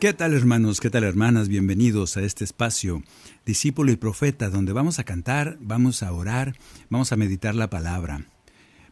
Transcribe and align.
¿Qué 0.00 0.14
tal 0.14 0.32
hermanos? 0.32 0.80
¿Qué 0.80 0.88
tal 0.88 1.04
hermanas? 1.04 1.48
Bienvenidos 1.48 2.16
a 2.16 2.22
este 2.22 2.42
espacio, 2.42 3.02
discípulo 3.44 3.92
y 3.92 3.96
profeta, 3.96 4.48
donde 4.48 4.72
vamos 4.72 4.98
a 4.98 5.04
cantar, 5.04 5.58
vamos 5.60 6.02
a 6.02 6.10
orar, 6.10 6.56
vamos 6.88 7.12
a 7.12 7.16
meditar 7.16 7.54
la 7.54 7.68
palabra. 7.68 8.24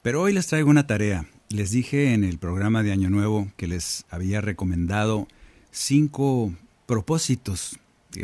Pero 0.03 0.21
hoy 0.21 0.35
les 0.35 0.49
traigo 0.49 0.69
una 0.69 0.87
tarea. 0.87 1.25
Les 1.49 1.71
dije 1.71 2.13
en 2.13 2.25
el 2.25 2.37
programa 2.37 2.83
de 2.83 2.93
Año 2.93 3.09
Nuevo 3.09 3.51
que 3.57 3.67
les 3.67 4.05
había 4.11 4.43
recomendado 4.43 5.29
cinco 5.71 6.53
propósitos, 6.85 7.79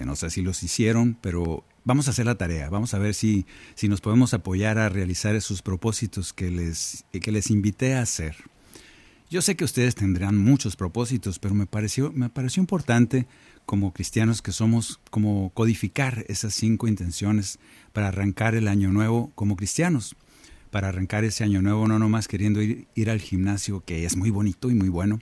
no 0.04 0.14
sé 0.14 0.28
si 0.28 0.42
los 0.42 0.62
hicieron, 0.62 1.16
pero 1.22 1.64
vamos 1.84 2.08
a 2.08 2.10
hacer 2.10 2.26
la 2.26 2.34
tarea, 2.34 2.68
vamos 2.68 2.92
a 2.92 2.98
ver 2.98 3.14
si, 3.14 3.46
si 3.76 3.88
nos 3.88 4.02
podemos 4.02 4.34
apoyar 4.34 4.76
a 4.76 4.90
realizar 4.90 5.34
esos 5.34 5.62
propósitos 5.62 6.34
que 6.34 6.50
les, 6.50 7.06
que 7.12 7.32
les 7.32 7.50
invité 7.50 7.94
a 7.94 8.02
hacer. 8.02 8.36
Yo 9.30 9.40
sé 9.40 9.56
que 9.56 9.64
ustedes 9.64 9.94
tendrán 9.94 10.36
muchos 10.36 10.76
propósitos, 10.76 11.38
pero 11.38 11.54
me 11.54 11.66
pareció, 11.66 12.12
me 12.12 12.28
pareció 12.28 12.60
importante 12.60 13.26
como 13.64 13.92
cristianos 13.92 14.42
que 14.42 14.52
somos, 14.52 15.00
como 15.10 15.50
codificar 15.54 16.24
esas 16.28 16.54
cinco 16.54 16.86
intenciones 16.86 17.58
para 17.92 18.08
arrancar 18.08 18.54
el 18.54 18.68
año 18.68 18.92
nuevo 18.92 19.32
como 19.34 19.56
cristianos. 19.56 20.14
Para 20.70 20.88
arrancar 20.88 21.24
ese 21.24 21.42
año 21.42 21.62
nuevo 21.62 21.88
no 21.88 21.98
nomás 21.98 22.28
queriendo 22.28 22.60
ir, 22.60 22.86
ir 22.94 23.08
al 23.08 23.20
gimnasio, 23.20 23.82
que 23.84 24.04
es 24.04 24.16
muy 24.16 24.30
bonito 24.30 24.70
y 24.70 24.74
muy 24.74 24.88
bueno. 24.88 25.20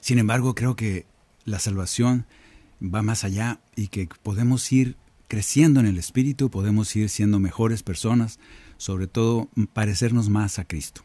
Sin 0.00 0.18
embargo, 0.18 0.54
creo 0.54 0.76
que 0.76 1.06
la 1.44 1.58
salvación 1.58 2.26
va 2.82 3.02
más 3.02 3.24
allá 3.24 3.60
y 3.74 3.88
que 3.88 4.08
podemos 4.22 4.70
ir 4.70 4.96
creciendo 5.28 5.80
en 5.80 5.86
el 5.86 5.96
Espíritu, 5.96 6.50
podemos 6.50 6.94
ir 6.94 7.08
siendo 7.08 7.38
mejores 7.40 7.82
personas, 7.82 8.38
sobre 8.76 9.06
todo 9.06 9.48
parecernos 9.72 10.28
más 10.28 10.58
a 10.58 10.64
Cristo. 10.64 11.02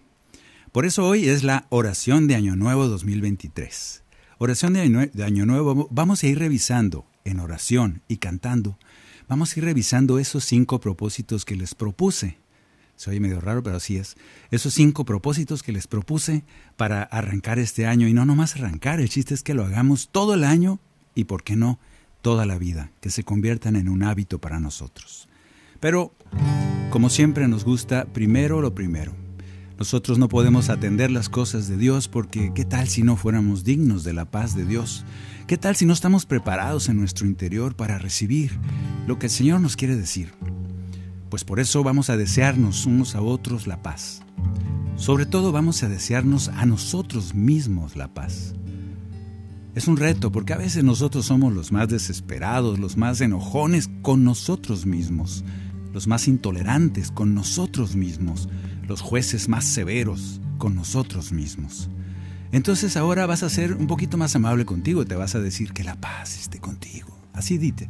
Por 0.72 0.86
eso 0.86 1.08
hoy 1.08 1.30
es 1.30 1.44
la 1.44 1.66
oración 1.70 2.28
de 2.28 2.36
Año 2.36 2.56
Nuevo 2.56 2.88
2023. 2.88 4.04
Oración 4.38 4.74
de 4.74 4.82
Año, 4.82 5.00
de 5.12 5.24
Año 5.24 5.46
Nuevo, 5.46 5.88
vamos 5.92 6.22
a 6.22 6.28
ir 6.28 6.38
revisando 6.40 7.06
en 7.24 7.40
oración 7.40 8.02
y 8.08 8.18
cantando, 8.18 8.78
vamos 9.28 9.56
a 9.56 9.60
ir 9.60 9.66
revisando 9.66 10.20
esos 10.20 10.44
cinco 10.44 10.80
propósitos 10.80 11.46
que 11.46 11.56
les 11.56 11.74
propuse. 11.74 12.38
Se 12.98 13.10
oye 13.10 13.20
medio 13.20 13.40
raro, 13.40 13.64
pero 13.64 13.78
así 13.78 13.98
es. 13.98 14.18
Esos 14.52 14.74
cinco 14.74 15.06
propósitos 15.06 15.64
que 15.64 15.72
les 15.72 15.88
propuse 15.88 16.44
para 16.76 17.04
arrancar 17.04 17.60
este 17.60 17.86
año 17.86 18.08
y 18.08 18.14
no 18.14 18.26
nomás 18.26 18.56
arrancar, 18.56 19.00
el 19.00 19.10
chiste 19.10 19.34
es 19.34 19.44
que 19.44 19.54
lo 19.54 19.64
hagamos 19.64 20.10
todo 20.12 20.34
el 20.34 20.44
año 20.44 20.80
y, 21.16 21.24
¿por 21.24 21.44
qué 21.44 21.56
no?, 21.56 21.80
toda 22.22 22.46
la 22.46 22.58
vida, 22.58 22.92
que 23.00 23.10
se 23.10 23.24
conviertan 23.24 23.78
en 23.78 23.88
un 23.88 24.04
hábito 24.04 24.40
para 24.40 24.60
nosotros. 24.60 25.30
Pero, 25.80 26.14
como 26.90 27.10
siempre 27.10 27.48
nos 27.48 27.64
gusta, 27.64 28.06
primero 28.06 28.62
lo 28.62 28.76
primero. 28.76 29.27
Nosotros 29.78 30.18
no 30.18 30.28
podemos 30.28 30.70
atender 30.70 31.12
las 31.12 31.30
cosas 31.30 31.68
de 31.68 31.78
Dios 31.78 32.08
porque 32.08 32.52
¿qué 32.56 32.66
tal 32.66 32.88
si 32.88 33.04
no 33.04 33.16
fuéramos 33.16 33.64
dignos 33.64 34.04
de 34.04 34.12
la 34.12 34.26
paz 34.26 34.56
de 34.56 34.66
Dios? 34.66 35.06
¿Qué 35.46 35.56
tal 35.56 35.76
si 35.76 35.86
no 35.86 35.94
estamos 35.94 36.26
preparados 36.26 36.90
en 36.90 36.98
nuestro 36.98 37.28
interior 37.28 37.76
para 37.76 38.00
recibir 38.00 38.58
lo 39.06 39.20
que 39.20 39.28
el 39.28 39.32
Señor 39.32 39.62
nos 39.62 39.76
quiere 39.76 39.96
decir? 39.96 40.34
Pues 41.30 41.44
por 41.44 41.60
eso 41.60 41.84
vamos 41.84 42.10
a 42.10 42.18
desearnos 42.18 42.88
unos 42.88 43.14
a 43.14 43.22
otros 43.22 43.68
la 43.68 43.84
paz. 43.84 44.24
Sobre 44.96 45.28
todo 45.28 45.52
vamos 45.52 45.84
a 45.84 45.90
desearnos 45.90 46.48
a 46.48 46.66
nosotros 46.66 47.36
mismos 47.36 47.96
la 47.96 48.08
paz. 48.08 48.56
Es 49.76 49.88
un 49.88 49.98
reto 49.98 50.32
porque 50.32 50.54
a 50.54 50.58
veces 50.58 50.84
nosotros 50.84 51.28
somos 51.28 51.54
los 51.54 51.72
más 51.72 51.88
desesperados, 51.88 52.80
los 52.80 52.98
más 52.98 53.22
enojones 53.22 53.92
con 54.02 54.24
nosotros 54.24 54.88
mismos, 54.88 55.44
los 55.94 56.08
más 56.08 56.28
intolerantes 56.28 57.12
con 57.12 57.36
nosotros 57.36 57.96
mismos, 57.96 58.50
los 58.88 59.02
jueces 59.02 59.50
más 59.50 59.66
severos 59.66 60.40
con 60.58 60.76
nosotros 60.76 61.32
mismos. 61.32 61.90
Entonces 62.52 62.96
ahora 62.96 63.26
vas 63.26 63.44
a 63.44 63.50
ser 63.50 63.74
un 63.74 63.88
poquito 63.88 64.18
más 64.18 64.36
amable 64.36 64.66
contigo, 64.66 65.06
te 65.06 65.16
vas 65.16 65.36
a 65.36 65.40
decir 65.40 65.74
que 65.74 65.84
la 65.84 65.96
paz 65.96 66.40
esté 66.40 66.60
contigo. 66.60 67.16
Así 67.34 67.58
dite, 67.58 67.90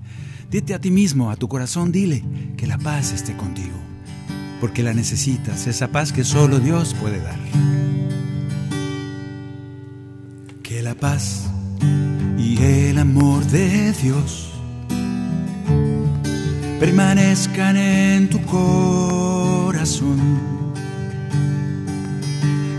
dite 0.50 0.74
a 0.74 0.82
ti 0.82 0.92
mismo, 0.92 1.32
a 1.32 1.36
tu 1.36 1.48
corazón, 1.48 1.92
dile 1.92 2.24
que 2.58 2.68
la 2.68 2.78
paz 2.78 3.14
esté 3.14 3.38
contigo, 3.38 3.78
porque 4.60 4.84
la 4.84 4.94
necesitas, 4.94 5.68
esa 5.68 5.90
paz 5.90 6.12
que 6.12 6.24
solo 6.24 6.60
Dios 6.60 6.96
puede 6.96 7.22
dar. 7.22 7.40
Que 10.64 10.82
la 10.82 10.96
paz 10.96 11.50
y 12.38 12.62
el 12.62 12.98
amor 12.98 13.46
de 13.46 13.94
Dios 13.94 14.50
permanezcan 16.80 17.78
en 17.78 18.30
tu 18.30 18.42
corazón. 18.42 20.57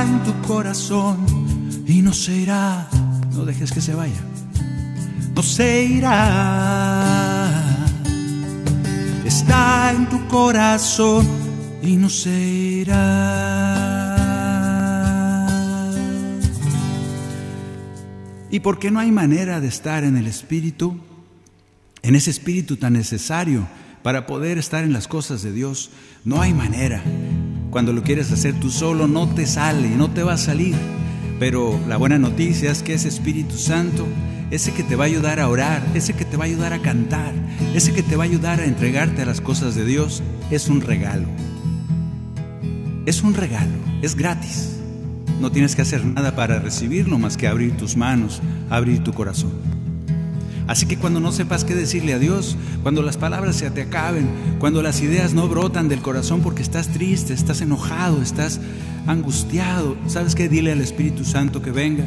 En 0.00 0.22
tu 0.24 0.32
corazón 0.48 1.18
y 1.86 2.00
no 2.00 2.14
se 2.14 2.34
irá. 2.34 2.88
No 3.34 3.44
dejes 3.44 3.70
que 3.70 3.82
se 3.82 3.94
vaya. 3.94 4.22
No 5.34 5.42
se 5.42 5.84
irá. 5.84 7.46
Está 9.26 9.92
en 9.92 10.08
tu 10.08 10.26
corazón 10.28 11.28
y 11.82 11.96
no 11.96 12.08
se 12.08 12.30
irá. 12.30 14.16
¿Y 18.50 18.60
por 18.60 18.78
qué 18.78 18.90
no 18.90 19.00
hay 19.00 19.12
manera 19.12 19.60
de 19.60 19.68
estar 19.68 20.02
en 20.04 20.16
el 20.16 20.26
Espíritu? 20.26 20.98
En 22.02 22.16
ese 22.16 22.30
Espíritu 22.30 22.78
tan 22.78 22.94
necesario 22.94 23.68
para 24.02 24.26
poder 24.26 24.56
estar 24.56 24.82
en 24.82 24.94
las 24.94 25.08
cosas 25.08 25.42
de 25.42 25.52
Dios. 25.52 25.90
No 26.24 26.40
hay 26.40 26.54
manera. 26.54 27.02
Cuando 27.70 27.92
lo 27.92 28.02
quieres 28.02 28.32
hacer 28.32 28.58
tú 28.58 28.68
solo, 28.68 29.06
no 29.06 29.28
te 29.28 29.46
sale, 29.46 29.90
no 29.90 30.10
te 30.10 30.24
va 30.24 30.32
a 30.32 30.38
salir. 30.38 30.74
Pero 31.38 31.78
la 31.88 31.96
buena 31.96 32.18
noticia 32.18 32.72
es 32.72 32.82
que 32.82 32.94
ese 32.94 33.08
Espíritu 33.08 33.56
Santo, 33.56 34.06
ese 34.50 34.72
que 34.72 34.82
te 34.82 34.96
va 34.96 35.04
a 35.04 35.06
ayudar 35.06 35.38
a 35.38 35.48
orar, 35.48 35.82
ese 35.94 36.14
que 36.14 36.24
te 36.24 36.36
va 36.36 36.44
a 36.44 36.48
ayudar 36.48 36.72
a 36.72 36.82
cantar, 36.82 37.32
ese 37.72 37.92
que 37.92 38.02
te 38.02 38.16
va 38.16 38.24
a 38.24 38.26
ayudar 38.26 38.60
a 38.60 38.64
entregarte 38.64 39.22
a 39.22 39.24
las 39.24 39.40
cosas 39.40 39.76
de 39.76 39.84
Dios, 39.84 40.20
es 40.50 40.68
un 40.68 40.80
regalo. 40.80 41.28
Es 43.06 43.22
un 43.22 43.34
regalo, 43.34 43.78
es 44.02 44.16
gratis. 44.16 44.76
no 45.40 45.50
tienes 45.50 45.74
que 45.74 45.80
hacer 45.80 46.04
nada 46.04 46.36
para 46.36 46.58
recibirlo 46.58 47.18
más 47.18 47.38
que 47.38 47.48
abrir 47.48 47.74
tus 47.76 47.96
manos, 47.96 48.42
abrir 48.68 49.02
tu 49.02 49.14
corazón. 49.14 49.79
Así 50.70 50.86
que 50.86 50.96
cuando 50.96 51.18
no 51.18 51.32
sepas 51.32 51.64
qué 51.64 51.74
decirle 51.74 52.12
a 52.12 52.20
Dios, 52.20 52.56
cuando 52.84 53.02
las 53.02 53.16
palabras 53.16 53.56
se 53.56 53.68
te 53.72 53.82
acaben, 53.82 54.28
cuando 54.60 54.82
las 54.82 55.00
ideas 55.00 55.34
no 55.34 55.48
brotan 55.48 55.88
del 55.88 56.00
corazón 56.00 56.42
porque 56.42 56.62
estás 56.62 56.86
triste, 56.90 57.32
estás 57.34 57.60
enojado, 57.60 58.22
estás 58.22 58.60
angustiado, 59.08 59.96
¿sabes 60.06 60.36
qué? 60.36 60.48
Dile 60.48 60.70
al 60.70 60.80
Espíritu 60.80 61.24
Santo 61.24 61.60
que 61.60 61.72
venga, 61.72 62.04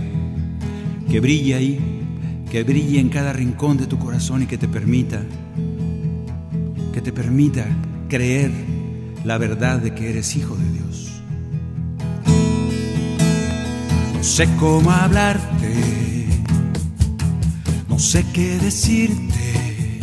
que 1.12 1.20
brille 1.20 1.56
ahí, 1.56 2.06
que 2.50 2.64
brille 2.64 3.02
en 3.02 3.10
cada 3.10 3.34
rincón 3.34 3.76
de 3.76 3.86
tu 3.86 4.00
corazón 4.00 4.44
y 4.44 4.46
que 4.46 4.58
te 4.58 4.70
permita, 4.70 5.22
que 6.94 7.02
te 7.02 7.12
permita 7.12 7.66
creer 8.08 8.50
la 9.26 9.38
verdad 9.38 9.80
de 9.80 9.94
que 9.94 10.10
eres 10.10 10.38
hijo 10.38 10.56
de 10.56 10.72
Dios. 10.72 11.12
No 14.14 14.24
sé 14.24 14.48
cómo 14.58 14.90
hablarte, 14.90 16.03
no 17.94 18.00
sé 18.00 18.26
qué 18.34 18.58
decirte. 18.58 20.00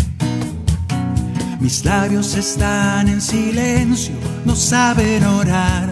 Mis 1.58 1.84
labios 1.84 2.36
están 2.36 3.08
en 3.08 3.20
silencio, 3.20 4.14
no 4.44 4.54
saben 4.54 5.24
orar. 5.24 5.90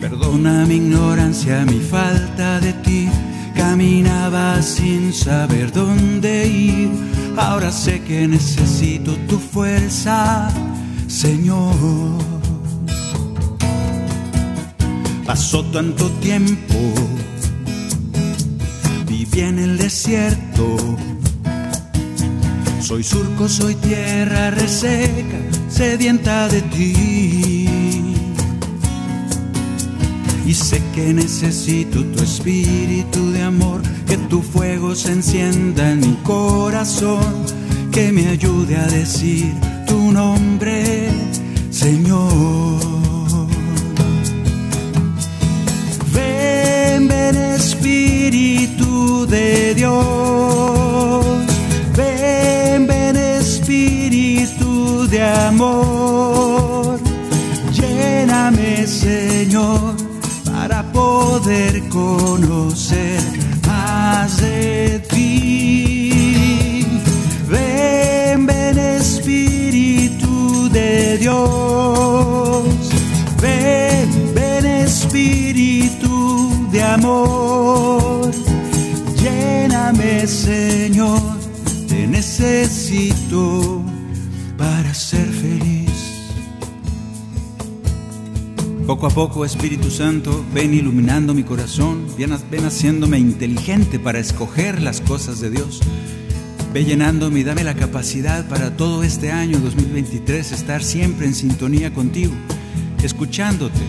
Perdona 0.00 0.64
mi 0.64 0.76
ignorancia, 0.76 1.66
mi 1.66 1.78
falta 1.78 2.58
de 2.60 2.72
ti. 2.84 3.06
Caminaba 3.54 4.62
sin 4.62 5.12
saber 5.12 5.70
dónde 5.70 6.48
ir. 6.48 6.90
Ahora 7.36 7.70
sé 7.70 8.00
que 8.00 8.26
necesito 8.26 9.12
tu 9.28 9.38
fuerza, 9.38 10.48
Señor. 11.06 11.74
Pasó 15.26 15.62
tanto 15.66 16.08
tiempo, 16.28 16.78
viví 19.34 19.40
en 19.40 19.58
el 19.58 19.78
desierto. 19.78 20.76
Soy 22.80 23.02
surco, 23.02 23.48
soy 23.48 23.74
tierra 23.76 24.50
reseca, 24.50 25.38
sedienta 25.68 26.48
de 26.48 26.62
ti. 26.62 27.68
Y 30.46 30.52
sé 30.52 30.82
que 30.94 31.14
necesito 31.14 32.04
tu 32.04 32.22
espíritu 32.22 33.30
de 33.30 33.42
amor, 33.42 33.80
que 34.06 34.18
tu 34.28 34.42
fuego 34.42 34.94
se 34.94 35.12
encienda 35.12 35.90
en 35.90 36.00
mi 36.00 36.14
corazón, 36.22 37.46
que 37.90 38.12
me 38.12 38.28
ayude 38.28 38.76
a 38.76 38.86
decir 38.86 39.54
tu 39.86 40.12
nombre, 40.12 41.08
Señor. 41.70 42.53
Espíritu 47.84 49.26
de 49.26 49.74
Dios, 49.74 51.26
ven, 51.94 52.86
ven 52.86 53.14
Espíritu 53.14 55.06
de 55.08 55.22
amor, 55.22 56.98
lléname 57.70 58.86
Señor 58.86 59.96
para 60.50 60.82
poder 60.94 61.86
conocer 61.90 63.20
más 63.66 64.40
de 64.40 65.00
ti. 65.10 66.86
Ven, 67.46 68.46
ven 68.46 68.78
Espíritu 68.78 70.70
de 70.70 71.18
Dios, 71.18 72.64
ven, 73.42 74.32
ven 74.34 74.64
Espíritu 74.64 76.66
de 76.72 76.82
amor, 76.82 77.63
Señor, 79.84 81.20
te 81.88 82.06
necesito 82.06 83.82
para 84.56 84.94
ser 84.94 85.26
feliz. 85.26 85.90
Poco 88.86 89.06
a 89.06 89.10
poco, 89.10 89.44
Espíritu 89.44 89.90
Santo, 89.90 90.42
ven 90.54 90.72
iluminando 90.72 91.34
mi 91.34 91.42
corazón, 91.42 92.06
ven, 92.16 92.34
ven 92.50 92.64
haciéndome 92.64 93.18
inteligente 93.18 93.98
para 93.98 94.20
escoger 94.20 94.80
las 94.80 95.02
cosas 95.02 95.40
de 95.40 95.50
Dios. 95.50 95.80
Ve 96.72 96.86
llenándome 96.86 97.40
y 97.40 97.44
dame 97.44 97.62
la 97.62 97.74
capacidad 97.74 98.48
para 98.48 98.78
todo 98.78 99.04
este 99.04 99.32
año 99.32 99.58
2023 99.58 100.50
estar 100.52 100.82
siempre 100.82 101.26
en 101.26 101.34
sintonía 101.34 101.92
contigo, 101.92 102.32
escuchándote. 103.02 103.80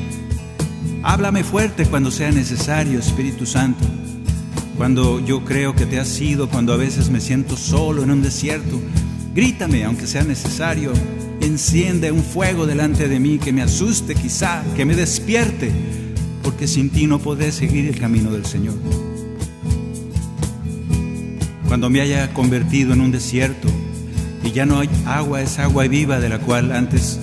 Háblame 1.04 1.46
fuerte 1.46 1.86
cuando 1.86 2.12
sea 2.12 2.32
necesario, 2.32 3.00
Espíritu 3.00 3.46
Santo. 3.46 3.86
Cuando 4.78 5.20
yo 5.20 5.46
creo 5.46 5.74
que 5.76 5.86
te 5.86 6.00
has 6.00 6.20
ido, 6.20 6.50
cuando 6.50 6.74
a 6.74 6.78
veces 6.78 7.10
me 7.10 7.22
siento 7.22 7.56
solo 7.56 8.04
en 8.04 8.12
un 8.12 8.22
desierto, 8.22 8.82
grítame 9.34 9.84
aunque 9.86 10.08
sea 10.08 10.24
necesario 10.24 10.92
enciende 11.42 12.12
un 12.12 12.24
fuego 12.24 12.66
delante 12.66 13.08
de 13.08 13.20
mí 13.20 13.38
que 13.38 13.54
me 13.54 13.62
asuste 13.62 14.16
quizá, 14.16 14.64
que 14.76 14.86
me 14.86 14.96
despierte, 14.96 15.72
porque 16.44 16.68
sin 16.68 16.90
ti 16.90 17.08
no 17.08 17.20
podré 17.20 17.52
seguir 17.52 17.88
el 17.88 18.00
camino 18.00 18.32
del 18.32 18.46
Señor. 18.46 18.76
Cuando 21.68 21.90
me 21.90 22.02
haya 22.02 22.34
convertido 22.34 22.94
en 22.94 23.02
un 23.02 23.12
desierto 23.12 23.68
y 24.44 24.52
ya 24.52 24.66
no 24.66 24.80
hay 24.80 24.90
agua, 25.06 25.42
esa 25.42 25.64
agua 25.64 25.88
viva 25.88 26.20
de 26.20 26.30
la 26.30 26.40
cual 26.40 26.72
antes 26.72 27.20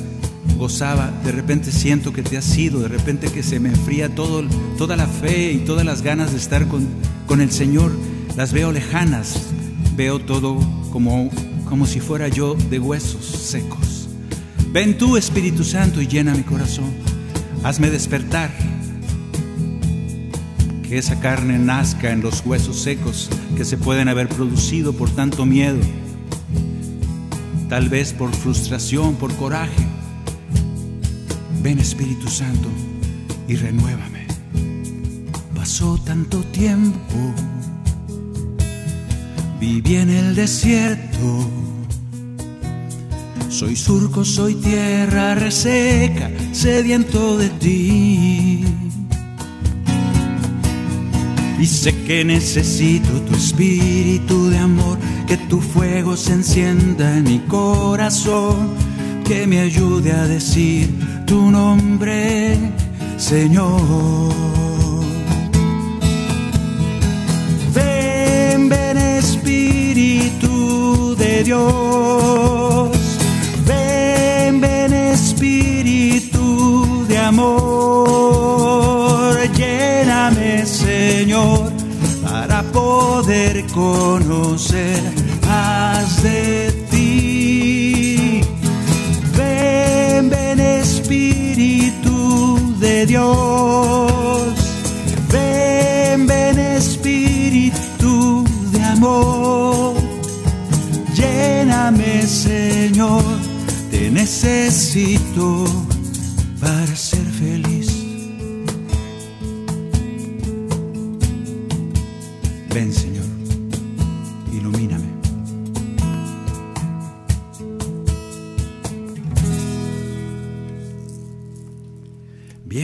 gozaba, 0.63 1.11
de 1.25 1.33
repente 1.33 1.73
siento 1.73 2.13
que 2.13 2.23
te 2.23 2.39
has 2.39 2.57
ido, 2.57 2.79
de 2.79 2.87
repente 2.87 3.33
que 3.33 3.43
se 3.43 3.59
me 3.59 3.69
enfría 3.69 4.15
todo, 4.15 4.45
toda 4.79 4.95
la 4.95 5.09
fe 5.09 5.51
y 5.51 5.59
todas 5.59 5.85
las 5.85 6.03
ganas 6.03 6.31
de 6.31 6.39
estar 6.39 6.69
con, 6.69 6.87
con 7.27 7.41
el 7.41 7.51
Señor, 7.51 7.91
las 8.37 8.53
veo 8.53 8.71
lejanas, 8.71 9.49
veo 9.97 10.21
todo 10.21 10.61
como, 10.93 11.31
como 11.69 11.85
si 11.85 11.99
fuera 11.99 12.29
yo 12.29 12.55
de 12.55 12.79
huesos 12.79 13.25
secos. 13.25 14.09
Ven 14.71 14.97
tú, 14.97 15.17
Espíritu 15.17 15.65
Santo, 15.65 16.01
y 16.01 16.07
llena 16.07 16.33
mi 16.33 16.45
corazón. 16.45 16.93
Hazme 17.65 17.91
despertar. 17.91 18.53
Que 20.89 20.97
esa 20.97 21.19
carne 21.19 21.59
nazca 21.59 22.13
en 22.13 22.21
los 22.21 22.47
huesos 22.47 22.81
secos 22.81 23.31
que 23.57 23.65
se 23.65 23.79
pueden 23.79 24.07
haber 24.07 24.29
producido 24.29 24.93
por 24.93 25.11
tanto 25.11 25.45
miedo. 25.45 25.81
Tal 27.69 27.89
vez 27.89 28.13
por 28.13 28.33
frustración, 28.33 29.17
por 29.17 29.35
coraje. 29.35 30.02
Ven, 31.63 31.79
Espíritu 31.79 32.29
Santo, 32.29 32.69
y 33.49 33.57
renuévame. 33.57 34.27
Pasó 35.55 35.99
tanto 36.05 36.43
tiempo. 36.45 37.35
Viví 39.61 39.97
en 39.97 40.11
el 40.11 40.35
desierto 40.35 41.49
soy 43.53 43.77
surco, 43.77 44.25
soy 44.25 44.55
tierra 44.55 45.35
reseca, 45.35 46.31
sediento 46.53 47.37
de 47.37 47.49
ti. 47.51 48.65
Y 51.61 51.67
sé 51.67 51.95
que 52.05 52.25
necesito 52.25 53.09
tu 53.21 53.37
espíritu 53.37 54.49
de 54.49 54.59
amor, 54.59 54.99
que 55.29 55.37
tu 55.37 55.61
fuego 55.61 56.17
se 56.17 56.33
encienda 56.33 57.19
en 57.19 57.25
mi 57.25 57.39
corazón, 57.41 58.71
que 59.25 59.47
me 59.47 59.61
ayude 59.61 60.11
a 60.13 60.27
decir 60.27 60.89
tu 61.27 61.51
nombre, 61.51 62.57
Señor. 63.17 63.81
Ven, 67.75 68.69
ven 68.69 68.99
Espíritu 68.99 71.17
de 71.17 71.43
Dios. 71.45 72.91
Ven, 73.67 74.61
ven 74.61 74.93
Espíritu 74.93 77.07
de 77.09 77.19
amor, 77.19 79.39
lléname 79.57 80.67
Señor 80.67 81.73
para 82.23 82.63
poder 82.63 83.65
conocer 83.67 85.01
más 85.47 86.23
de 86.23 86.62
Dios, 93.13 94.55
ven, 95.31 96.27
ven 96.27 96.59
Espíritu 96.59 98.43
de 98.73 98.83
amor, 98.85 99.95
lléname 101.13 102.27
Señor 102.27 103.23
te 103.91 104.11
necesito 104.11 105.82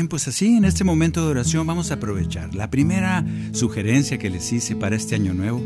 Pues 0.09 0.27
así 0.27 0.57
en 0.57 0.65
este 0.65 0.85
momento 0.85 1.23
de 1.23 1.31
oración 1.31 1.67
vamos 1.67 1.91
a 1.91 1.95
aprovechar. 1.95 2.55
La 2.55 2.71
primera 2.71 3.27
sugerencia 3.53 4.17
que 4.19 4.31
les 4.31 4.51
hice 4.53 4.75
para 4.75 4.97
este 4.97 5.15
año 5.17 5.35
nuevo, 5.35 5.63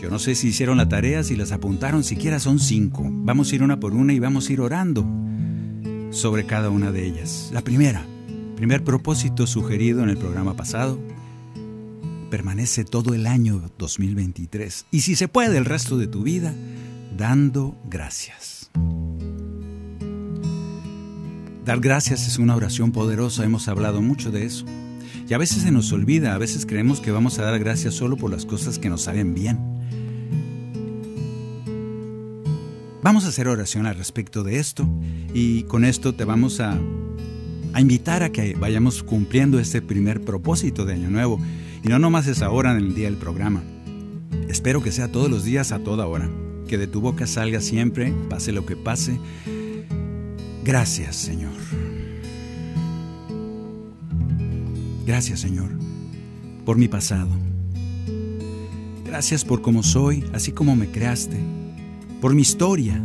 yo 0.00 0.10
no 0.10 0.18
sé 0.18 0.34
si 0.34 0.48
hicieron 0.48 0.76
la 0.76 0.88
tarea, 0.88 1.24
si 1.24 1.34
las 1.34 1.50
apuntaron, 1.50 2.04
siquiera 2.04 2.40
son 2.40 2.58
cinco. 2.58 3.06
Vamos 3.06 3.50
a 3.50 3.54
ir 3.54 3.62
una 3.62 3.80
por 3.80 3.94
una 3.94 4.12
y 4.12 4.18
vamos 4.18 4.48
a 4.48 4.52
ir 4.52 4.60
orando 4.60 5.06
sobre 6.10 6.44
cada 6.44 6.68
una 6.68 6.92
de 6.92 7.06
ellas. 7.06 7.48
La 7.54 7.62
primera, 7.62 8.04
primer 8.54 8.84
propósito 8.84 9.46
sugerido 9.46 10.02
en 10.02 10.10
el 10.10 10.18
programa 10.18 10.54
pasado, 10.54 11.00
permanece 12.30 12.84
todo 12.84 13.14
el 13.14 13.26
año 13.26 13.70
2023 13.78 14.86
y 14.90 15.00
si 15.00 15.16
se 15.16 15.26
puede 15.26 15.56
el 15.56 15.64
resto 15.64 15.96
de 15.96 16.06
tu 16.06 16.22
vida, 16.22 16.54
dando 17.16 17.78
gracias. 17.88 18.59
Dar 21.64 21.78
gracias 21.80 22.26
es 22.26 22.38
una 22.38 22.56
oración 22.56 22.90
poderosa, 22.90 23.44
hemos 23.44 23.68
hablado 23.68 24.00
mucho 24.00 24.30
de 24.30 24.46
eso. 24.46 24.64
Y 25.28 25.34
a 25.34 25.38
veces 25.38 25.62
se 25.62 25.70
nos 25.70 25.92
olvida, 25.92 26.34
a 26.34 26.38
veces 26.38 26.64
creemos 26.66 27.00
que 27.00 27.12
vamos 27.12 27.38
a 27.38 27.42
dar 27.42 27.58
gracias 27.58 27.94
solo 27.94 28.16
por 28.16 28.30
las 28.30 28.46
cosas 28.46 28.78
que 28.78 28.88
nos 28.88 29.02
salen 29.02 29.34
bien. 29.34 29.58
Vamos 33.02 33.24
a 33.24 33.28
hacer 33.28 33.46
oración 33.46 33.86
al 33.86 33.96
respecto 33.96 34.42
de 34.42 34.58
esto 34.58 34.88
y 35.32 35.62
con 35.64 35.84
esto 35.84 36.14
te 36.14 36.24
vamos 36.24 36.60
a, 36.60 36.78
a 37.72 37.80
invitar 37.80 38.22
a 38.22 38.30
que 38.30 38.54
vayamos 38.54 39.02
cumpliendo 39.02 39.58
este 39.58 39.80
primer 39.80 40.22
propósito 40.22 40.84
de 40.84 40.94
Año 40.94 41.10
Nuevo. 41.10 41.38
Y 41.84 41.88
no 41.88 41.98
nomás 41.98 42.26
es 42.26 42.42
ahora 42.42 42.72
en 42.72 42.78
el 42.78 42.94
día 42.94 43.06
del 43.06 43.16
programa. 43.16 43.62
Espero 44.48 44.82
que 44.82 44.92
sea 44.92 45.12
todos 45.12 45.30
los 45.30 45.44
días 45.44 45.72
a 45.72 45.78
toda 45.78 46.06
hora. 46.06 46.28
Que 46.68 46.78
de 46.78 46.86
tu 46.86 47.00
boca 47.00 47.26
salga 47.26 47.60
siempre, 47.60 48.12
pase 48.28 48.52
lo 48.52 48.66
que 48.66 48.76
pase, 48.76 49.18
Gracias, 50.64 51.16
Señor. 51.16 51.52
Gracias, 55.06 55.40
Señor, 55.40 55.70
por 56.64 56.76
mi 56.76 56.86
pasado. 56.86 57.30
Gracias 59.04 59.44
por 59.44 59.60
cómo 59.60 59.82
soy, 59.82 60.24
así 60.32 60.52
como 60.52 60.76
me 60.76 60.88
creaste, 60.88 61.36
por 62.20 62.34
mi 62.34 62.42
historia, 62.42 63.02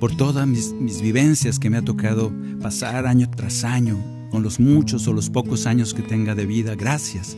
por 0.00 0.16
todas 0.16 0.46
mis, 0.48 1.00
vivencias 1.00 1.60
que 1.60 1.70
me 1.70 1.76
ha 1.76 1.82
tocado 1.82 2.32
pasar 2.60 3.06
año 3.06 3.30
tras 3.30 3.62
año, 3.62 3.96
con 4.30 4.42
los 4.42 4.58
muchos 4.58 5.06
o 5.06 5.12
los 5.12 5.30
pocos 5.30 5.66
años 5.66 5.94
que 5.94 6.02
tenga 6.02 6.34
de 6.34 6.46
vida. 6.46 6.74
Gracias 6.74 7.36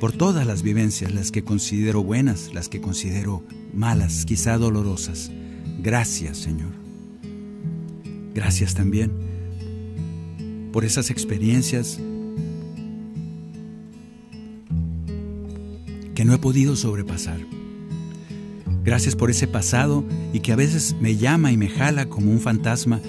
por 0.00 0.12
todas 0.12 0.46
las 0.46 0.62
vivencias, 0.62 1.12
las 1.12 1.30
que 1.30 1.44
considero 1.44 2.02
buenas, 2.02 2.54
las 2.54 2.68
que 2.70 2.80
considero 2.80 3.42
malas, 3.74 4.24
quizá 4.24 4.56
dolorosas. 4.56 5.30
Gracias, 5.82 6.38
Señor. 6.38 6.85
Gracias 8.36 8.74
también 8.74 9.10
por 10.70 10.84
esas 10.84 11.08
experiencias 11.08 11.98
que 16.14 16.22
no 16.26 16.34
he 16.34 16.38
podido 16.38 16.76
sobrepasar. 16.76 17.40
Gracias 18.84 19.16
por 19.16 19.30
ese 19.30 19.48
pasado 19.48 20.04
y 20.34 20.40
que 20.40 20.52
a 20.52 20.56
veces 20.56 20.94
me 21.00 21.16
llama 21.16 21.50
y 21.50 21.56
me 21.56 21.70
jala 21.70 22.10
como 22.10 22.30
un 22.30 22.40
fantasma 22.40 23.00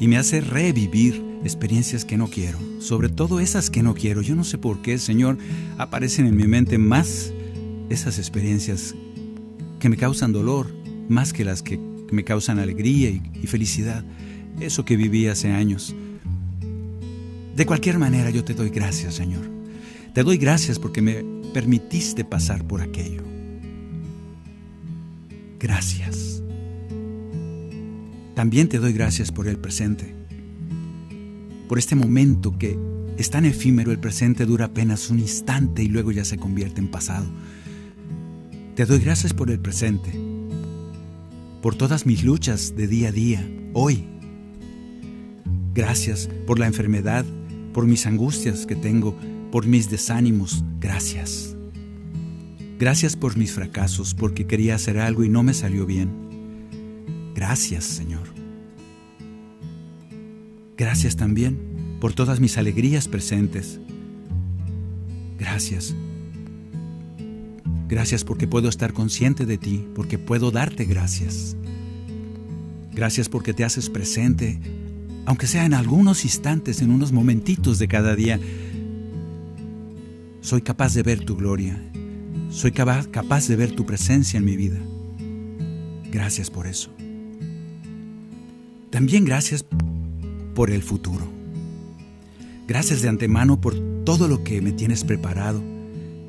y 0.00 0.08
me 0.08 0.16
hace 0.16 0.40
revivir 0.40 1.22
experiencias 1.44 2.06
que 2.06 2.16
no 2.16 2.28
quiero, 2.28 2.58
sobre 2.80 3.10
todo 3.10 3.40
esas 3.40 3.68
que 3.68 3.82
no 3.82 3.92
quiero. 3.92 4.22
Yo 4.22 4.34
no 4.34 4.42
sé 4.42 4.56
por 4.56 4.80
qué, 4.80 4.96
Señor, 4.96 5.36
aparecen 5.76 6.24
en 6.24 6.34
mi 6.34 6.46
mente 6.46 6.78
más 6.78 7.30
esas 7.90 8.18
experiencias 8.18 8.94
que 9.80 9.90
me 9.90 9.98
causan 9.98 10.32
dolor, 10.32 10.66
más 11.10 11.34
que 11.34 11.44
las 11.44 11.62
que 11.62 11.78
me 12.10 12.24
causan 12.24 12.58
alegría 12.58 13.10
y, 13.10 13.46
felicidad 13.46 14.02
eso 14.60 14.84
que 14.84 14.96
viví 14.96 15.26
hace 15.26 15.50
años. 15.50 15.94
De 17.56 17.66
cualquier 17.66 17.98
manera 17.98 18.30
yo 18.30 18.44
te 18.44 18.54
doy 18.54 18.70
gracias, 18.70 19.14
Señor. 19.14 19.48
Te 20.14 20.22
doy 20.22 20.36
gracias 20.36 20.78
porque 20.78 21.02
me 21.02 21.24
permitiste 21.52 22.24
pasar 22.24 22.64
por 22.64 22.80
aquello. 22.80 23.22
Gracias. 25.58 26.42
También 28.34 28.68
te 28.68 28.78
doy 28.78 28.92
gracias 28.92 29.30
por 29.30 29.46
el 29.46 29.58
presente, 29.58 30.14
por 31.68 31.78
este 31.78 31.94
momento 31.94 32.56
que 32.58 32.78
es 33.18 33.30
tan 33.30 33.44
efímero, 33.44 33.92
el 33.92 33.98
presente 33.98 34.46
dura 34.46 34.66
apenas 34.66 35.10
un 35.10 35.18
instante 35.18 35.82
y 35.82 35.88
luego 35.88 36.12
ya 36.12 36.24
se 36.24 36.38
convierte 36.38 36.80
en 36.80 36.88
pasado. 36.88 37.26
Te 38.74 38.86
doy 38.86 38.98
gracias 39.00 39.34
por 39.34 39.50
el 39.50 39.60
presente, 39.60 40.10
por 41.60 41.74
todas 41.74 42.06
mis 42.06 42.24
luchas 42.24 42.74
de 42.74 42.88
día 42.88 43.08
a 43.08 43.12
día, 43.12 43.48
hoy, 43.74 44.06
Gracias 45.74 46.28
por 46.46 46.58
la 46.58 46.66
enfermedad, 46.66 47.24
por 47.72 47.86
mis 47.86 48.06
angustias 48.06 48.66
que 48.66 48.76
tengo, 48.76 49.16
por 49.50 49.66
mis 49.66 49.88
desánimos. 49.90 50.64
Gracias. 50.80 51.56
Gracias 52.78 53.16
por 53.16 53.36
mis 53.36 53.52
fracasos, 53.52 54.14
porque 54.14 54.46
quería 54.46 54.74
hacer 54.74 54.98
algo 54.98 55.24
y 55.24 55.28
no 55.28 55.42
me 55.42 55.54
salió 55.54 55.86
bien. 55.86 56.10
Gracias, 57.34 57.84
Señor. 57.84 58.28
Gracias 60.76 61.16
también 61.16 61.96
por 62.00 62.12
todas 62.12 62.40
mis 62.40 62.58
alegrías 62.58 63.08
presentes. 63.08 63.80
Gracias. 65.38 65.94
Gracias 67.88 68.24
porque 68.24 68.46
puedo 68.46 68.68
estar 68.68 68.92
consciente 68.92 69.46
de 69.46 69.58
ti, 69.58 69.86
porque 69.94 70.18
puedo 70.18 70.50
darte 70.50 70.84
gracias. 70.84 71.56
Gracias 72.92 73.28
porque 73.28 73.54
te 73.54 73.64
haces 73.64 73.88
presente 73.88 74.60
aunque 75.24 75.46
sea 75.46 75.64
en 75.64 75.74
algunos 75.74 76.24
instantes, 76.24 76.82
en 76.82 76.90
unos 76.90 77.12
momentitos 77.12 77.78
de 77.78 77.88
cada 77.88 78.14
día, 78.16 78.40
soy 80.40 80.62
capaz 80.62 80.94
de 80.94 81.02
ver 81.02 81.24
tu 81.24 81.36
gloria, 81.36 81.80
soy 82.50 82.72
capaz, 82.72 83.48
de 83.48 83.56
ver 83.56 83.72
tu 83.72 83.86
presencia 83.86 84.38
en 84.38 84.44
mi 84.44 84.56
vida. 84.56 84.78
Gracias 86.10 86.50
por 86.50 86.66
eso. 86.66 86.90
También 88.90 89.24
gracias 89.24 89.64
por 90.54 90.70
el 90.70 90.82
futuro. 90.82 91.30
Gracias 92.66 93.00
de 93.02 93.08
antemano 93.08 93.60
por 93.60 93.74
todo 94.04 94.28
lo 94.28 94.44
que 94.44 94.60
me 94.60 94.72
tienes 94.72 95.04
preparado 95.04 95.62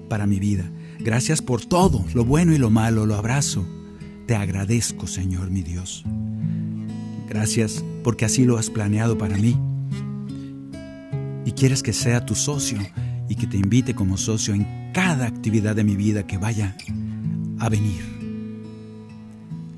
para 0.07 0.27
mi 0.27 0.39
vida. 0.39 0.69
Gracias 0.99 1.41
por 1.41 1.65
todo, 1.65 2.05
lo 2.13 2.23
bueno 2.23 2.53
y 2.53 2.57
lo 2.57 2.69
malo, 2.69 3.05
lo 3.05 3.15
abrazo. 3.15 3.65
Te 4.27 4.35
agradezco, 4.35 5.07
Señor 5.07 5.49
mi 5.49 5.63
Dios. 5.63 6.05
Gracias 7.33 7.83
porque 8.03 8.25
así 8.25 8.45
lo 8.45 8.57
has 8.57 8.69
planeado 8.69 9.17
para 9.17 9.35
mí. 9.37 9.57
Y 11.45 11.51
quieres 11.53 11.81
que 11.81 11.91
sea 11.91 12.25
tu 12.25 12.35
socio 12.35 12.77
y 13.27 13.35
que 13.35 13.47
te 13.47 13.57
invite 13.57 13.95
como 13.95 14.17
socio 14.17 14.53
en 14.53 14.91
cada 14.93 15.25
actividad 15.25 15.75
de 15.75 15.83
mi 15.83 15.95
vida 15.95 16.27
que 16.27 16.37
vaya 16.37 16.77
a 17.57 17.69
venir. 17.69 18.03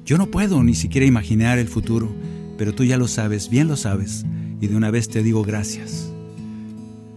Yo 0.06 0.18
no 0.18 0.28
puedo 0.28 0.64
ni 0.64 0.76
siquiera 0.76 1.08
imaginar 1.08 1.58
el 1.58 1.70
futuro, 1.70 2.14
pero 2.58 2.76
tú 2.76 2.84
ya 2.84 2.98
lo 2.98 3.08
sabes, 3.08 3.50
bien 3.50 3.70
lo 3.70 3.78
sabes, 3.78 4.26
y 4.60 4.68
de 4.68 4.76
una 4.76 4.92
vez 4.92 5.08
te 5.08 5.24
digo 5.24 5.42
gracias. 5.44 6.12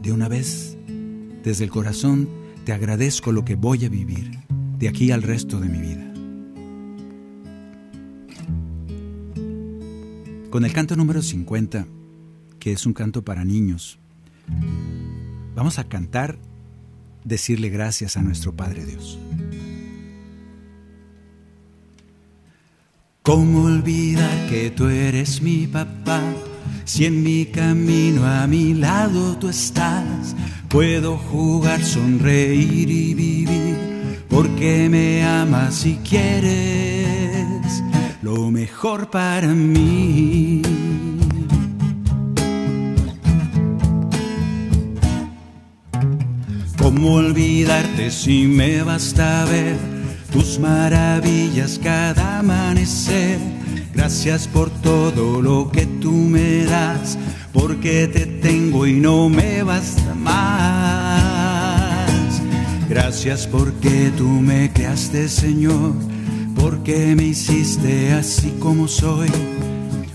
De 0.03 0.13
una 0.13 0.29
vez, 0.29 0.77
desde 1.43 1.65
el 1.65 1.71
corazón, 1.71 2.29
te 2.65 2.73
agradezco 2.73 3.33
lo 3.33 3.45
que 3.45 3.57
voy 3.57 3.85
a 3.85 3.89
vivir 3.89 4.39
de 4.79 4.89
aquí 4.89 5.11
al 5.11 5.23
resto 5.23 5.59
de 5.59 5.69
mi 5.69 5.81
vida. 5.81 6.08
Con 10.51 10.65
el 10.65 10.73
canto 10.73 10.97
número 10.97 11.21
50, 11.21 11.87
que 12.59 12.73
es 12.73 12.87
un 12.87 12.95
canto 12.95 13.23
para 13.23 13.45
niños, 13.45 13.99
vamos 15.55 15.79
a 15.79 15.85
cantar, 15.85 16.39
decirle 17.23 17.69
gracias 17.69 18.17
a 18.17 18.23
nuestro 18.23 18.57
Padre 18.57 18.87
Dios. 18.87 19.19
¿Cómo 23.23 23.65
olvidar 23.65 24.49
que 24.49 24.71
tú 24.71 24.89
eres 24.89 25.43
mi 25.43 25.67
papá? 25.67 26.23
Si 26.87 27.05
en 27.05 27.23
mi 27.23 27.45
camino 27.45 28.27
a 28.27 28.47
mi 28.47 28.73
lado 28.73 29.37
tú 29.37 29.51
estás, 29.51 30.35
puedo 30.71 31.19
jugar, 31.19 31.85
sonreír 31.85 32.91
y 32.91 33.13
vivir, 33.13 33.77
porque 34.31 34.89
me 34.89 35.23
amas 35.23 35.85
y 35.85 35.97
quieres 35.97 36.98
mejor 38.79 39.11
para 39.11 39.49
mí. 39.49 40.63
¿Cómo 46.79 47.15
olvidarte 47.15 48.13
si 48.13 48.47
me 48.47 48.85
basta 48.85 49.45
ver 49.47 49.77
tus 50.31 50.61
maravillas 50.61 51.81
cada 51.83 52.39
amanecer? 52.39 53.41
Gracias 53.95 54.47
por 54.47 54.71
todo 54.71 55.43
lo 55.43 55.73
que 55.73 55.85
tú 56.01 56.13
me 56.13 56.65
das, 56.65 57.19
porque 57.53 58.07
te 58.07 58.27
tengo 58.27 58.87
y 58.87 58.93
no 58.93 59.29
me 59.29 59.65
basta 59.65 60.15
más. 60.15 60.39
Gracias 62.89 63.49
porque 63.49 64.13
tú 64.17 64.29
me 64.29 64.73
creaste, 64.73 65.29
Señor 65.29 66.08
porque 66.61 67.15
me 67.17 67.25
hiciste 67.25 68.13
así 68.13 68.55
como 68.59 68.89
soy, 68.89 69.31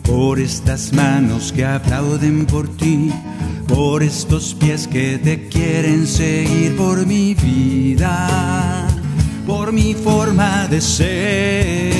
por 0.03 0.39
estas 0.39 0.93
manos 0.93 1.51
que 1.51 1.65
aplauden 1.65 2.45
por 2.45 2.67
ti, 2.77 3.11
por 3.67 4.03
estos 4.03 4.53
pies 4.53 4.87
que 4.87 5.17
te 5.17 5.47
quieren 5.47 6.05
seguir, 6.05 6.75
por 6.75 7.05
mi 7.05 7.33
vida, 7.33 8.87
por 9.47 9.71
mi 9.71 9.93
forma 9.93 10.67
de 10.67 10.81
ser. 10.81 11.93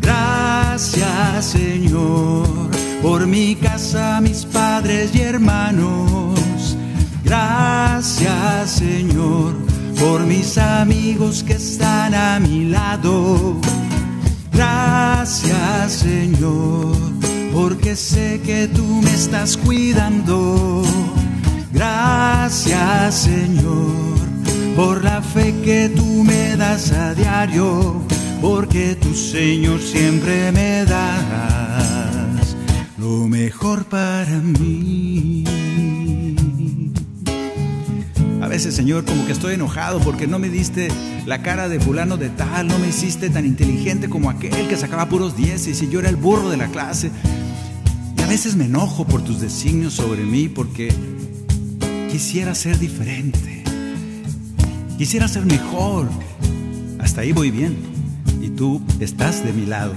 Gracias 0.00 1.46
Señor, 1.46 2.46
por 3.02 3.26
mi 3.26 3.54
casa, 3.56 4.20
mis 4.20 4.44
padres 4.44 5.14
y 5.14 5.20
hermanos. 5.20 6.76
Gracias 7.24 8.70
Señor, 8.70 9.54
por 9.98 10.24
mis 10.24 10.58
amigos 10.58 11.42
que 11.42 11.54
están 11.54 12.14
a 12.14 12.38
mi 12.40 12.66
lado. 12.66 13.56
Gracias 14.52 15.92
Señor 15.92 16.96
porque 17.52 17.96
sé 17.96 18.40
que 18.44 18.68
tú 18.68 18.84
me 19.02 19.12
estás 19.14 19.56
cuidando. 19.56 20.82
Gracias 21.72 23.14
Señor 23.14 24.16
por 24.76 25.02
la 25.02 25.22
fe 25.22 25.54
que 25.64 25.88
tú 25.88 26.22
me 26.22 26.56
das 26.56 26.92
a 26.92 27.14
diario, 27.14 28.02
porque 28.42 28.94
tú 28.94 29.14
Señor 29.14 29.80
siempre 29.80 30.52
me 30.52 30.84
das 30.84 32.56
lo 32.98 33.26
mejor 33.26 33.84
para 33.86 34.38
mí. 34.60 35.44
Señor, 38.58 39.04
como 39.04 39.26
que 39.26 39.32
estoy 39.32 39.54
enojado 39.54 40.00
porque 40.00 40.26
no 40.26 40.38
me 40.38 40.48
diste 40.48 40.88
la 41.26 41.42
cara 41.42 41.68
de 41.68 41.78
fulano 41.78 42.16
de 42.16 42.30
tal, 42.30 42.68
no 42.68 42.78
me 42.78 42.88
hiciste 42.88 43.28
tan 43.28 43.44
inteligente 43.44 44.08
como 44.08 44.30
aquel 44.30 44.66
que 44.66 44.76
sacaba 44.76 45.10
puros 45.10 45.36
dieces 45.36 45.82
y 45.82 45.90
yo 45.90 46.00
era 46.00 46.08
el 46.08 46.16
burro 46.16 46.48
de 46.48 46.56
la 46.56 46.68
clase. 46.68 47.10
A 48.24 48.26
veces 48.26 48.56
me 48.56 48.64
enojo 48.64 49.06
por 49.06 49.22
tus 49.22 49.40
designios 49.40 49.92
sobre 49.92 50.24
mí 50.24 50.48
porque 50.48 50.92
quisiera 52.10 52.54
ser 52.54 52.78
diferente. 52.78 53.62
Quisiera 54.96 55.28
ser 55.28 55.44
mejor. 55.44 56.08
Hasta 56.98 57.20
ahí 57.20 57.32
voy 57.32 57.50
bien. 57.50 57.76
Y 58.40 58.48
tú 58.48 58.80
estás 59.00 59.44
de 59.44 59.52
mi 59.52 59.66
lado. 59.66 59.94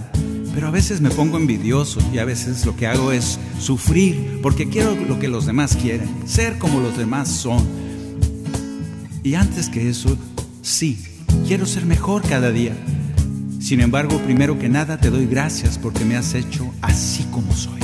Pero 0.54 0.68
a 0.68 0.72
veces 0.72 1.00
me 1.00 1.10
pongo 1.10 1.38
envidioso 1.38 2.02
y 2.14 2.18
a 2.18 2.26
veces 2.26 2.66
lo 2.66 2.76
que 2.76 2.88
hago 2.88 3.14
es 3.14 3.40
sufrir 3.60 4.40
porque 4.44 4.68
quiero 4.68 4.96
lo 4.96 5.18
que 5.18 5.30
los 5.30 5.46
demás 5.46 5.78
quieren, 5.78 6.10
ser 6.26 6.58
como 6.58 6.82
los 6.82 6.98
demás 6.98 7.30
son. 7.30 7.89
Y 9.24 9.36
antes 9.36 9.70
que 9.70 9.90
eso, 9.90 10.18
sí, 10.62 10.98
quiero 11.48 11.66
ser 11.66 11.86
mejor 11.86 12.22
cada 12.24 12.52
día. 12.52 12.76
Sin 13.60 13.82
embargo, 13.82 14.18
primero 14.20 14.58
que 14.58 14.70
nada 14.70 14.98
te 15.00 15.10
doy 15.10 15.26
gracias 15.26 15.78
porque 15.78 16.06
me 16.06 16.16
has 16.16 16.34
hecho 16.34 16.72
así 16.82 17.24
como 17.32 17.54
soy 17.54 17.80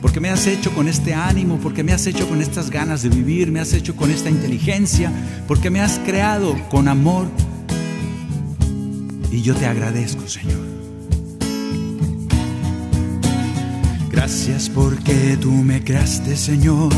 porque 0.00 0.20
me 0.20 0.30
has 0.30 0.46
hecho 0.46 0.72
con 0.72 0.88
este 0.88 1.14
ánimo, 1.14 1.58
porque 1.58 1.82
me 1.82 1.92
has 1.92 2.06
hecho 2.06 2.28
con 2.28 2.40
estas 2.40 2.70
ganas 2.70 3.02
de 3.02 3.08
vivir, 3.08 3.50
me 3.50 3.60
has 3.60 3.72
hecho 3.72 3.96
con 3.96 4.10
esta 4.10 4.30
inteligencia, 4.30 5.12
porque 5.46 5.70
me 5.70 5.80
has 5.80 5.98
creado 5.98 6.56
con 6.70 6.88
amor. 6.88 7.28
Y 9.30 9.42
yo 9.42 9.54
te 9.54 9.66
agradezco, 9.66 10.26
Señor. 10.28 10.66
Gracias 14.10 14.68
porque 14.68 15.36
tú 15.40 15.50
me 15.52 15.82
creaste, 15.82 16.36
Señor, 16.36 16.92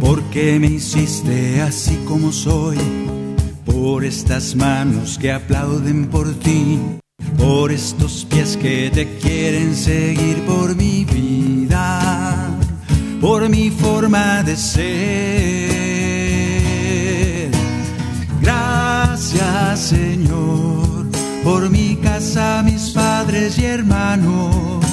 porque 0.00 0.58
me 0.58 0.68
hiciste 0.68 1.60
así 1.62 1.96
como 2.08 2.32
soy, 2.32 2.78
por 3.64 4.04
estas 4.04 4.56
manos 4.56 5.18
que 5.18 5.30
aplauden 5.30 6.06
por 6.06 6.34
ti, 6.34 6.78
por 7.38 7.70
estos 7.70 8.26
pies 8.28 8.56
que 8.56 8.90
te 8.90 9.18
quieren 9.18 9.76
seguir 9.76 10.38
por 10.46 10.74
mi 10.74 11.04
vida 11.04 12.50
por 13.20 13.48
mi 13.48 13.70
forma 13.70 14.42
de 14.42 14.56
ser. 14.56 14.80
Gracias 18.40 19.80
Señor 19.80 21.06
por 21.44 21.68
mi 21.70 21.96
casa, 21.96 22.62
mis 22.64 22.90
padres 22.90 23.58
y 23.58 23.66
hermanos. 23.66 24.84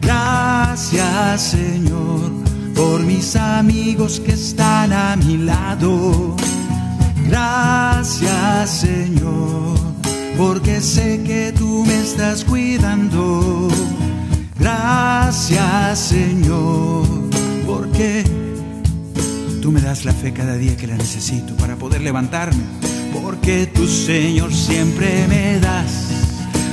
Gracias 0.00 1.42
Señor 1.42 2.39
por 2.80 3.04
mis 3.04 3.36
amigos 3.36 4.20
que 4.20 4.32
están 4.32 4.90
a 4.94 5.14
mi 5.14 5.36
lado. 5.36 6.34
Gracias 7.28 8.70
Señor 8.70 9.78
porque 10.38 10.80
sé 10.80 11.22
que 11.22 11.52
tú 11.52 11.84
me 11.86 12.00
estás 12.00 12.42
cuidando. 12.42 13.68
Gracias 14.58 15.98
Señor 15.98 17.04
porque 17.66 18.24
tú 19.60 19.70
me 19.72 19.82
das 19.82 20.06
la 20.06 20.14
fe 20.14 20.32
cada 20.32 20.54
día 20.54 20.74
que 20.78 20.86
la 20.86 20.96
necesito 20.96 21.54
para 21.56 21.76
poder 21.76 22.00
levantarme, 22.00 22.62
porque 23.12 23.66
tú 23.66 23.86
Señor 23.86 24.54
siempre 24.54 25.26
me 25.28 25.60
das, 25.60 25.92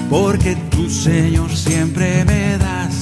porque 0.09 0.55
tú 0.71 0.89
Señor 0.89 1.53
siempre 1.53 2.23
me 2.23 2.57
das, 2.57 2.93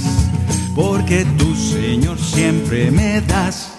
porque 0.75 1.25
tú 1.37 1.55
Señor 1.55 2.19
siempre 2.19 2.91
me 2.91 3.21
das 3.21 3.73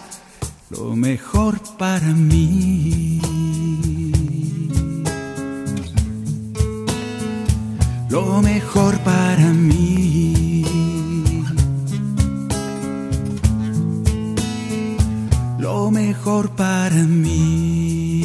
lo 0.71 0.97
mejor 0.97 1.61
para 1.77 2.07
mí. 2.07 3.21
Lo 8.09 8.41
mejor 8.43 8.99
para 9.01 9.53
mí. 9.53 10.17
mejor 16.27 16.51
para 16.57 17.03
mí. 17.05 18.21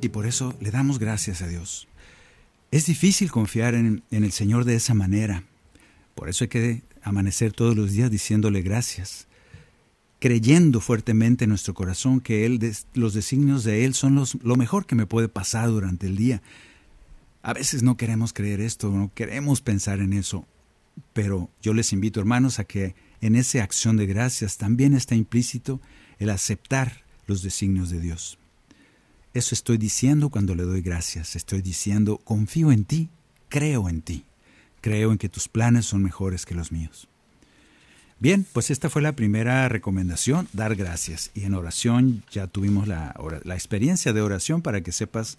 Y 0.00 0.08
por 0.08 0.26
eso 0.26 0.54
le 0.60 0.70
damos 0.70 0.98
gracias 0.98 1.42
a 1.42 1.48
Dios. 1.48 1.88
Es 2.74 2.86
difícil 2.86 3.30
confiar 3.30 3.76
en, 3.76 4.02
el 4.10 4.32
Señor 4.32 4.64
de 4.64 4.74
esa 4.74 4.94
manera. 4.94 5.44
Por 6.16 6.28
eso 6.28 6.42
hay 6.42 6.48
que 6.48 6.82
amanecer 7.04 7.52
todos 7.52 7.76
los 7.76 7.92
días 7.92 8.10
diciéndole 8.10 8.62
gracias, 8.62 9.28
creyendo 10.18 10.80
fuertemente 10.80 11.44
en 11.44 11.50
nuestro 11.50 11.72
corazón 11.72 12.18
que 12.18 12.44
él, 12.44 12.58
los 12.94 13.14
designios 13.14 13.62
de 13.62 13.84
Él 13.84 13.94
son 13.94 14.16
los, 14.16 14.34
lo 14.42 14.56
mejor 14.56 14.86
que 14.86 14.96
me 14.96 15.06
puede 15.06 15.28
pasar 15.28 15.68
durante 15.68 16.08
el 16.08 16.16
día. 16.16 16.42
A 17.44 17.52
veces 17.52 17.84
no 17.84 17.96
queremos 17.96 18.32
creer 18.32 18.60
esto, 18.60 18.90
no 18.90 19.12
queremos 19.14 19.60
pensar 19.60 20.00
en 20.00 20.12
eso. 20.12 20.44
Pero 21.12 21.50
yo 21.62 21.74
les 21.74 21.92
invito, 21.92 22.18
hermanos, 22.18 22.58
a 22.58 22.64
que 22.64 22.96
en 23.20 23.36
esa 23.36 23.62
acción 23.62 23.96
de 23.96 24.06
gracias 24.06 24.58
también 24.58 24.94
está 24.94 25.14
implícito 25.14 25.80
el 26.18 26.28
aceptar 26.28 27.04
los 27.28 27.40
designios 27.40 27.90
de 27.90 28.00
Dios. 28.00 28.36
Eso 29.34 29.54
estoy 29.54 29.78
diciendo 29.78 30.30
cuando 30.30 30.54
le 30.54 30.62
doy 30.62 30.80
gracias. 30.80 31.36
Estoy 31.36 31.60
diciendo, 31.60 32.18
confío 32.24 32.72
en 32.72 32.84
ti, 32.84 33.10
creo 33.48 33.88
en 33.88 34.00
ti, 34.00 34.24
creo 34.80 35.12
en 35.12 35.18
que 35.18 35.28
tus 35.28 35.48
planes 35.48 35.86
son 35.86 36.02
mejores 36.02 36.46
que 36.46 36.54
los 36.54 36.72
míos. 36.72 37.08
Bien, 38.20 38.46
pues 38.52 38.70
esta 38.70 38.88
fue 38.88 39.02
la 39.02 39.16
primera 39.16 39.68
recomendación, 39.68 40.48
dar 40.52 40.76
gracias. 40.76 41.32
Y 41.34 41.44
en 41.44 41.54
oración 41.54 42.22
ya 42.30 42.46
tuvimos 42.46 42.88
la, 42.88 43.14
la 43.42 43.54
experiencia 43.54 44.12
de 44.12 44.22
oración 44.22 44.62
para 44.62 44.80
que 44.80 44.92
sepas 44.92 45.36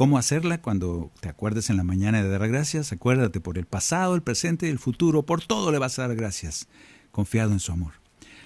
¿Cómo 0.00 0.16
hacerla? 0.16 0.62
Cuando 0.62 1.10
te 1.20 1.28
acuerdes 1.28 1.68
en 1.68 1.76
la 1.76 1.84
mañana 1.84 2.22
de 2.22 2.28
dar 2.30 2.48
gracias, 2.48 2.90
acuérdate 2.90 3.38
por 3.38 3.58
el 3.58 3.66
pasado, 3.66 4.14
el 4.14 4.22
presente 4.22 4.66
y 4.66 4.70
el 4.70 4.78
futuro, 4.78 5.24
por 5.24 5.44
todo 5.44 5.70
le 5.70 5.78
vas 5.78 5.98
a 5.98 6.08
dar 6.08 6.16
gracias, 6.16 6.68
confiado 7.10 7.52
en 7.52 7.60
su 7.60 7.70
amor. 7.70 7.92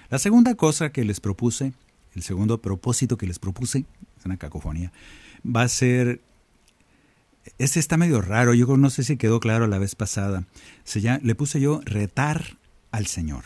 La 0.09 0.19
segunda 0.19 0.55
cosa 0.55 0.91
que 0.91 1.05
les 1.05 1.21
propuse, 1.21 1.71
el 2.13 2.23
segundo 2.23 2.61
propósito 2.61 3.17
que 3.17 3.25
les 3.25 3.39
propuse, 3.39 3.85
una 4.25 4.37
cacofonía, 4.37 4.91
va 5.45 5.61
a 5.61 5.67
ser, 5.67 6.21
este 7.57 7.79
está 7.79 7.97
medio 7.97 8.21
raro, 8.21 8.53
yo 8.53 8.77
no 8.77 8.89
sé 8.89 9.03
si 9.03 9.17
quedó 9.17 9.39
claro 9.39 9.67
la 9.67 9.77
vez 9.77 9.95
pasada, 9.95 10.45
Se 10.83 11.01
le 11.21 11.35
puse 11.35 11.59
yo 11.59 11.81
retar 11.85 12.57
al 12.91 13.07
Señor. 13.07 13.45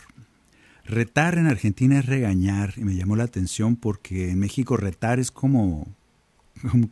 Retar 0.84 1.38
en 1.38 1.46
Argentina 1.46 1.98
es 1.98 2.06
regañar 2.06 2.74
y 2.76 2.84
me 2.84 2.96
llamó 2.96 3.14
la 3.14 3.24
atención 3.24 3.76
porque 3.76 4.30
en 4.30 4.38
México 4.40 4.76
retar 4.76 5.20
es 5.20 5.30
como 5.30 5.86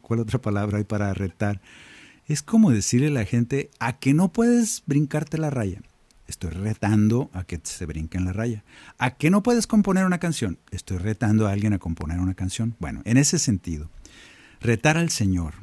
¿cuál 0.01 0.21
otra 0.21 0.41
palabra 0.41 0.79
hay 0.79 0.85
para 0.85 1.13
retar? 1.15 1.61
Es 2.27 2.43
como 2.43 2.71
decirle 2.71 3.09
a 3.09 3.13
la 3.13 3.25
gente 3.25 3.71
a 3.79 3.99
que 3.99 4.15
no 4.15 4.33
puedes 4.33 4.83
brincarte 4.87 5.39
la 5.39 5.51
raya. 5.51 5.81
Estoy 6.29 6.51
retando 6.51 7.31
a 7.33 7.45
que 7.45 7.59
se 7.63 7.87
brinque 7.87 8.19
en 8.19 8.27
la 8.27 8.35
raya. 8.35 8.63
¿A 8.99 9.17
que 9.17 9.31
no 9.31 9.43
puedes 9.43 9.67
componer 9.67 10.05
una 10.05 10.19
canción? 10.19 10.59
Estoy 10.71 10.99
retando 10.99 11.49
a 11.49 11.53
alguien 11.53 11.73
a 11.73 11.79
componer 11.79 12.21
una 12.21 12.35
canción. 12.35 12.77
Bueno, 12.79 13.01
en 13.07 13.17
ese 13.17 13.39
sentido, 13.39 13.91
retar 14.61 14.99
al 14.99 15.09
Señor. 15.09 15.55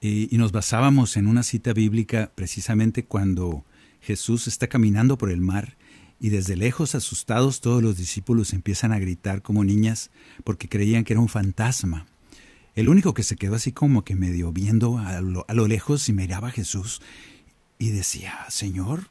Y, 0.00 0.32
y 0.32 0.38
nos 0.38 0.52
basábamos 0.52 1.16
en 1.16 1.26
una 1.26 1.42
cita 1.42 1.72
bíblica 1.72 2.30
precisamente 2.36 3.04
cuando 3.04 3.64
Jesús 4.00 4.46
está 4.46 4.68
caminando 4.68 5.18
por 5.18 5.30
el 5.30 5.40
mar 5.40 5.76
y 6.20 6.28
desde 6.30 6.56
lejos 6.56 6.94
asustados 6.94 7.60
todos 7.60 7.82
los 7.82 7.96
discípulos 7.96 8.52
empiezan 8.52 8.92
a 8.92 8.98
gritar 9.00 9.42
como 9.42 9.64
niñas 9.64 10.10
porque 10.44 10.68
creían 10.68 11.04
que 11.04 11.14
era 11.14 11.20
un 11.20 11.28
fantasma. 11.28 12.06
el 12.74 12.88
único 12.88 13.14
que 13.14 13.24
se 13.24 13.34
quedó 13.34 13.56
así 13.56 13.72
como 13.72 14.04
que 14.04 14.14
medio 14.14 14.52
viendo 14.52 14.98
a 14.98 15.20
lo, 15.20 15.44
a 15.48 15.54
lo 15.54 15.66
lejos 15.66 16.08
y 16.08 16.12
miraba 16.12 16.48
a 16.48 16.52
Jesús 16.52 17.00
y 17.78 17.90
decía, 17.90 18.46
Señor. 18.48 19.08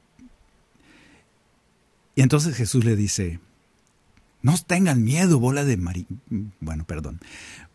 Y 2.16 2.22
entonces 2.22 2.56
Jesús 2.56 2.84
le 2.84 2.96
dice, 2.96 3.40
no 4.42 4.58
tengan 4.58 5.04
miedo, 5.04 5.40
bola 5.40 5.64
de 5.66 5.78
mari... 5.78 6.08
Bueno, 6.60 6.86
perdón. 6.86 7.20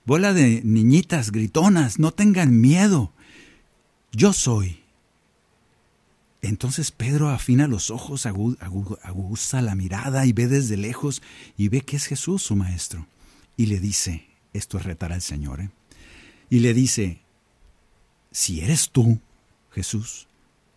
Bola 0.05 0.33
de 0.33 0.63
niñitas 0.65 1.31
gritonas, 1.31 1.99
no 1.99 2.13
tengan 2.13 2.61
miedo. 2.61 3.13
Yo 4.13 4.33
soy. 4.33 4.83
Entonces 6.43 6.91
Pedro 6.91 7.31
afina 7.31 7.69
los 7.69 7.91
ojos, 7.91 8.27
aguza 8.27 9.63
la 9.63 9.77
mirada 9.77 10.27
y 10.27 10.33
ve 10.33 10.49
desde 10.49 10.77
lejos 10.77 11.23
y 11.57 11.69
ve 11.69 11.83
que 11.83 11.97
es 11.97 12.07
Jesús 12.07 12.43
su 12.43 12.57
maestro. 12.57 13.07
Y 13.57 13.67
le 13.67 13.79
dice, 13.79 14.27
esto 14.53 14.77
es 14.77 14.85
retar 14.85 15.13
al 15.13 15.23
Señor, 15.23 15.61
¿eh? 15.61 15.71
y 16.51 16.59
le 16.59 16.75
dice, 16.75 17.21
si 18.33 18.61
eres 18.61 18.91
tú, 18.91 19.21
Jesús, 19.71 20.27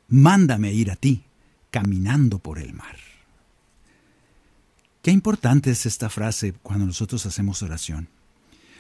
mándame 0.08 0.74
ir 0.74 0.92
a 0.92 0.96
ti, 0.96 1.24
caminando 1.72 2.40
por 2.40 2.60
el 2.60 2.74
mar. 2.74 2.98
Qué 5.02 5.12
importante 5.12 5.72
es 5.72 5.86
esta 5.86 6.10
frase 6.10 6.54
cuando 6.64 6.86
nosotros 6.86 7.26
hacemos 7.26 7.62
oración. 7.62 8.10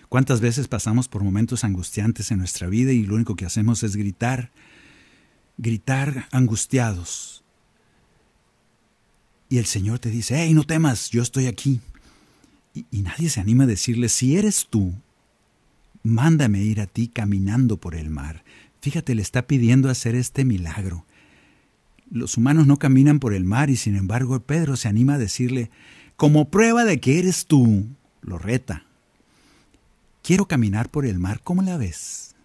¿Cuántas 0.09 0.39
veces 0.39 0.67
pasamos 0.67 1.07
por 1.07 1.23
momentos 1.23 1.63
angustiantes 1.63 2.31
en 2.31 2.39
nuestra 2.39 2.67
vida 2.67 2.91
y 2.91 3.05
lo 3.05 3.15
único 3.15 3.35
que 3.35 3.45
hacemos 3.45 3.83
es 3.83 3.95
gritar, 3.95 4.51
gritar 5.57 6.27
angustiados? 6.31 7.43
Y 9.49 9.57
el 9.57 9.65
Señor 9.65 9.99
te 9.99 10.09
dice, 10.09 10.35
hey, 10.37 10.53
no 10.53 10.63
temas, 10.63 11.09
yo 11.09 11.21
estoy 11.21 11.47
aquí. 11.47 11.79
Y, 12.73 13.01
nadie 13.03 13.29
se 13.29 13.39
anima 13.39 13.63
a 13.63 13.67
decirle, 13.67 14.09
si 14.09 14.35
eres 14.35 14.67
tú, 14.69 14.93
mándame 16.03 16.61
ir 16.61 16.81
a 16.81 16.87
ti 16.87 17.07
caminando 17.07 17.77
por 17.77 17.95
el 17.95 18.09
mar. 18.09 18.43
Fíjate, 18.81 19.15
le 19.15 19.21
está 19.21 19.47
pidiendo 19.47 19.89
hacer 19.89 20.15
este 20.15 20.43
milagro. 20.43 21.05
Los 22.11 22.37
humanos 22.37 22.67
no 22.67 22.77
caminan 22.77 23.19
por 23.19 23.33
el 23.33 23.43
mar 23.43 23.69
y 23.69 23.77
sin 23.77 23.95
embargo 23.95 24.39
Pedro 24.39 24.75
se 24.75 24.87
anima 24.87 25.15
a 25.15 25.19
decirle, 25.19 25.71
como 26.15 26.49
prueba 26.49 26.85
de 26.85 26.99
que 26.99 27.19
eres 27.19 27.45
tú, 27.45 27.85
lo 28.21 28.37
reta. 28.37 28.83
Quiero 30.23 30.47
caminar 30.47 30.89
por 30.89 31.05
el 31.05 31.19
mar, 31.19 31.41
¿cómo 31.43 31.61
la 31.61 31.77
ves? 31.77 32.35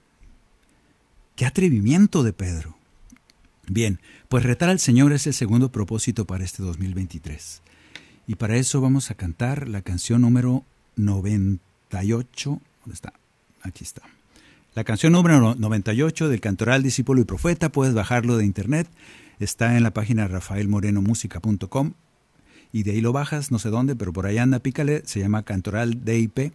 Qué 1.36 1.46
atrevimiento 1.46 2.22
de 2.22 2.32
Pedro. 2.32 2.76
Bien, 3.66 4.00
pues 4.28 4.44
retar 4.44 4.68
al 4.68 4.80
Señor 4.80 5.12
es 5.12 5.26
el 5.26 5.34
segundo 5.34 5.70
propósito 5.70 6.26
para 6.26 6.44
este 6.44 6.62
2023. 6.62 7.62
Y 8.26 8.34
para 8.34 8.56
eso 8.56 8.80
vamos 8.80 9.10
a 9.10 9.14
cantar 9.14 9.68
la 9.68 9.82
canción 9.82 10.22
número 10.22 10.64
98. 10.96 12.60
¿Dónde 12.80 12.94
está? 12.94 13.12
Aquí 13.62 13.84
está. 13.84 14.02
La 14.74 14.84
canción 14.84 15.12
número 15.12 15.54
98 15.54 16.28
del 16.28 16.40
Cantoral 16.40 16.82
Discípulo 16.82 17.20
y 17.20 17.24
Profeta, 17.24 17.72
puedes 17.72 17.92
bajarlo 17.92 18.36
de 18.36 18.44
internet, 18.44 18.88
está 19.44 19.76
en 19.76 19.82
la 19.82 19.92
página 19.92 20.28
rafaelmorenomusica.com 20.28 21.94
y 22.72 22.82
de 22.84 22.92
ahí 22.92 23.00
lo 23.00 23.12
bajas, 23.12 23.50
no 23.50 23.58
sé 23.58 23.70
dónde, 23.70 23.96
pero 23.96 24.12
por 24.12 24.26
ahí 24.26 24.38
anda, 24.38 24.60
pícale, 24.60 25.02
se 25.06 25.20
llama 25.20 25.42
Cantoral 25.42 26.04
DIP 26.04 26.52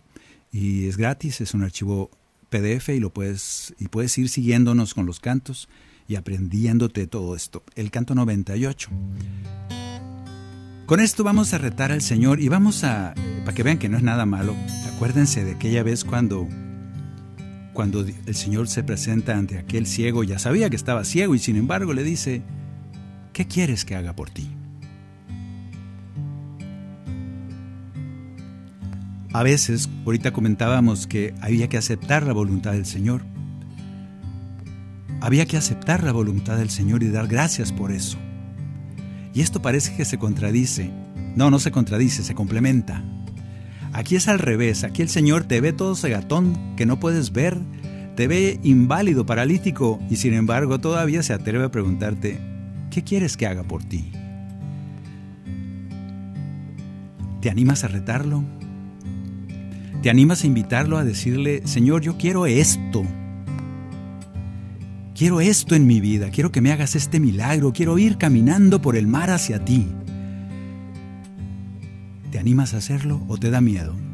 y 0.52 0.88
es 0.88 0.98
gratis, 0.98 1.42
es 1.42 1.54
un 1.54 1.64
archivo 1.64 2.10
PDF 2.50 2.90
y 2.90 3.00
lo 3.00 3.10
puedes 3.10 3.74
y 3.80 3.88
puedes 3.88 4.18
ir 4.18 4.30
siguiéndonos 4.30 4.94
con 4.94 5.06
los 5.06 5.20
cantos 5.20 5.68
y 6.08 6.16
aprendiéndote 6.16 7.08
todo 7.08 7.36
esto. 7.36 7.64
El 7.76 7.92
canto 7.92 8.16
98. 8.16 8.90
Con 10.86 11.00
esto 11.00 11.24
vamos 11.24 11.54
a 11.54 11.58
retar 11.58 11.92
al 11.92 12.02
Señor 12.02 12.40
y 12.40 12.48
vamos 12.48 12.84
a 12.84 13.16
para 13.44 13.56
que 13.56 13.64
vean 13.64 13.80
que 13.80 13.90
no 13.90 13.98
es 13.98 14.04
nada 14.04 14.26
malo. 14.26 14.56
Acuérdense 14.94 15.44
de 15.44 15.54
aquella 15.54 15.84
vez 15.84 16.06
cuando 16.06 16.48
cuando 17.74 18.06
el 18.26 18.36
Señor 18.36 18.70
se 18.70 18.84
presenta 18.84 19.38
ante 19.38 19.58
aquel 19.58 19.86
ciego, 19.86 20.24
ya 20.24 20.40
sabía 20.40 20.70
que 20.70 20.78
estaba 20.78 21.04
ciego 21.04 21.36
y 21.36 21.40
sin 21.40 21.58
embargo 21.58 21.94
le 21.94 22.04
dice, 22.04 22.42
¿qué 23.36 23.46
quieres 23.46 23.84
que 23.84 23.98
haga 23.98 24.16
por 24.16 24.30
ti? 24.30 24.48
A 29.34 29.44
veces, 29.44 29.90
ahorita 30.06 30.32
comentábamos 30.32 31.06
que 31.06 31.36
había 31.42 31.68
que 31.68 31.78
aceptar 31.78 32.26
la 32.26 32.32
voluntad 32.32 32.72
del 32.72 32.86
Señor. 32.86 33.24
Había 35.20 35.46
que 35.46 35.58
aceptar 35.58 36.02
la 36.02 36.14
voluntad 36.14 36.56
del 36.56 36.70
Señor 36.70 37.04
y 37.04 37.10
dar 37.10 37.28
gracias 37.28 37.74
por 37.74 37.92
eso. 37.92 38.18
Y 39.34 39.42
esto 39.42 39.62
parece 39.62 39.94
que 39.98 40.06
se 40.06 40.18
contradice. 40.18 40.90
No, 41.36 41.52
no 41.52 41.60
se 41.60 41.72
contradice, 41.72 42.24
se 42.24 42.36
complementa. 42.36 43.04
Aquí 43.92 44.16
es 44.16 44.30
al 44.30 44.40
revés, 44.40 44.86
aquí 44.86 45.02
el 45.02 45.10
Señor 45.10 45.44
te 45.44 45.60
ve 45.60 45.74
todo 45.74 45.94
gatón 46.02 46.58
que 46.78 46.86
no 46.86 47.02
puedes 47.02 47.34
ver, 47.34 47.58
te 48.16 48.30
ve 48.30 48.62
inválido, 48.64 49.26
paralítico 49.26 50.00
y 50.10 50.16
sin 50.16 50.34
embargo 50.36 50.80
todavía 50.80 51.22
se 51.22 51.34
atreve 51.34 51.66
a 51.66 51.72
preguntarte, 51.72 52.55
¿qué 52.96 53.04
quieres 53.04 53.36
que 53.36 53.46
haga 53.46 53.64
por 53.64 53.84
ti? 53.84 54.10
¿Te 57.42 57.50
animas 57.50 57.84
a 57.84 57.90
retarlo? 57.90 58.42
¿Te 60.02 60.10
animas 60.10 60.46
a 60.46 60.48
invitarlo 60.48 60.98
a 60.98 61.04
decirle, 61.04 61.62
Señor, 61.68 62.04
yo 62.04 62.16
quiero 62.18 62.46
esto? 62.46 63.04
Quiero 65.14 65.42
esto 65.42 65.76
en 65.76 65.86
mi 65.86 66.00
vida, 66.00 66.30
quiero 66.30 66.54
que 66.54 66.62
me 66.62 66.72
hagas 66.72 66.96
este 66.96 67.20
milagro, 67.20 67.74
quiero 67.74 67.98
ir 67.98 68.18
caminando 68.18 68.82
por 68.82 68.96
el 68.96 69.08
mar 69.08 69.30
hacia 69.30 69.66
ti. 69.66 69.90
¿Te 72.32 72.40
animas 72.40 72.74
a 72.74 72.78
hacerlo 72.78 73.26
o 73.28 73.38
te 73.38 73.50
da 73.50 73.60
miedo? 73.60 74.05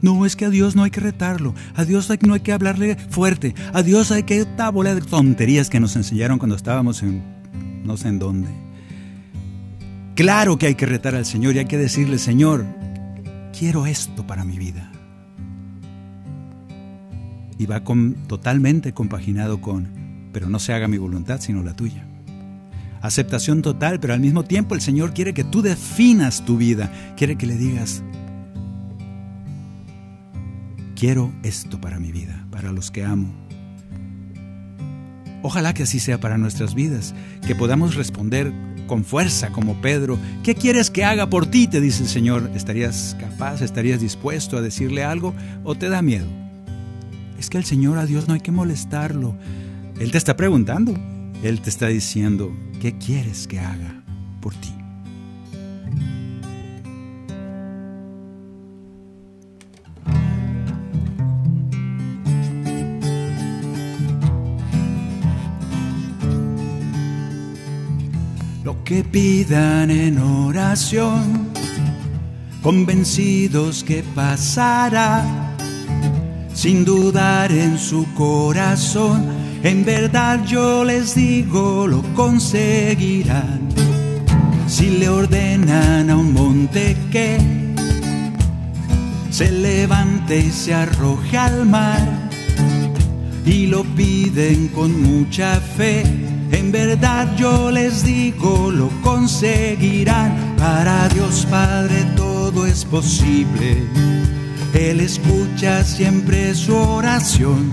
No, 0.00 0.24
es 0.24 0.36
que 0.36 0.44
a 0.44 0.50
Dios 0.50 0.76
no 0.76 0.84
hay 0.84 0.90
que 0.90 1.00
retarlo, 1.00 1.54
a 1.74 1.84
Dios 1.84 2.08
no 2.22 2.34
hay 2.34 2.40
que 2.40 2.52
hablarle 2.52 2.96
fuerte, 2.96 3.54
a 3.72 3.82
Dios 3.82 4.12
hay 4.12 4.22
que 4.22 4.38
esta 4.38 4.70
bola 4.70 4.94
de 4.94 5.00
tonterías 5.00 5.70
que 5.70 5.80
nos 5.80 5.96
enseñaron 5.96 6.38
cuando 6.38 6.56
estábamos 6.56 7.02
en 7.02 7.22
no 7.84 7.96
sé 7.96 8.08
en 8.08 8.18
dónde. 8.18 8.48
Claro 10.14 10.58
que 10.58 10.66
hay 10.66 10.74
que 10.74 10.86
retar 10.86 11.14
al 11.14 11.24
Señor 11.24 11.54
y 11.54 11.60
hay 11.60 11.66
que 11.66 11.78
decirle, 11.78 12.18
Señor, 12.18 12.66
quiero 13.56 13.86
esto 13.86 14.26
para 14.26 14.44
mi 14.44 14.58
vida. 14.58 14.92
Y 17.56 17.66
va 17.66 17.82
con, 17.82 18.14
totalmente 18.28 18.92
compaginado 18.92 19.60
con, 19.60 19.88
pero 20.32 20.48
no 20.48 20.58
se 20.58 20.72
haga 20.72 20.86
mi 20.86 20.98
voluntad 20.98 21.40
sino 21.40 21.62
la 21.62 21.74
tuya 21.74 22.08
aceptación 23.00 23.62
total, 23.62 24.00
pero 24.00 24.14
al 24.14 24.20
mismo 24.20 24.44
tiempo 24.44 24.74
el 24.74 24.80
Señor 24.80 25.14
quiere 25.14 25.34
que 25.34 25.44
tú 25.44 25.62
definas 25.62 26.44
tu 26.44 26.56
vida, 26.56 26.90
quiere 27.16 27.36
que 27.36 27.46
le 27.46 27.56
digas, 27.56 28.02
quiero 30.98 31.32
esto 31.44 31.80
para 31.80 32.00
mi 32.00 32.10
vida, 32.10 32.44
para 32.50 32.72
los 32.72 32.90
que 32.90 33.04
amo. 33.04 33.32
Ojalá 35.42 35.72
que 35.72 35.84
así 35.84 36.00
sea 36.00 36.18
para 36.18 36.38
nuestras 36.38 36.74
vidas, 36.74 37.14
que 37.46 37.54
podamos 37.54 37.94
responder 37.94 38.52
con 38.88 39.04
fuerza 39.04 39.50
como 39.50 39.80
Pedro, 39.80 40.18
¿qué 40.42 40.56
quieres 40.56 40.90
que 40.90 41.04
haga 41.04 41.30
por 41.30 41.46
ti? 41.46 41.68
te 41.68 41.80
dice 41.80 42.02
el 42.02 42.08
Señor. 42.08 42.50
¿Estarías 42.54 43.16
capaz, 43.20 43.62
estarías 43.62 44.00
dispuesto 44.00 44.56
a 44.56 44.62
decirle 44.62 45.04
algo 45.04 45.34
o 45.62 45.76
te 45.76 45.88
da 45.88 46.02
miedo? 46.02 46.26
Es 47.38 47.48
que 47.48 47.58
el 47.58 47.64
Señor 47.64 47.98
a 47.98 48.06
Dios 48.06 48.26
no 48.26 48.34
hay 48.34 48.40
que 48.40 48.50
molestarlo. 48.50 49.36
Él 50.00 50.10
te 50.10 50.18
está 50.18 50.36
preguntando, 50.36 50.94
Él 51.44 51.60
te 51.60 51.70
está 51.70 51.86
diciendo, 51.86 52.52
¿Qué 52.80 52.96
quieres 52.98 53.46
que 53.46 53.60
haga 53.60 54.02
por 54.40 54.54
ti? 54.54 54.77
Que 68.88 69.04
pidan 69.04 69.90
en 69.90 70.16
oración, 70.18 71.50
convencidos 72.62 73.84
que 73.84 74.02
pasará, 74.14 75.22
sin 76.54 76.86
dudar 76.86 77.52
en 77.52 77.78
su 77.78 78.06
corazón 78.14 79.38
en 79.62 79.84
verdad 79.84 80.44
yo 80.46 80.84
les 80.84 81.14
digo, 81.14 81.86
lo 81.86 82.02
conseguirán. 82.14 83.68
Si 84.68 84.88
le 84.98 85.08
ordenan 85.08 86.10
a 86.10 86.16
un 86.16 86.32
monte 86.32 86.96
que 87.10 87.38
se 89.30 89.50
levante 89.50 90.38
y 90.38 90.50
se 90.50 90.74
arroje 90.74 91.36
al 91.36 91.66
mar, 91.66 92.30
y 93.44 93.66
lo 93.66 93.82
piden 93.82 94.68
con 94.68 95.02
mucha 95.02 95.56
fe, 95.56 96.04
en 96.52 96.72
verdad 96.72 97.36
yo 97.36 97.70
les 97.70 98.04
digo, 98.04 98.70
lo 98.70 98.88
conseguirán. 99.02 100.54
Para 100.56 101.08
Dios 101.08 101.46
Padre 101.50 102.04
todo 102.16 102.66
es 102.66 102.84
posible. 102.84 103.82
Él 104.74 105.00
escucha 105.00 105.84
siempre 105.84 106.54
su 106.54 106.76
oración 106.76 107.70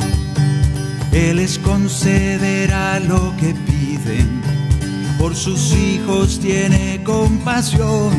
él 1.16 1.38
les 1.38 1.58
concederá 1.60 3.00
lo 3.00 3.34
que 3.38 3.54
piden. 3.54 4.42
Por 5.18 5.34
sus 5.34 5.74
hijos 5.74 6.42
tiene 6.42 7.02
compasión. 7.06 8.12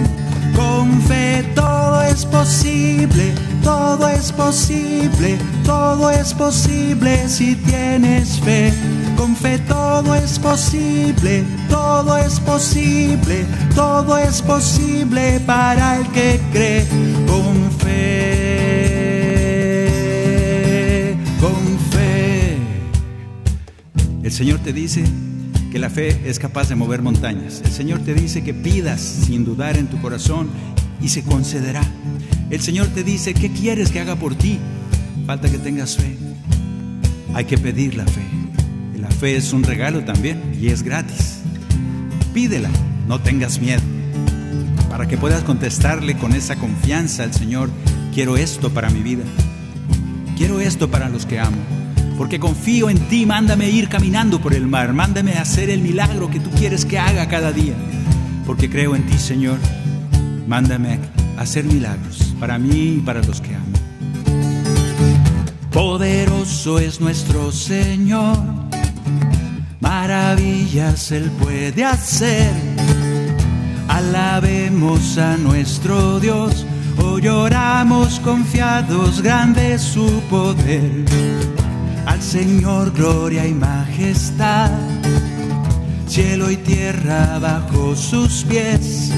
Con 0.57 1.03
fe 1.03 1.45
todo 1.55 2.01
es 2.03 2.25
posible, 2.25 3.35
todo 3.63 4.09
es 4.09 4.33
posible, 4.33 5.37
todo 5.65 6.11
es 6.11 6.33
posible 6.33 7.29
si 7.29 7.57
tienes 7.57 8.41
fe. 8.41 8.73
Con 9.19 9.37
fe 9.37 9.59
todo 9.69 10.15
es 10.15 10.39
posible, 10.39 11.45
todo 11.69 12.17
es 12.17 12.41
posible, 12.41 13.45
todo 13.75 14.17
es 14.17 14.41
posible 14.41 15.41
para 15.41 15.97
el 15.99 16.07
que 16.09 16.41
cree. 16.53 16.87
Con 17.27 17.71
fe, 17.79 17.87
con 21.39 21.79
fe. 21.91 22.57
El 24.23 24.33
Señor 24.33 24.61
te 24.61 24.73
dice, 24.73 25.05
que 25.77 25.81
la 25.81 25.91
fe 25.91 26.23
es 26.25 26.39
capaz 26.39 26.71
de 26.71 26.75
mover 26.75 27.03
montañas. 27.03 27.61
El 27.63 27.71
Señor 27.71 27.99
te 27.99 28.15
dice 28.15 28.43
que 28.43 28.55
pidas 28.55 28.99
sin 28.99 29.45
dudar 29.45 29.77
en 29.77 29.89
tu 29.89 30.01
corazón 30.01 30.49
y 31.03 31.09
se 31.09 31.23
concederá. 31.23 31.83
El 32.49 32.63
Señor 32.63 32.87
te 32.87 33.05
dice, 33.05 33.35
¿qué 33.35 33.53
quieres 33.53 33.91
que 33.91 34.01
haga 34.01 34.17
por 34.17 34.35
ti? 34.35 34.59
Falta 35.27 35.51
que 35.51 35.59
tengas 35.59 35.99
fe. 35.99 36.17
Hay 37.35 37.45
que 37.45 37.59
pedir 37.59 37.95
la 37.95 38.07
fe. 38.07 38.23
La 38.99 39.11
fe 39.11 39.37
es 39.37 39.53
un 39.53 39.65
regalo 39.65 40.03
también 40.03 40.41
y 40.59 40.69
es 40.69 40.83
gratis. 40.83 41.41
Pídela, 42.33 42.71
no 43.07 43.21
tengas 43.21 43.61
miedo. 43.61 43.83
Para 44.89 45.07
que 45.07 45.19
puedas 45.19 45.43
contestarle 45.43 46.17
con 46.17 46.33
esa 46.33 46.57
confianza 46.57 47.23
al 47.23 47.35
Señor, 47.35 47.69
quiero 48.15 48.39
esto 48.39 48.73
para 48.73 48.89
mi 48.89 49.03
vida. 49.03 49.25
Quiero 50.39 50.59
esto 50.59 50.91
para 50.91 51.11
los 51.11 51.27
que 51.27 51.39
amo 51.39 51.59
porque 52.17 52.41
confío 52.41 52.89
en 52.89 52.99
ti, 53.09 53.27
mándame 53.27 53.69
ir 53.69 53.89
caminando 53.89 54.41
por 54.41 54.55
el 54.55 54.67
mar, 54.67 54.93
mándame 54.93 55.35
hacer 55.35 55.71
el 55.71 55.83
milagro 55.83 56.31
que 56.31 56.41
tú 56.41 56.51
quieres 56.51 56.85
que 56.85 56.99
haga 56.99 57.29
cada 57.29 57.53
día, 57.53 57.75
porque 58.47 58.71
creo 58.71 58.97
en 58.97 59.05
ti, 59.07 59.19
Señor, 59.19 59.59
mándame 60.47 60.99
hacer 61.37 61.65
milagros 61.65 62.35
para 62.41 62.59
mí 62.59 62.97
y 62.97 63.01
para 63.01 63.23
los 63.23 63.41
que 63.41 63.55
amo. 63.55 63.67
Poderoso 65.71 66.79
es 66.79 67.01
nuestro 67.01 67.53
Señor, 67.53 68.39
maravillas 69.81 71.13
Él 71.13 71.31
puede 71.33 71.85
hacer, 71.85 72.51
alabemos 73.89 75.19
a 75.19 75.37
nuestro 75.37 76.19
Dios. 76.19 76.65
Hoy 76.99 77.21
lloramos 77.21 78.21
confiados, 78.21 79.21
grande 79.21 79.75
es 79.75 79.83
su 79.83 80.07
poder 80.31 81.26
al 82.07 82.23
Señor 82.23 82.93
gloria 82.93 83.47
y 83.47 83.53
majestad, 83.53 84.71
cielo 86.07 86.51
y 86.51 86.57
tierra 86.57 87.39
bajo 87.41 87.95
sus 87.97 88.45
pies, 88.45 89.11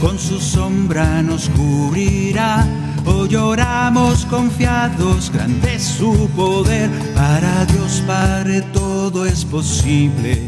con 0.00 0.18
su 0.18 0.40
sombra 0.40 1.22
nos 1.22 1.48
cubrirá. 1.50 2.66
Hoy 3.06 3.28
lloramos 3.28 4.24
confiados, 4.24 5.30
grande 5.30 5.74
es 5.74 5.82
su 5.82 6.28
poder, 6.34 6.90
para 7.14 7.66
Dios 7.66 8.02
Padre 8.06 8.62
todo 8.72 9.26
es 9.26 9.44
posible. 9.44 10.42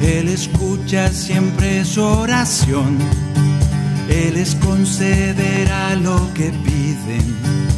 Él 0.00 0.28
escucha 0.28 1.08
siempre 1.08 1.84
su 1.84 2.02
oración, 2.02 2.96
Él 4.08 4.34
les 4.34 4.54
concederá 4.54 5.96
lo 5.96 6.32
que 6.34 6.50
piden 6.50 7.73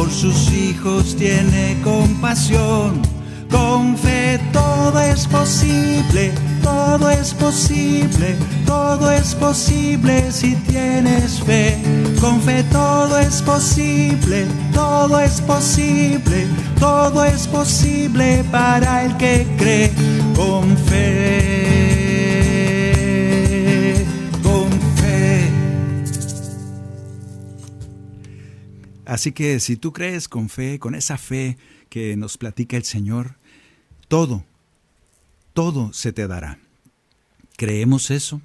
por 0.00 0.10
sus 0.10 0.50
hijos 0.50 1.14
tiene 1.14 1.76
compasión. 1.84 3.02
Con 3.50 3.98
fe 3.98 4.40
todo 4.50 4.98
es 4.98 5.26
posible, 5.26 6.32
todo 6.62 7.10
es 7.10 7.34
posible, 7.34 8.34
todo 8.64 9.12
es 9.12 9.34
posible 9.34 10.32
si 10.32 10.54
tienes 10.72 11.42
fe. 11.42 11.76
Con 12.18 12.40
fe 12.40 12.62
todo 12.72 13.18
es 13.18 13.42
posible, 13.42 14.46
todo 14.72 15.20
es 15.20 15.42
posible, 15.42 16.46
todo 16.78 17.22
es 17.22 17.46
posible 17.46 18.42
para 18.50 19.04
el 19.04 19.14
que 19.18 19.46
cree. 19.58 19.92
Con 20.34 20.78
fe. 20.78 21.89
Así 29.10 29.32
que 29.32 29.58
si 29.58 29.76
tú 29.76 29.92
crees 29.92 30.28
con 30.28 30.48
fe, 30.48 30.78
con 30.78 30.94
esa 30.94 31.18
fe 31.18 31.58
que 31.88 32.16
nos 32.16 32.38
platica 32.38 32.76
el 32.76 32.84
Señor, 32.84 33.34
todo, 34.06 34.44
todo 35.52 35.92
se 35.92 36.12
te 36.12 36.28
dará. 36.28 36.60
¿Creemos 37.56 38.12
eso? 38.12 38.40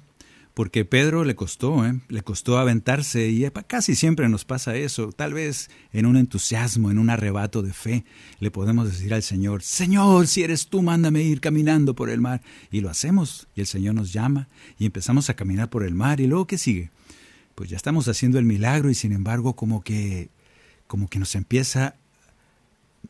Porque 0.54 0.84
Pedro 0.84 1.22
le 1.22 1.36
costó, 1.36 1.86
¿eh? 1.86 2.00
le 2.08 2.22
costó 2.22 2.58
aventarse 2.58 3.28
y 3.28 3.48
casi 3.68 3.94
siempre 3.94 4.28
nos 4.28 4.44
pasa 4.44 4.74
eso. 4.74 5.12
Tal 5.12 5.34
vez 5.34 5.70
en 5.92 6.04
un 6.04 6.16
entusiasmo, 6.16 6.90
en 6.90 6.98
un 6.98 7.10
arrebato 7.10 7.62
de 7.62 7.72
fe, 7.72 8.04
le 8.40 8.50
podemos 8.50 8.90
decir 8.90 9.14
al 9.14 9.22
Señor, 9.22 9.62
Señor, 9.62 10.26
si 10.26 10.42
eres 10.42 10.66
tú, 10.66 10.82
mándame 10.82 11.22
ir 11.22 11.40
caminando 11.40 11.94
por 11.94 12.10
el 12.10 12.20
mar. 12.20 12.42
Y 12.72 12.80
lo 12.80 12.90
hacemos 12.90 13.46
y 13.54 13.60
el 13.60 13.68
Señor 13.68 13.94
nos 13.94 14.12
llama 14.12 14.48
y 14.80 14.86
empezamos 14.86 15.30
a 15.30 15.34
caminar 15.34 15.70
por 15.70 15.84
el 15.84 15.94
mar. 15.94 16.20
¿Y 16.20 16.26
luego 16.26 16.48
qué 16.48 16.58
sigue? 16.58 16.90
Pues 17.54 17.70
ya 17.70 17.76
estamos 17.76 18.08
haciendo 18.08 18.40
el 18.40 18.44
milagro 18.44 18.90
y 18.90 18.94
sin 18.94 19.12
embargo 19.12 19.54
como 19.54 19.84
que 19.84 20.28
como 20.86 21.08
que 21.08 21.18
nos 21.18 21.34
empieza, 21.34 21.96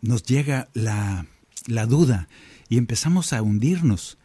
nos 0.01 0.23
llega 0.23 0.69
la, 0.75 1.27
la 1.67 1.87
duda 1.87 2.29
y 2.69 2.79
empezamos 2.79 3.33
a 3.33 3.43
hundirnos. 3.43 4.19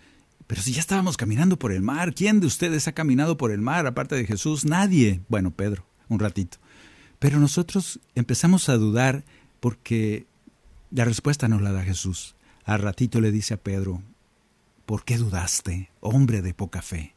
Pero 0.48 0.62
si 0.62 0.74
ya 0.74 0.82
estábamos 0.82 1.18
caminando 1.18 1.58
por 1.58 1.72
el 1.72 1.82
mar, 1.82 2.14
¿quién 2.14 2.40
de 2.40 2.48
ustedes 2.48 2.88
ha 2.88 2.92
caminado 2.92 3.38
por 3.38 3.52
el 3.52 3.62
mar 3.62 3.88
aparte 3.88 4.16
de 4.16 4.26
Jesús? 4.26 4.66
Nadie. 4.66 5.22
Bueno, 5.30 5.52
Pedro, 5.52 5.86
un 6.10 6.20
ratito. 6.20 6.58
Pero 7.20 7.40
nosotros 7.40 8.00
empezamos 8.16 8.68
a 8.68 8.78
dudar 8.78 9.24
porque 9.60 10.26
la 10.90 11.06
respuesta 11.06 11.48
nos 11.48 11.62
la 11.62 11.72
da 11.72 11.84
Jesús. 11.84 12.36
Al 12.66 12.82
ratito 12.82 13.22
le 13.22 13.32
dice 13.32 13.54
a 13.54 13.58
Pedro, 13.58 14.02
¿por 14.86 15.06
qué 15.06 15.18
dudaste, 15.18 15.90
hombre 16.02 16.42
de 16.42 16.54
poca 16.54 16.82
fe? 16.82 17.16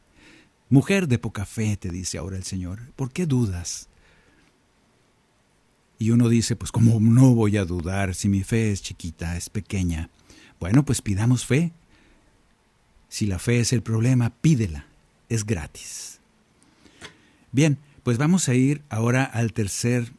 Mujer 0.69 1.07
de 1.07 1.19
poca 1.19 1.45
fe, 1.45 1.75
te 1.77 1.89
dice 1.89 2.17
ahora 2.17 2.37
el 2.37 2.43
Señor, 2.43 2.91
¿por 2.95 3.11
qué 3.11 3.25
dudas? 3.25 3.89
Y 5.97 6.11
uno 6.11 6.29
dice, 6.29 6.55
pues 6.55 6.71
como 6.71 6.99
no 6.99 7.33
voy 7.33 7.57
a 7.57 7.65
dudar 7.65 8.15
si 8.15 8.27
mi 8.27 8.43
fe 8.43 8.71
es 8.71 8.81
chiquita, 8.81 9.37
es 9.37 9.49
pequeña. 9.49 10.09
Bueno, 10.59 10.83
pues 10.83 11.01
pidamos 11.01 11.45
fe. 11.45 11.71
Si 13.07 13.25
la 13.25 13.39
fe 13.39 13.59
es 13.59 13.71
el 13.71 13.81
problema, 13.81 14.29
pídela. 14.41 14.87
Es 15.29 15.45
gratis. 15.45 16.19
Bien, 17.51 17.77
pues 18.03 18.17
vamos 18.17 18.49
a 18.49 18.53
ir 18.53 18.81
ahora 18.89 19.23
al 19.23 19.53
tercer 19.53 20.11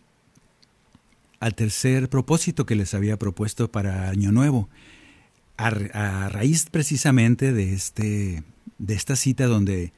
al 1.38 1.54
tercer 1.54 2.08
propósito 2.08 2.64
que 2.64 2.74
les 2.74 2.94
había 2.94 3.18
propuesto 3.18 3.70
para 3.70 4.08
Año 4.08 4.32
Nuevo. 4.32 4.68
A, 5.58 5.70
raíz 6.30 6.66
precisamente 6.70 7.52
de 7.52 7.72
este 7.74 8.42
de 8.78 8.94
esta 8.94 9.16
cita 9.16 9.46
donde 9.46 9.92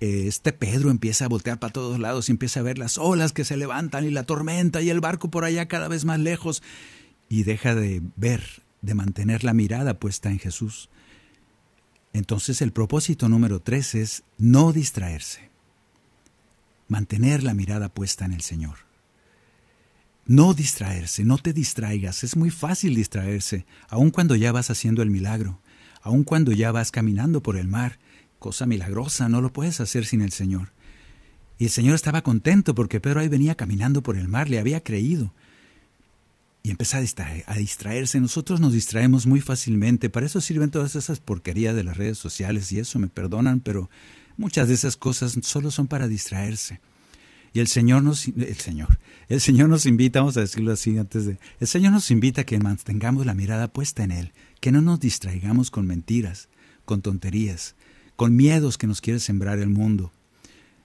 este 0.00 0.52
Pedro 0.52 0.90
empieza 0.90 1.24
a 1.24 1.28
voltear 1.28 1.58
para 1.58 1.72
todos 1.72 1.98
lados 1.98 2.28
y 2.28 2.32
empieza 2.32 2.60
a 2.60 2.64
ver 2.64 2.78
las 2.78 2.98
olas 2.98 3.32
que 3.32 3.44
se 3.44 3.56
levantan 3.56 4.04
y 4.04 4.10
la 4.10 4.24
tormenta 4.24 4.82
y 4.82 4.90
el 4.90 5.00
barco 5.00 5.30
por 5.30 5.44
allá 5.44 5.68
cada 5.68 5.88
vez 5.88 6.04
más 6.04 6.20
lejos 6.20 6.62
y 7.28 7.44
deja 7.44 7.74
de 7.74 8.02
ver, 8.16 8.62
de 8.82 8.94
mantener 8.94 9.42
la 9.42 9.54
mirada 9.54 9.98
puesta 9.98 10.30
en 10.30 10.38
Jesús. 10.38 10.90
Entonces 12.12 12.62
el 12.62 12.72
propósito 12.72 13.28
número 13.28 13.60
tres 13.60 13.94
es 13.94 14.22
no 14.38 14.72
distraerse, 14.72 15.50
mantener 16.88 17.42
la 17.42 17.54
mirada 17.54 17.88
puesta 17.88 18.24
en 18.24 18.32
el 18.32 18.42
Señor. 18.42 18.86
No 20.26 20.54
distraerse, 20.54 21.24
no 21.24 21.38
te 21.38 21.52
distraigas, 21.52 22.24
es 22.24 22.36
muy 22.36 22.50
fácil 22.50 22.94
distraerse, 22.94 23.64
aun 23.88 24.10
cuando 24.10 24.34
ya 24.34 24.50
vas 24.50 24.70
haciendo 24.70 25.02
el 25.02 25.10
milagro, 25.10 25.60
aun 26.02 26.24
cuando 26.24 26.52
ya 26.52 26.72
vas 26.72 26.90
caminando 26.90 27.42
por 27.42 27.56
el 27.56 27.68
mar, 27.68 27.98
cosa 28.38 28.66
milagrosa, 28.66 29.28
no 29.28 29.40
lo 29.40 29.52
puedes 29.52 29.80
hacer 29.80 30.06
sin 30.06 30.22
el 30.22 30.32
Señor. 30.32 30.72
Y 31.58 31.64
el 31.64 31.70
Señor 31.70 31.94
estaba 31.94 32.22
contento 32.22 32.74
porque 32.74 33.00
Pedro 33.00 33.20
ahí 33.20 33.28
venía 33.28 33.54
caminando 33.54 34.02
por 34.02 34.16
el 34.16 34.28
mar, 34.28 34.50
le 34.50 34.58
había 34.58 34.82
creído. 34.82 35.32
Y 36.62 36.70
empezó 36.70 36.96
a, 36.96 37.54
distraerse. 37.56 38.20
Nosotros 38.20 38.60
nos 38.60 38.72
distraemos 38.72 39.24
muy 39.26 39.40
fácilmente. 39.40 40.10
Para 40.10 40.26
eso 40.26 40.40
sirven 40.40 40.70
todas 40.70 40.96
esas 40.96 41.20
porquerías 41.20 41.76
de 41.76 41.84
las 41.84 41.96
redes 41.96 42.18
sociales 42.18 42.72
y 42.72 42.80
eso 42.80 42.98
me 42.98 43.06
perdonan, 43.06 43.60
pero 43.60 43.88
muchas 44.36 44.66
de 44.66 44.74
esas 44.74 44.96
cosas 44.96 45.38
solo 45.42 45.70
son 45.70 45.86
para 45.86 46.08
distraerse. 46.08 46.80
Y 47.52 47.60
el 47.60 47.68
Señor 47.68 48.02
nos, 48.02 48.26
el 48.26 48.56
Señor, 48.56 48.98
el 49.28 49.40
Señor 49.40 49.68
nos 49.68 49.86
invita, 49.86 50.18
vamos 50.18 50.36
a 50.36 50.40
decirlo 50.40 50.72
así 50.72 50.98
antes 50.98 51.24
de, 51.24 51.38
el 51.60 51.66
Señor 51.68 51.92
nos 51.92 52.10
invita 52.10 52.40
a 52.40 52.44
que 52.44 52.58
mantengamos 52.58 53.24
la 53.24 53.32
mirada 53.32 53.68
puesta 53.68 54.02
en 54.02 54.10
Él, 54.10 54.32
que 54.60 54.72
no 54.72 54.82
nos 54.82 54.98
distraigamos 54.98 55.70
con 55.70 55.86
mentiras, 55.86 56.48
con 56.84 57.00
tonterías, 57.00 57.75
con 58.16 58.34
miedos 58.34 58.78
que 58.78 58.86
nos 58.86 59.00
quiere 59.00 59.20
sembrar 59.20 59.58
el 59.58 59.68
mundo. 59.68 60.12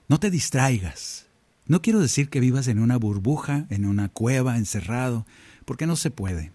No 0.08 0.20
te 0.20 0.30
distraigas. 0.30 1.26
No 1.66 1.80
quiero 1.80 2.00
decir 2.00 2.28
que 2.28 2.40
vivas 2.40 2.68
en 2.68 2.78
una 2.78 2.96
burbuja, 2.96 3.66
en 3.70 3.86
una 3.86 4.08
cueva, 4.08 4.58
encerrado, 4.58 5.26
porque 5.64 5.86
no 5.86 5.96
se 5.96 6.10
puede. 6.10 6.52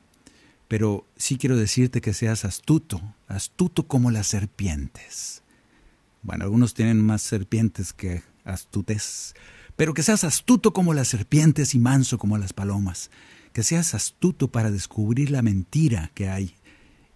Pero 0.68 1.06
sí 1.16 1.38
quiero 1.38 1.56
decirte 1.56 2.02
que 2.02 2.13
seas 2.13 2.46
astuto, 2.46 3.02
astuto 3.28 3.88
como 3.88 4.12
las 4.12 4.28
serpientes. 4.28 5.42
Bueno, 6.22 6.44
algunos 6.44 6.74
tienen 6.74 7.04
más 7.04 7.22
serpientes 7.22 7.94
que 7.94 8.22
astutez, 8.44 9.34
pero 9.76 9.94
que 9.94 10.04
seas 10.04 10.24
astuto 10.24 10.74
como 10.74 10.94
las 10.94 11.08
serpientes 11.08 11.74
y 11.74 11.80
manso 11.80 12.18
como 12.18 12.38
las 12.38 12.54
palomas, 12.54 13.12
que 13.54 13.63
seas 13.63 13.94
astuto 13.94 14.50
para 14.50 14.72
descubrir 14.72 15.32
la 15.32 15.42
mentira 15.42 16.12
que 16.13 16.30
hay 16.30 16.56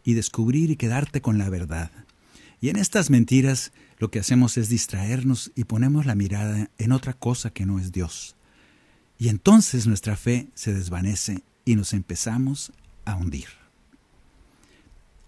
y 0.04 0.14
descubrir 0.14 0.72
y 0.72 0.78
quedarte 0.78 1.22
con 1.22 1.38
la 1.38 1.50
verdad. 1.50 1.92
Y 2.62 2.70
en 2.70 2.78
estas 2.78 3.10
mentiras 3.10 3.74
lo 3.98 4.12
que 4.12 4.20
hacemos 4.20 4.56
es 4.58 4.70
distraernos 4.70 5.52
y 5.56 5.64
ponemos 5.64 6.06
la 6.06 6.16
mirada 6.16 6.70
en 6.78 6.92
otra 6.92 7.14
cosa 7.14 7.50
que 7.50 7.66
no 7.66 7.80
es 7.80 7.92
Dios. 7.92 8.36
Y 9.18 9.30
entonces 9.30 9.88
nuestra 9.88 10.16
fe 10.16 10.48
se 10.54 10.74
desvanece 10.74 11.44
y 11.66 11.76
nos 11.76 11.94
empezamos 11.94 12.72
a 13.04 13.16
hundir. 13.16 13.48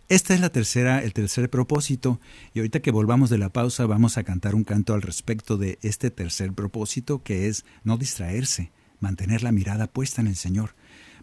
Esta 0.09 0.35
es 0.35 0.41
la 0.41 0.51
tercera, 0.51 1.01
el 1.01 1.13
tercer 1.13 1.49
propósito, 1.49 2.19
y 2.53 2.59
ahorita 2.59 2.81
que 2.81 2.91
volvamos 2.91 3.31
de 3.31 3.39
la 3.39 3.49
pausa 3.49 3.87
vamos 3.87 4.17
a 4.17 4.23
cantar 4.23 4.53
un 4.53 4.63
canto 4.63 4.93
al 4.93 5.01
respecto 5.01 5.57
de 5.57 5.79
este 5.81 6.11
tercer 6.11 6.53
propósito 6.53 7.23
que 7.23 7.47
es 7.47 7.65
no 7.83 7.97
distraerse, 7.97 8.71
mantener 8.99 9.41
la 9.41 9.51
mirada 9.51 9.87
puesta 9.87 10.21
en 10.21 10.27
el 10.27 10.35
Señor. 10.35 10.75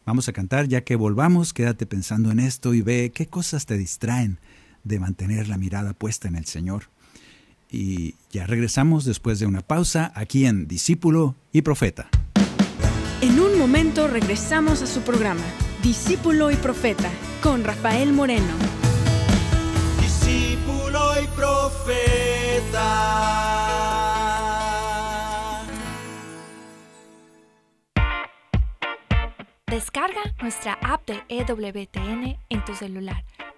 Vamos 0.05 0.29
a 0.29 0.33
cantar, 0.33 0.67
ya 0.67 0.83
que 0.83 0.97
volvamos, 0.97 1.53
quédate 1.53 1.87
pensando 1.87 2.33
en 2.33 2.41
esto 2.41 2.75
y 2.75 2.83
ve 2.83 3.13
qué 3.15 3.27
cosas 3.27 3.67
te 3.67 3.79
distraen 3.79 4.41
de 4.85 5.01
mantener 5.01 5.49
la 5.49 5.59
mirada 5.59 5.93
puesta 5.93 6.29
en 6.29 6.37
el 6.37 6.47
Señor. 6.47 6.85
Y 7.71 8.17
ya 8.31 8.47
regresamos 8.47 9.05
después 9.05 9.39
de 9.39 9.47
una 9.47 9.61
pausa 9.61 10.13
aquí 10.15 10.47
en 10.47 10.67
Discípulo 10.67 11.37
y 11.53 11.63
Profeta. 11.63 12.09
En 13.21 13.39
un 13.39 13.59
momento 13.59 14.09
regresamos 14.09 14.83
a 14.83 14.87
su 14.87 15.03
programa, 15.03 15.45
Discípulo 15.83 16.51
y 16.51 16.57
Profeta, 16.57 17.11
con 17.43 17.63
Rafael 17.65 18.13
Moreno. 18.13 18.55
Discípulo 20.01 21.13
y 21.23 21.27
Profeta. 21.37 23.21
Descarga 29.71 30.35
nuestra 30.41 30.73
app 30.83 31.07
de 31.07 31.23
EWTN 31.29 32.37
en 32.49 32.65
tu 32.65 32.75
celular, 32.75 33.25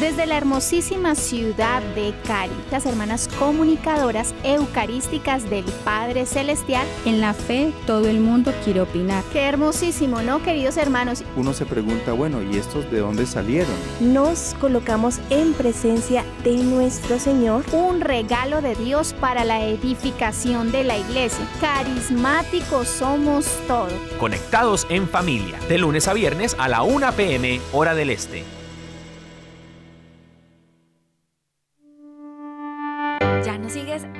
Desde 0.00 0.26
la 0.26 0.36
hermosísima 0.36 1.14
ciudad 1.14 1.80
de 1.94 2.12
Cari, 2.26 2.52
las 2.70 2.84
hermanas 2.84 3.30
comunicadoras 3.38 4.34
eucarísticas 4.44 5.48
del 5.48 5.64
Padre 5.86 6.26
Celestial. 6.26 6.86
En 7.06 7.22
la 7.22 7.32
fe, 7.32 7.72
todo 7.86 8.06
el 8.06 8.20
mundo 8.20 8.52
quiere 8.62 8.82
opinar. 8.82 9.24
Qué 9.32 9.44
hermosísimo, 9.44 10.20
¿no, 10.20 10.42
queridos 10.42 10.76
hermanos? 10.76 11.24
Uno 11.34 11.54
se 11.54 11.64
pregunta, 11.64 12.12
bueno, 12.12 12.42
¿y 12.42 12.58
estos 12.58 12.90
de 12.90 13.00
dónde 13.00 13.24
salieron? 13.24 13.72
Nos 14.00 14.54
colocamos 14.60 15.18
en 15.30 15.54
presencia 15.54 16.26
de 16.44 16.58
nuestro 16.58 17.18
Señor. 17.18 17.64
Un 17.72 18.02
regalo 18.02 18.60
de 18.60 18.74
Dios 18.74 19.14
para 19.18 19.44
la 19.44 19.64
edificación 19.64 20.72
de 20.72 20.84
la 20.84 20.98
iglesia. 20.98 21.48
Carismáticos 21.58 22.86
somos 22.86 23.46
todos. 23.66 23.94
Conectados 24.20 24.86
en 24.90 25.08
familia, 25.08 25.58
de 25.70 25.78
lunes 25.78 26.06
a 26.06 26.12
viernes 26.12 26.54
a 26.58 26.68
la 26.68 26.82
1 26.82 27.12
pm, 27.12 27.62
hora 27.72 27.94
del 27.94 28.10
este. 28.10 28.55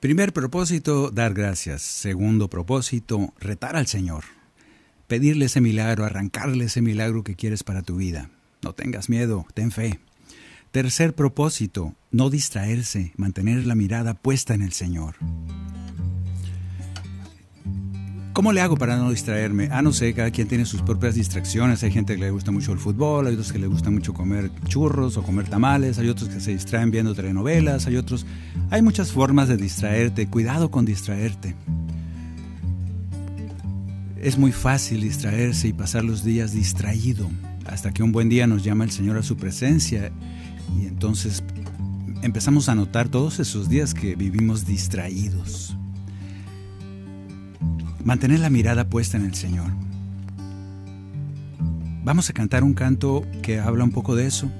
Primer 0.00 0.32
propósito, 0.32 1.10
dar 1.10 1.34
gracias. 1.34 1.82
Segundo 1.82 2.48
propósito, 2.48 3.34
retar 3.40 3.74
al 3.74 3.88
Señor. 3.88 4.22
Pedirle 5.08 5.46
ese 5.46 5.60
milagro, 5.60 6.04
arrancarle 6.04 6.66
ese 6.66 6.80
milagro 6.80 7.24
que 7.24 7.34
quieres 7.34 7.64
para 7.64 7.82
tu 7.82 7.96
vida. 7.96 8.30
No 8.62 8.74
tengas 8.74 9.08
miedo, 9.08 9.44
ten 9.54 9.72
fe. 9.72 9.98
Tercer 10.70 11.16
propósito, 11.16 11.96
no 12.12 12.30
distraerse, 12.30 13.12
mantener 13.16 13.66
la 13.66 13.74
mirada 13.74 14.14
puesta 14.14 14.54
en 14.54 14.62
el 14.62 14.72
Señor. 14.72 15.16
¿Cómo 18.38 18.52
le 18.52 18.60
hago 18.60 18.76
para 18.76 18.96
no 18.96 19.10
distraerme? 19.10 19.68
Ah, 19.72 19.82
no 19.82 19.92
sé, 19.92 20.14
cada 20.14 20.30
quien 20.30 20.46
tiene 20.46 20.64
sus 20.64 20.80
propias 20.80 21.16
distracciones. 21.16 21.82
Hay 21.82 21.90
gente 21.90 22.14
que 22.14 22.20
le 22.20 22.30
gusta 22.30 22.52
mucho 22.52 22.72
el 22.72 22.78
fútbol, 22.78 23.26
hay 23.26 23.32
otros 23.32 23.50
que 23.50 23.58
le 23.58 23.66
gusta 23.66 23.90
mucho 23.90 24.14
comer 24.14 24.52
churros 24.68 25.16
o 25.16 25.24
comer 25.24 25.48
tamales, 25.48 25.98
hay 25.98 26.08
otros 26.08 26.28
que 26.28 26.38
se 26.38 26.52
distraen 26.52 26.92
viendo 26.92 27.16
telenovelas, 27.16 27.88
hay 27.88 27.96
otros... 27.96 28.26
Hay 28.70 28.80
muchas 28.80 29.10
formas 29.10 29.48
de 29.48 29.56
distraerte. 29.56 30.28
Cuidado 30.28 30.70
con 30.70 30.84
distraerte. 30.84 31.56
Es 34.22 34.38
muy 34.38 34.52
fácil 34.52 35.00
distraerse 35.00 35.66
y 35.66 35.72
pasar 35.72 36.04
los 36.04 36.22
días 36.22 36.52
distraído, 36.52 37.28
hasta 37.66 37.90
que 37.90 38.04
un 38.04 38.12
buen 38.12 38.28
día 38.28 38.46
nos 38.46 38.62
llama 38.62 38.84
el 38.84 38.92
Señor 38.92 39.16
a 39.16 39.24
su 39.24 39.36
presencia 39.36 40.12
y 40.80 40.86
entonces 40.86 41.42
empezamos 42.22 42.68
a 42.68 42.76
notar 42.76 43.08
todos 43.08 43.40
esos 43.40 43.68
días 43.68 43.94
que 43.94 44.14
vivimos 44.14 44.64
distraídos. 44.64 45.77
Mantener 48.08 48.40
la 48.40 48.48
mirada 48.48 48.88
puesta 48.88 49.18
en 49.18 49.26
el 49.26 49.34
Señor. 49.34 49.70
Vamos 52.04 52.30
a 52.30 52.32
cantar 52.32 52.64
un 52.64 52.72
canto 52.72 53.26
que 53.42 53.60
habla 53.60 53.84
un 53.84 53.90
poco 53.90 54.16
de 54.16 54.24
eso. 54.24 54.50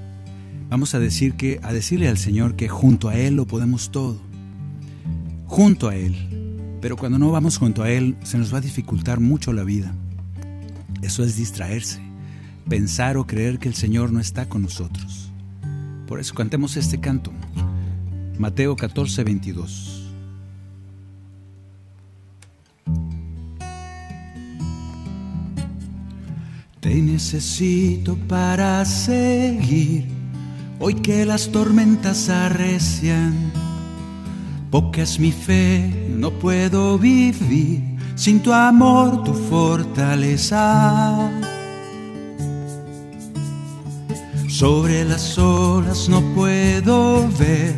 Vamos 0.69 0.95
a 0.95 0.99
decir 0.99 1.33
que 1.33 1.59
a 1.63 1.73
decirle 1.73 2.09
al 2.09 2.19
Señor 2.19 2.57
que 2.57 2.69
junto 2.69 3.09
a 3.09 3.17
él 3.17 3.37
lo 3.37 3.47
podemos 3.47 3.91
todo. 3.91 4.21
Junto 5.47 5.89
a 5.89 5.97
él. 5.97 6.77
Pero 6.83 6.99
cuando 6.99 7.19
no 7.19 7.31
vamos 7.31 7.57
junto 7.57 7.83
a 7.83 7.91
él 7.91 8.19
se 8.23 8.37
nos 8.37 8.53
va 8.53 8.59
a 8.59 8.61
dificultar 8.61 9.19
mucho 9.19 9.55
la 9.55 9.65
vida. 9.65 9.95
Eso 11.01 11.25
es 11.25 11.39
distraerse, 11.39 12.03
pensar 12.69 13.17
o 13.17 13.27
creer 13.27 13.59
que 13.59 13.69
el 13.69 13.75
Señor 13.75 14.13
no 14.13 14.21
está 14.21 14.47
con 14.47 14.61
nosotros. 14.61 15.33
Por 16.07 16.21
eso 16.21 16.35
cantemos 16.35 16.77
este 16.77 17.01
canto. 17.01 17.33
Mateo 18.39 18.77
14, 18.77 19.25
22. 19.25 19.99
Te 26.81 26.95
necesito 26.95 28.17
para 28.29 28.85
seguir, 28.85 30.07
hoy 30.79 30.95
que 30.95 31.25
las 31.25 31.49
tormentas 31.49 32.29
arrecian. 32.29 33.35
Poca 34.71 35.03
es 35.03 35.19
mi 35.19 35.33
fe, 35.33 36.09
no 36.09 36.31
puedo 36.31 36.97
vivir 36.97 37.83
sin 38.15 38.41
tu 38.41 38.53
amor, 38.53 39.25
tu 39.25 39.35
fortaleza. 39.35 41.33
Sobre 44.49 45.05
las 45.05 45.37
olas 45.37 46.09
no 46.09 46.21
puedo 46.37 47.29
ver 47.39 47.75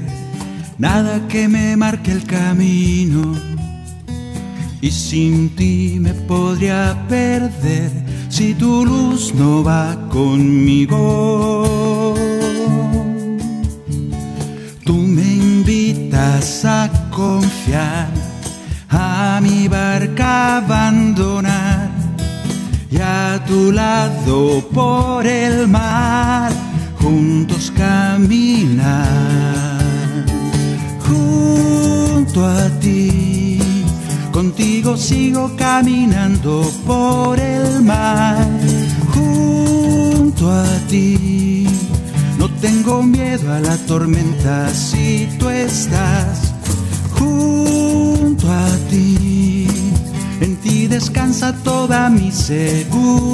nada 0.76 1.26
que 1.26 1.48
me 1.48 1.74
marque 1.74 2.12
el 2.12 2.24
camino. 2.24 3.34
Y 4.82 4.90
sin 4.90 5.48
ti 5.56 5.96
me 6.00 6.12
podría 6.12 7.06
perder 7.08 8.09
si 8.30 8.54
tu 8.54 8.84
luz 8.84 9.34
no 9.34 9.62
va 9.62 9.96
conmigo. 10.08 10.96
Tú 14.84 14.94
me 14.94 15.22
invitas 15.22 16.64
a 16.64 16.88
confiar, 17.10 18.08
a 18.88 19.40
mi 19.42 19.68
barca 19.68 20.58
abandonar 20.58 21.90
y 22.90 22.96
a 22.98 23.44
tu 23.46 23.72
lado 23.72 24.66
por 24.72 25.26
el 25.26 25.68
mar 25.68 26.52
juntos 27.00 27.72
caminar. 27.76 29.08
Junto 31.06 32.46
a 32.46 32.68
ti, 32.80 33.58
contigo 34.30 34.69
sigo 34.96 35.54
caminando 35.56 36.70
por 36.86 37.38
el 37.38 37.82
mar. 37.82 38.46
Junto 39.14 40.50
a 40.50 40.66
ti, 40.88 41.66
no 42.38 42.48
tengo 42.60 43.02
miedo 43.02 43.52
a 43.52 43.60
la 43.60 43.76
tormenta 43.86 44.68
si 44.74 45.28
tú 45.38 45.48
estás 45.48 46.54
junto 47.18 48.50
a 48.50 48.68
ti. 48.88 49.66
En 50.40 50.56
ti 50.56 50.86
descansa 50.86 51.52
toda 51.62 52.08
mi 52.08 52.32
seguridad. 52.32 53.28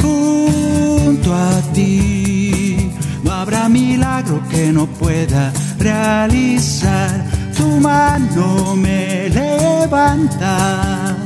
Junto 0.00 1.34
a 1.34 1.60
ti 1.72 2.90
no 3.22 3.32
habrá 3.32 3.68
milagro 3.68 4.42
que 4.50 4.72
no 4.72 4.86
pueda 4.86 5.52
realizar. 5.78 7.31
Tu 7.62 7.78
mano 7.78 8.74
me 8.74 9.28
levanta, 9.28 11.16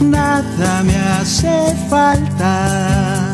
nada 0.00 0.82
me 0.82 0.96
hace 0.96 1.76
falta. 1.88 3.32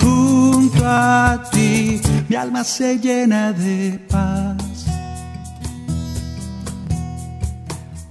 Junto 0.00 0.80
a 0.86 1.38
ti 1.52 2.00
mi 2.30 2.34
alma 2.34 2.64
se 2.64 2.98
llena 2.98 3.52
de 3.52 4.00
paz. 4.08 4.86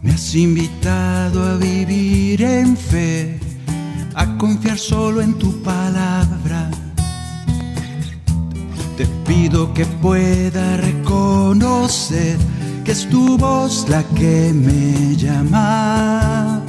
Me 0.03 0.11
has 0.11 0.35
invitado 0.35 1.43
a 1.43 1.55
vivir 1.55 2.43
en 2.43 2.77
fe, 2.77 3.39
a 4.13 4.37
confiar 4.37 4.77
solo 4.77 5.21
en 5.21 5.33
tu 5.39 5.59
palabra. 5.63 6.69
Te 8.95 9.07
pido 9.25 9.73
que 9.73 9.87
pueda 9.87 10.77
reconocer 10.77 12.37
que 12.83 12.91
es 12.91 13.07
tu 13.09 13.37
voz 13.37 13.87
la 13.89 14.03
que 14.15 14.51
me 14.53 15.15
llama. 15.15 16.61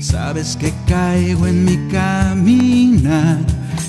Sabes 0.00 0.56
que 0.56 0.72
caigo 0.86 1.46
en 1.46 1.64
mi 1.64 1.76
caminar, 1.88 3.38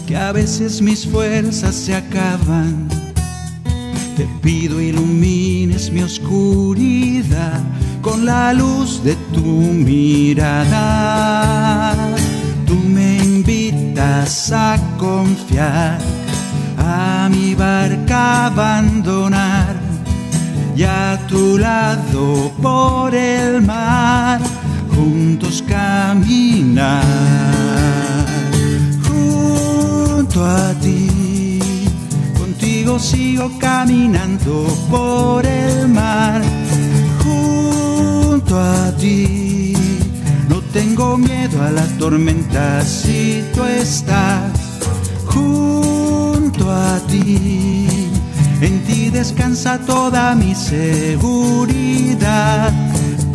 que 0.08 0.16
a 0.18 0.32
veces 0.32 0.82
mis 0.82 1.06
fuerzas 1.06 1.76
se 1.76 1.96
acaban 1.96 2.88
te 4.22 4.28
pido 4.42 4.80
ilumines 4.80 5.92
mi 5.92 6.04
oscuridad 6.04 7.60
con 8.04 8.24
la 8.26 8.54
luz 8.54 9.04
de 9.04 9.16
tu 9.34 9.42
mirada. 9.42 10.76
Tú 12.68 12.76
me 12.76 13.18
invitas 13.18 14.52
a 14.52 14.78
confiar, 15.00 15.98
a 16.92 17.30
mi 17.30 17.56
barca 17.56 18.48
abandonar 18.48 19.76
y 20.76 20.84
a 20.84 21.20
tu 21.28 21.58
lado 21.58 22.52
por 22.62 23.14
el 23.16 23.62
mar 23.62 24.40
juntos 24.96 25.64
caminar. 25.68 27.04
Junto 29.08 30.46
a 30.46 30.74
ti 30.82 31.12
sigo 33.02 33.50
caminando 33.58 34.68
por 34.90 35.46
el 35.46 35.88
mar 35.88 36.42
junto 37.24 38.60
a 38.60 38.92
ti. 38.98 39.74
No 40.50 40.62
tengo 40.74 41.18
miedo 41.18 41.64
a 41.64 41.72
la 41.72 41.86
tormenta 41.98 42.82
si 42.84 43.44
tú 43.54 43.64
estás 43.66 44.52
junto 45.26 45.71
descansa 49.12 49.78
toda 49.80 50.34
mi 50.36 50.56
seguridad 50.56 51.52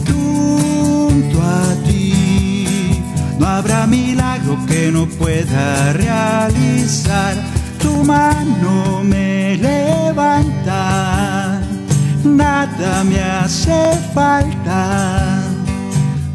junto 0.07 1.43
a 1.43 1.75
ti. 1.87 3.03
No 3.39 3.47
habrá 3.47 3.87
milagro 3.87 4.59
que 4.67 4.91
no 4.91 5.07
pueda 5.07 5.93
realizar 5.93 7.35
tu 7.79 8.03
mano 8.03 9.03
me 9.05 9.57
levanta, 9.57 10.81
nada 12.25 13.05
me 13.05 13.21
hace 13.21 13.93
falta. 14.15 15.43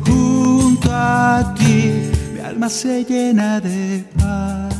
Junto 0.05 0.89
a 0.93 1.53
ti 1.57 2.11
mi 2.33 2.39
alma 2.39 2.69
se 2.69 3.03
llena 3.03 3.59
de 3.59 4.05
paz, 4.17 4.75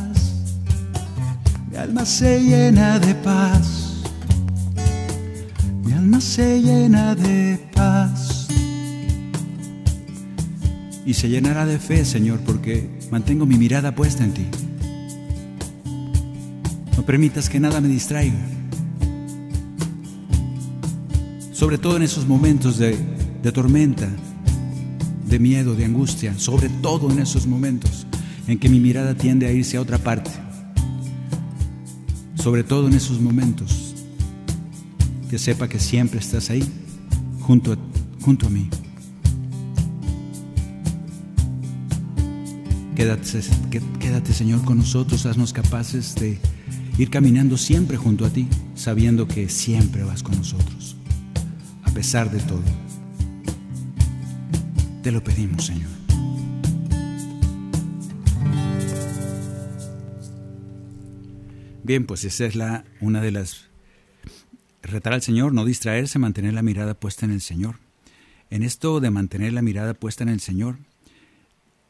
mi 1.70 1.76
alma 1.76 2.04
se 2.04 2.40
llena 2.40 2.98
de 2.98 3.14
paz, 3.16 3.81
se 6.22 6.62
llena 6.62 7.14
de 7.14 7.58
paz. 7.74 8.46
Y 11.04 11.14
se 11.14 11.28
llenará 11.28 11.66
de 11.66 11.78
fe, 11.78 12.04
Señor, 12.04 12.40
porque 12.40 12.88
mantengo 13.10 13.44
mi 13.44 13.56
mirada 13.56 13.94
puesta 13.94 14.24
en 14.24 14.32
ti. 14.32 14.46
No 16.96 17.04
permitas 17.04 17.50
que 17.50 17.58
nada 17.58 17.80
me 17.80 17.88
distraiga. 17.88 18.38
Sobre 21.52 21.76
todo 21.76 21.96
en 21.96 22.04
esos 22.04 22.26
momentos 22.26 22.78
de, 22.78 22.96
tormenta, 23.52 24.08
de 25.26 25.38
miedo, 25.38 25.74
de 25.74 25.84
angustia, 25.84 26.38
sobre 26.38 26.68
todo 26.68 27.10
en 27.10 27.18
esos 27.18 27.46
momentos 27.46 28.06
en 28.46 28.58
que 28.58 28.68
mi 28.68 28.80
mirada 28.80 29.14
tiende 29.14 29.46
a 29.46 29.52
irse 29.52 29.76
a 29.76 29.80
otra 29.80 29.98
parte. 29.98 30.30
Sobre 32.36 32.64
todo 32.64 32.88
en 32.88 32.94
esos 32.94 33.20
momentos, 33.20 33.81
que 35.32 35.38
sepa 35.38 35.66
que 35.66 35.78
siempre 35.80 36.20
estás 36.20 36.50
ahí, 36.50 36.62
junto 37.40 37.72
a, 37.72 37.78
junto 38.20 38.48
a 38.48 38.50
mí. 38.50 38.68
Quédate, 42.94 43.40
quédate, 43.98 44.34
Señor, 44.34 44.62
con 44.62 44.76
nosotros, 44.76 45.24
haznos 45.24 45.54
capaces 45.54 46.14
de 46.16 46.38
ir 46.98 47.08
caminando 47.08 47.56
siempre 47.56 47.96
junto 47.96 48.26
a 48.26 48.28
ti, 48.28 48.46
sabiendo 48.74 49.26
que 49.26 49.48
siempre 49.48 50.04
vas 50.04 50.22
con 50.22 50.36
nosotros, 50.36 50.96
a 51.82 51.90
pesar 51.92 52.30
de 52.30 52.40
todo. 52.40 52.60
Te 55.02 55.12
lo 55.12 55.24
pedimos, 55.24 55.64
Señor. 55.64 55.88
Bien, 61.82 62.04
pues 62.04 62.24
esa 62.24 62.44
es 62.44 62.54
la 62.54 62.84
una 63.00 63.22
de 63.22 63.30
las 63.30 63.71
retar 64.92 65.12
al 65.12 65.22
Señor, 65.22 65.52
no 65.52 65.64
distraerse, 65.64 66.18
mantener 66.18 66.54
la 66.54 66.62
mirada 66.62 66.94
puesta 66.94 67.26
en 67.26 67.32
el 67.32 67.40
Señor. 67.40 67.76
En 68.50 68.62
esto 68.62 69.00
de 69.00 69.10
mantener 69.10 69.52
la 69.52 69.62
mirada 69.62 69.94
puesta 69.94 70.22
en 70.22 70.28
el 70.28 70.40
Señor, 70.40 70.76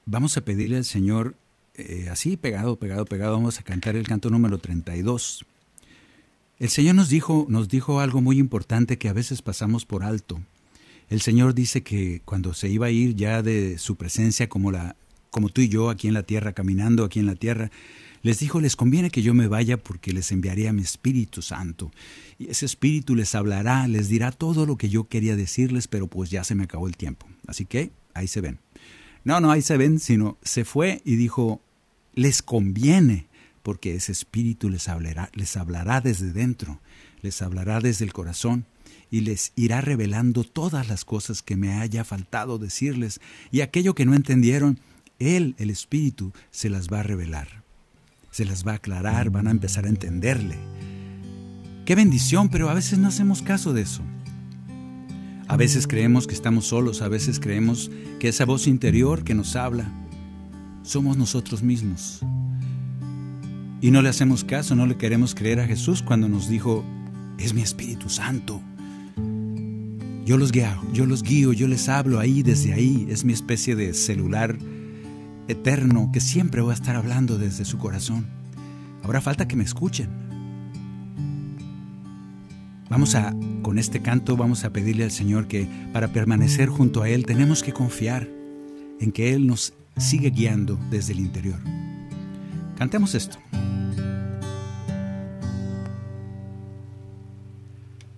vamos 0.07 0.37
a 0.37 0.41
pedirle 0.43 0.77
al 0.77 0.85
Señor 0.85 1.35
eh, 1.75 2.09
así, 2.11 2.37
pegado, 2.37 2.77
pegado, 2.77 3.05
pegado, 3.05 3.33
vamos 3.33 3.59
a 3.59 3.63
cantar 3.63 3.97
el 3.97 4.07
canto 4.07 4.31
número 4.31 4.59
32. 4.59 5.45
El 6.59 6.69
Señor 6.69 6.95
nos 6.95 7.09
dijo, 7.09 7.47
nos 7.49 7.69
dijo 7.69 8.01
algo 8.01 8.21
muy 8.21 8.39
importante 8.39 8.99
que 8.99 9.09
a 9.09 9.13
veces 9.13 9.43
pasamos 9.43 9.85
por 9.85 10.05
alto. 10.05 10.41
El 11.09 11.21
Señor 11.21 11.55
dice 11.55 11.83
que 11.83 12.23
cuando 12.25 12.55
se 12.55 12.69
iba 12.69 12.87
a 12.87 12.91
ir 12.91 13.17
ya 13.17 13.43
de 13.43 13.79
su 13.79 13.97
presencia 13.97 14.49
como, 14.49 14.71
la, 14.71 14.97
como 15.31 15.49
tú 15.49 15.61
y 15.61 15.69
yo 15.69 15.91
aquí 15.91 16.09
en 16.09 16.15
la 16.15 16.23
tierra, 16.23 16.53
caminando 16.53 17.05
aquí 17.05 17.19
en 17.19 17.27
la 17.27 17.35
tierra, 17.35 17.71
les 18.23 18.39
dijo, 18.39 18.61
les 18.61 18.77
conviene 18.77 19.11
que 19.11 19.23
yo 19.23 19.35
me 19.35 19.49
vaya 19.49 19.77
porque 19.77 20.13
les 20.13 20.31
enviaré 20.33 20.69
a 20.69 20.73
mi 20.73 20.83
Espíritu 20.83 21.43
Santo. 21.43 21.91
Y 22.39 22.49
ese 22.51 22.67
Espíritu 22.67 23.15
les 23.15 23.35
hablará, 23.35 23.89
les 23.89 24.09
dirá 24.09 24.33
todo 24.33 24.65
lo 24.67 24.77
que 24.77 24.89
yo 24.89 25.09
quería 25.09 25.37
decirles, 25.37 25.89
pero 25.89 26.07
pues 26.07 26.31
ya 26.31 26.45
se 26.45 26.55
me 26.55 26.65
acabó 26.65 26.87
el 26.87 26.97
tiempo. 26.97 27.27
Así 27.47 27.65
que 27.65 27.91
ahí 28.15 28.29
se 28.29 28.41
ven. 28.41 28.59
No, 29.25 29.41
no, 29.41 29.51
ahí 29.51 29.63
se 29.63 29.77
ven, 29.77 29.99
sino 29.99 30.39
se 30.43 30.65
fue 30.65 31.03
y 31.05 31.17
dijo, 31.17 31.61
les 32.15 32.43
conviene, 32.43 33.27
porque 33.63 33.95
ese 33.95 34.13
espíritu 34.13 34.69
les 34.69 34.89
hablará, 34.89 35.31
les 35.35 35.57
hablará 35.57 36.01
desde 36.01 36.33
dentro, 36.33 36.81
les 37.23 37.41
hablará 37.43 37.81
desde 37.81 38.05
el 38.05 38.13
corazón 38.13 38.67
y 39.11 39.21
les 39.21 39.53
irá 39.57 39.81
revelando 39.81 40.43
todas 40.43 40.89
las 40.89 41.05
cosas 41.05 41.43
que 41.43 41.57
me 41.57 41.75
haya 41.75 42.05
faltado 42.05 42.59
decirles 42.59 43.21
y 43.51 43.61
aquello 43.61 43.95
que 43.95 44.07
no 44.07 44.15
entendieron, 44.15 44.81
Él, 45.19 45.55
el 45.59 45.71
Espíritu, 45.71 46.33
se 46.51 46.71
las 46.71 46.89
va 46.89 47.01
a 47.01 47.05
revelar, 47.05 47.62
se 48.33 48.47
las 48.47 48.67
va 48.67 48.73
a 48.73 48.77
aclarar, 48.77 49.31
van 49.31 49.47
a 49.47 49.51
empezar 49.51 49.85
a 49.85 49.91
entenderle. 49.91 50.57
Qué 51.85 51.95
bendición, 51.95 52.49
pero 52.49 52.71
a 52.71 52.75
veces 52.75 52.99
no 52.99 53.09
hacemos 53.09 53.43
caso 53.43 53.75
de 53.75 53.83
eso. 53.83 54.03
A 55.49 55.57
veces 55.57 55.87
creemos 55.87 56.27
que 56.27 56.35
estamos 56.35 56.67
solos, 56.67 57.03
a 57.03 57.09
veces 57.09 57.39
creemos 57.39 57.91
que 58.19 58.29
esa 58.29 58.47
voz 58.47 58.67
interior 58.67 59.23
que 59.23 59.35
nos 59.35 59.55
habla 59.55 59.93
somos 60.83 61.19
nosotros 61.19 61.63
mismos. 61.63 62.21
Y 63.83 63.91
no 63.91 64.01
le 64.01 64.09
hacemos 64.09 64.45
caso, 64.45 64.75
no 64.75 64.87
le 64.87 64.97
queremos 64.97 65.35
creer 65.35 65.61
a 65.61 65.67
Jesús 65.67 66.03
cuando 66.03 66.27
nos 66.29 66.49
dijo, 66.49 66.85
es 67.37 67.53
mi 67.53 67.61
Espíritu 67.61 68.09
Santo. 68.09 68.63
Yo 70.25 70.39
los 70.39 70.53
guío, 70.53 70.81
yo 70.95 71.05
los 71.05 71.23
guío, 71.23 71.53
yo 71.53 71.69
les 71.69 71.89
hablo 71.91 72.19
ahí, 72.19 72.43
desde 72.43 72.73
ahí. 72.73 73.07
Es 73.11 73.25
mi 73.25 73.35
especie 73.35 73.77
de 73.77 73.93
celular 73.93 74.57
eterno 75.49 76.11
que 76.13 76.21
siempre 76.21 76.61
voy 76.61 76.73
a 76.73 76.75
estar 76.75 76.97
hablando 76.97 77.39
desde 77.39 77.65
su 77.65 77.79
corazón. 77.79 78.27
Ahora 79.03 79.21
falta 79.21 79.49
que 79.49 79.57
me 79.57 79.65
escuchen. 79.65 80.09
Vamos 82.89 83.15
a, 83.15 83.35
con 83.63 83.79
este 83.79 84.03
canto, 84.03 84.37
vamos 84.37 84.65
a 84.65 84.71
pedirle 84.71 85.05
al 85.05 85.11
Señor 85.11 85.49
que 85.49 85.67
para 85.93 86.09
permanecer 86.09 86.69
junto 86.69 87.03
a 87.03 87.09
Él 87.09 87.25
tenemos 87.25 87.63
que 87.63 87.73
confiar 87.73 88.29
en 89.01 89.13
que 89.13 89.33
Él 89.33 89.47
nos 89.47 89.73
sigue 89.97 90.31
guiando 90.31 90.79
desde 90.91 91.15
el 91.15 91.21
interior. 91.21 91.59
Cantemos 92.77 93.15
esto. 93.15 93.39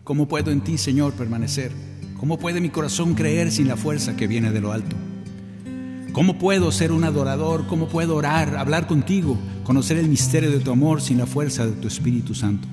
¿Cómo 0.03 0.29
puedo 0.29 0.51
en 0.51 0.61
ti, 0.61 0.77
Señor, 0.77 1.15
permanecer? 1.15 1.73
¿Cómo 2.19 2.39
puede 2.39 2.61
mi 2.61 2.69
corazón 2.69 3.15
creer 3.15 3.51
sin 3.51 3.69
la 3.69 3.77
fuerza 3.77 4.17
que 4.17 4.27
viene 4.27 4.51
de 4.51 4.61
lo 4.61 4.73
alto? 4.73 4.97
¿Cómo 6.15 6.39
puedo 6.39 6.71
ser 6.71 6.93
un 6.93 7.03
adorador? 7.03 7.67
¿Cómo 7.67 7.89
puedo 7.89 8.15
orar, 8.15 8.57
hablar 8.57 8.87
contigo, 8.87 9.37
conocer 9.65 9.99
el 9.99 10.07
misterio 10.07 10.49
de 10.53 10.61
tu 10.61 10.71
amor 10.71 11.03
sin 11.03 11.19
la 11.19 11.27
fuerza 11.27 11.67
de 11.67 11.73
tu 11.73 11.89
Espíritu 11.89 12.37
Santo? 12.37 12.69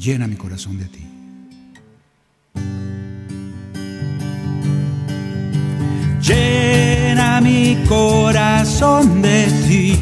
Llena 0.00 0.26
mi 0.26 0.34
corazón 0.34 0.78
de 0.78 0.84
ti. 0.86 1.06
Llena 6.20 7.40
mi 7.40 7.76
corazón 7.88 9.22
de 9.22 9.46
ti, 9.68 9.96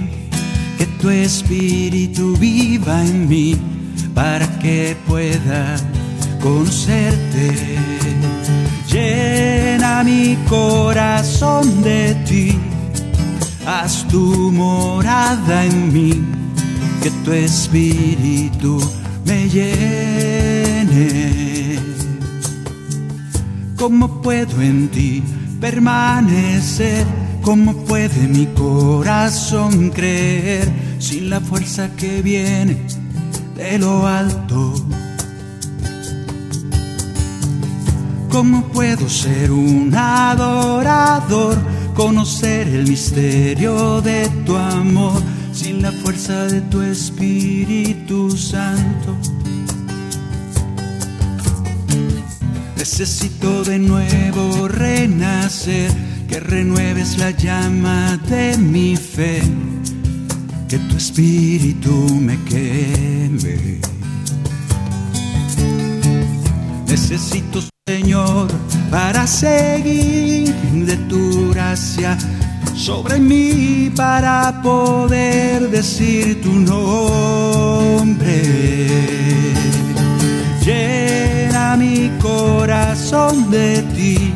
que 0.78 0.86
tu 0.86 1.10
espíritu 1.10 2.34
viva 2.38 3.04
en 3.04 3.28
mí 3.28 3.56
para 4.14 4.58
que 4.58 4.96
pueda 5.06 5.76
conocerte. 6.40 7.76
Llena 8.90 9.73
mi 10.02 10.36
corazón 10.48 11.82
de 11.82 12.14
ti, 12.26 12.58
haz 13.66 14.08
tu 14.08 14.50
morada 14.50 15.64
en 15.64 15.92
mí, 15.92 16.24
que 17.02 17.10
tu 17.24 17.32
espíritu 17.32 18.80
me 19.24 19.48
llene. 19.48 21.04
¿Cómo 23.76 24.22
puedo 24.22 24.60
en 24.62 24.88
ti 24.88 25.22
permanecer? 25.60 27.06
¿Cómo 27.42 27.74
puede 27.84 28.26
mi 28.26 28.46
corazón 28.46 29.90
creer 29.90 30.72
sin 30.98 31.28
la 31.28 31.40
fuerza 31.40 31.90
que 31.94 32.22
viene 32.22 32.78
de 33.54 33.78
lo 33.78 34.06
alto? 34.06 34.74
¿Cómo 38.34 38.64
puedo 38.64 39.08
ser 39.08 39.52
un 39.52 39.94
adorador? 39.94 41.56
Conocer 41.94 42.66
el 42.66 42.88
misterio 42.88 44.00
de 44.00 44.28
tu 44.44 44.56
amor 44.56 45.22
sin 45.52 45.80
la 45.80 45.92
fuerza 45.92 46.46
de 46.46 46.60
tu 46.62 46.82
Espíritu 46.82 48.36
Santo. 48.36 49.16
Necesito 52.76 53.62
de 53.62 53.78
nuevo 53.78 54.66
renacer, 54.66 55.92
que 56.28 56.40
renueves 56.40 57.16
la 57.18 57.30
llama 57.30 58.16
de 58.28 58.58
mi 58.58 58.96
fe, 58.96 59.42
que 60.68 60.78
tu 60.78 60.96
espíritu 60.96 62.18
me 62.20 62.36
queme. 62.42 63.93
Necesito, 67.06 67.60
Señor, 67.86 68.48
para 68.90 69.26
seguir 69.26 70.54
de 70.86 70.96
tu 71.06 71.50
gracia 71.50 72.16
sobre 72.74 73.20
mí 73.20 73.92
para 73.94 74.62
poder 74.62 75.68
decir 75.68 76.40
tu 76.40 76.50
nombre. 76.50 78.42
Llena 80.64 81.76
mi 81.76 82.10
corazón 82.22 83.50
de 83.50 83.82
ti, 83.94 84.32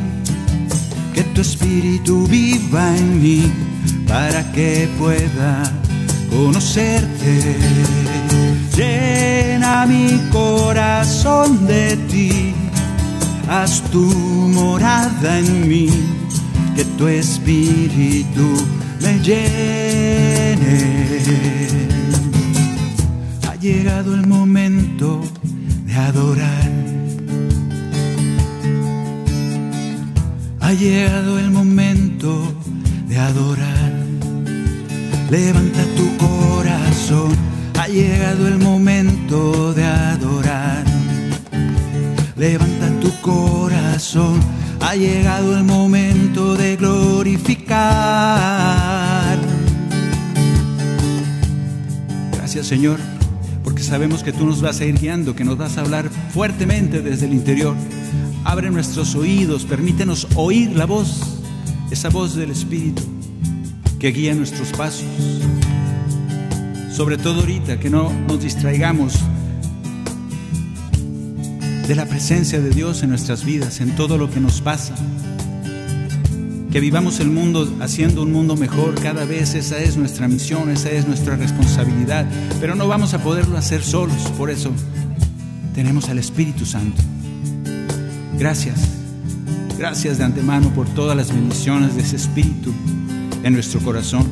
que 1.15 1.23
tu 1.23 1.41
espíritu 1.41 2.27
viva 2.27 2.95
en 2.95 3.19
mí 3.19 3.51
para 4.07 4.43
que 4.51 4.87
pueda 4.99 5.63
conocerte. 6.29 7.57
Llena 8.77 9.85
mi 9.85 10.19
corazón 10.31 11.67
de 11.67 11.97
ti, 12.09 12.48
haz 13.49 13.81
tu 13.91 14.05
morada 14.05 15.39
en 15.39 15.67
mí 15.67 15.89
que 16.75 16.85
tu 16.97 17.07
espíritu 17.07 18.47
me 19.01 19.19
llene. 19.19 20.59
Ha 23.47 23.55
llegado 23.55 24.13
el 24.13 24.27
momento 24.27 25.21
de 25.85 25.95
adorar. 25.95 26.71
Ha 30.61 30.73
llegado 30.73 31.39
el 31.39 31.49
momento 31.49 32.43
de 33.07 33.17
adorar. 33.17 33.93
Levanta 35.31 35.83
tu 35.97 36.05
corazón. 36.17 37.31
Ha 37.79 37.87
llegado 37.87 38.47
el 38.47 38.59
momento 38.59 39.73
de 39.73 39.85
adorar. 39.85 40.88
Levanta 42.39 42.89
tu 43.01 43.11
corazón 43.19 44.39
ha 44.79 44.95
llegado 44.95 45.57
el 45.57 45.65
momento 45.65 46.55
de 46.55 46.77
glorificar. 46.77 47.77
Gracias 52.31 52.65
Señor, 52.65 52.97
porque 53.61 53.83
sabemos 53.83 54.23
que 54.23 54.31
tú 54.31 54.45
nos 54.45 54.61
vas 54.61 54.79
a 54.79 54.85
ir 54.85 54.97
guiando, 54.97 55.35
que 55.35 55.43
nos 55.43 55.57
vas 55.57 55.77
a 55.77 55.81
hablar 55.81 56.09
fuertemente 56.33 57.01
desde 57.01 57.25
el 57.25 57.33
interior. 57.33 57.75
Abre 58.45 58.71
nuestros 58.71 59.15
oídos, 59.15 59.65
permítenos 59.65 60.25
oír 60.35 60.71
la 60.71 60.85
voz, 60.85 61.41
esa 61.91 62.07
voz 62.07 62.35
del 62.35 62.51
Espíritu 62.51 63.03
que 63.99 64.11
guía 64.11 64.33
nuestros 64.33 64.69
pasos. 64.69 65.03
Sobre 66.89 67.17
todo 67.17 67.41
ahorita, 67.41 67.81
que 67.81 67.89
no 67.89 68.13
nos 68.29 68.41
distraigamos 68.41 69.19
de 71.89 71.95
la 71.95 72.05
presencia 72.05 72.61
de 72.61 72.69
Dios 72.69 73.01
en 73.01 73.09
nuestras 73.09 73.43
vidas, 73.43 73.81
en 73.81 73.95
todo 73.95 74.19
lo 74.19 74.29
que 74.29 74.39
nos 74.39 74.61
pasa. 74.61 74.93
Que 76.71 76.79
vivamos 76.79 77.19
el 77.19 77.31
mundo 77.31 77.67
haciendo 77.81 78.21
un 78.21 78.31
mundo 78.31 78.55
mejor 78.55 78.93
cada 79.01 79.25
vez, 79.25 79.55
esa 79.55 79.79
es 79.79 79.97
nuestra 79.97 80.27
misión, 80.27 80.69
esa 80.69 80.91
es 80.91 81.07
nuestra 81.07 81.35
responsabilidad. 81.35 82.27
Pero 82.61 82.75
no 82.75 82.87
vamos 82.87 83.15
a 83.15 83.23
poderlo 83.23 83.57
hacer 83.57 83.81
solos, 83.81 84.21
por 84.37 84.51
eso 84.51 84.71
tenemos 85.73 86.09
al 86.09 86.19
Espíritu 86.19 86.63
Santo. 86.63 87.01
Gracias, 88.37 88.77
gracias 89.75 90.19
de 90.19 90.25
antemano 90.25 90.71
por 90.75 90.87
todas 90.89 91.17
las 91.17 91.33
bendiciones 91.33 91.95
de 91.95 92.03
ese 92.03 92.17
Espíritu 92.17 92.71
en 93.41 93.51
nuestro 93.51 93.79
corazón. 93.79 94.27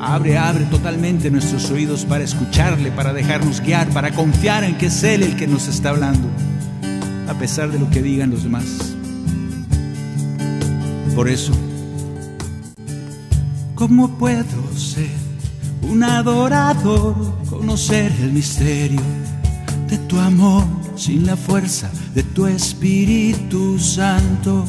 Abre, 0.00 0.36
abre 0.36 0.64
totalmente 0.64 1.30
nuestros 1.30 1.70
oídos 1.70 2.04
para 2.04 2.24
escucharle, 2.24 2.90
para 2.90 3.12
dejarnos 3.12 3.60
guiar, 3.60 3.88
para 3.90 4.10
confiar 4.10 4.64
en 4.64 4.76
que 4.76 4.86
es 4.86 5.04
Él 5.04 5.22
el 5.22 5.36
que 5.36 5.46
nos 5.46 5.68
está 5.68 5.90
hablando 5.90 6.28
a 7.28 7.34
pesar 7.34 7.70
de 7.70 7.78
lo 7.78 7.88
que 7.90 8.02
digan 8.02 8.30
los 8.30 8.42
demás. 8.42 8.94
Por 11.14 11.28
eso, 11.28 11.52
¿cómo 13.74 14.18
puedo 14.18 14.76
ser 14.76 15.10
un 15.82 16.02
adorador, 16.02 17.14
conocer 17.48 18.12
el 18.20 18.32
misterio 18.32 19.00
de 19.88 19.98
tu 19.98 20.18
amor 20.18 20.64
sin 20.96 21.26
la 21.26 21.36
fuerza 21.36 21.90
de 22.14 22.22
tu 22.22 22.46
Espíritu 22.46 23.78
Santo? 23.78 24.64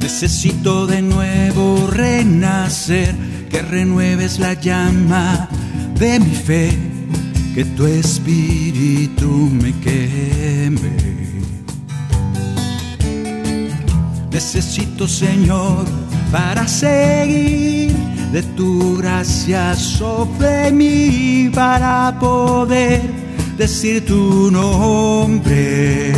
Necesito 0.00 0.86
de 0.86 1.02
nuevo 1.02 1.86
renacer, 1.86 3.14
que 3.50 3.62
renueves 3.62 4.38
la 4.38 4.54
llama 4.54 5.48
de 5.98 6.18
mi 6.18 6.34
fe 6.34 6.85
que 7.56 7.64
tu 7.64 7.86
espíritu 7.86 9.30
me 9.50 9.72
queme. 9.80 10.94
Necesito, 14.30 15.08
Señor, 15.08 15.86
para 16.30 16.68
seguir 16.68 17.96
de 18.30 18.42
tu 18.58 18.98
gracia 18.98 19.74
sobre 19.74 20.70
mí, 20.70 21.50
para 21.54 22.18
poder 22.20 23.00
decir 23.56 24.04
tu 24.04 24.50
nombre. 24.50 26.12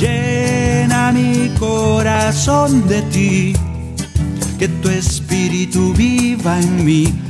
Llena 0.00 1.12
mi 1.12 1.50
corazón 1.58 2.88
de 2.88 3.02
ti, 3.02 3.52
que 4.58 4.66
tu 4.66 4.88
espíritu 4.88 5.92
viva 5.92 6.58
en 6.58 6.84
mí 6.86 7.29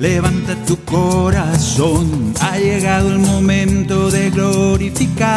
Levanta 0.00 0.56
tu 0.64 0.82
corazón, 0.86 2.32
ha 2.40 2.56
llegado 2.56 3.10
el 3.10 3.18
momento 3.18 4.10
de 4.10 4.30
glorificar. 4.30 5.28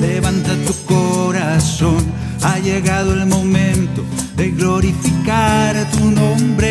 Levanta 0.00 0.54
tu 0.64 0.72
corazón, 0.86 2.04
ha 2.40 2.60
llegado 2.60 3.12
el 3.14 3.26
momento 3.26 4.04
de 4.36 4.52
glorificar 4.52 5.90
tu 5.90 6.08
nombre. 6.08 6.70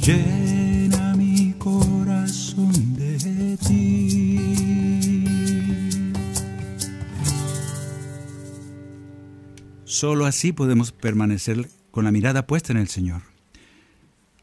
Llena 0.00 1.14
mi 1.14 1.52
corazón 1.58 2.72
de 2.96 3.58
ti. 3.58 4.40
Solo 9.84 10.24
así 10.24 10.54
podemos 10.54 10.92
permanecer 10.92 11.68
con 11.90 12.04
la 12.04 12.12
mirada 12.12 12.46
puesta 12.46 12.72
en 12.72 12.78
el 12.78 12.88
Señor 12.88 13.35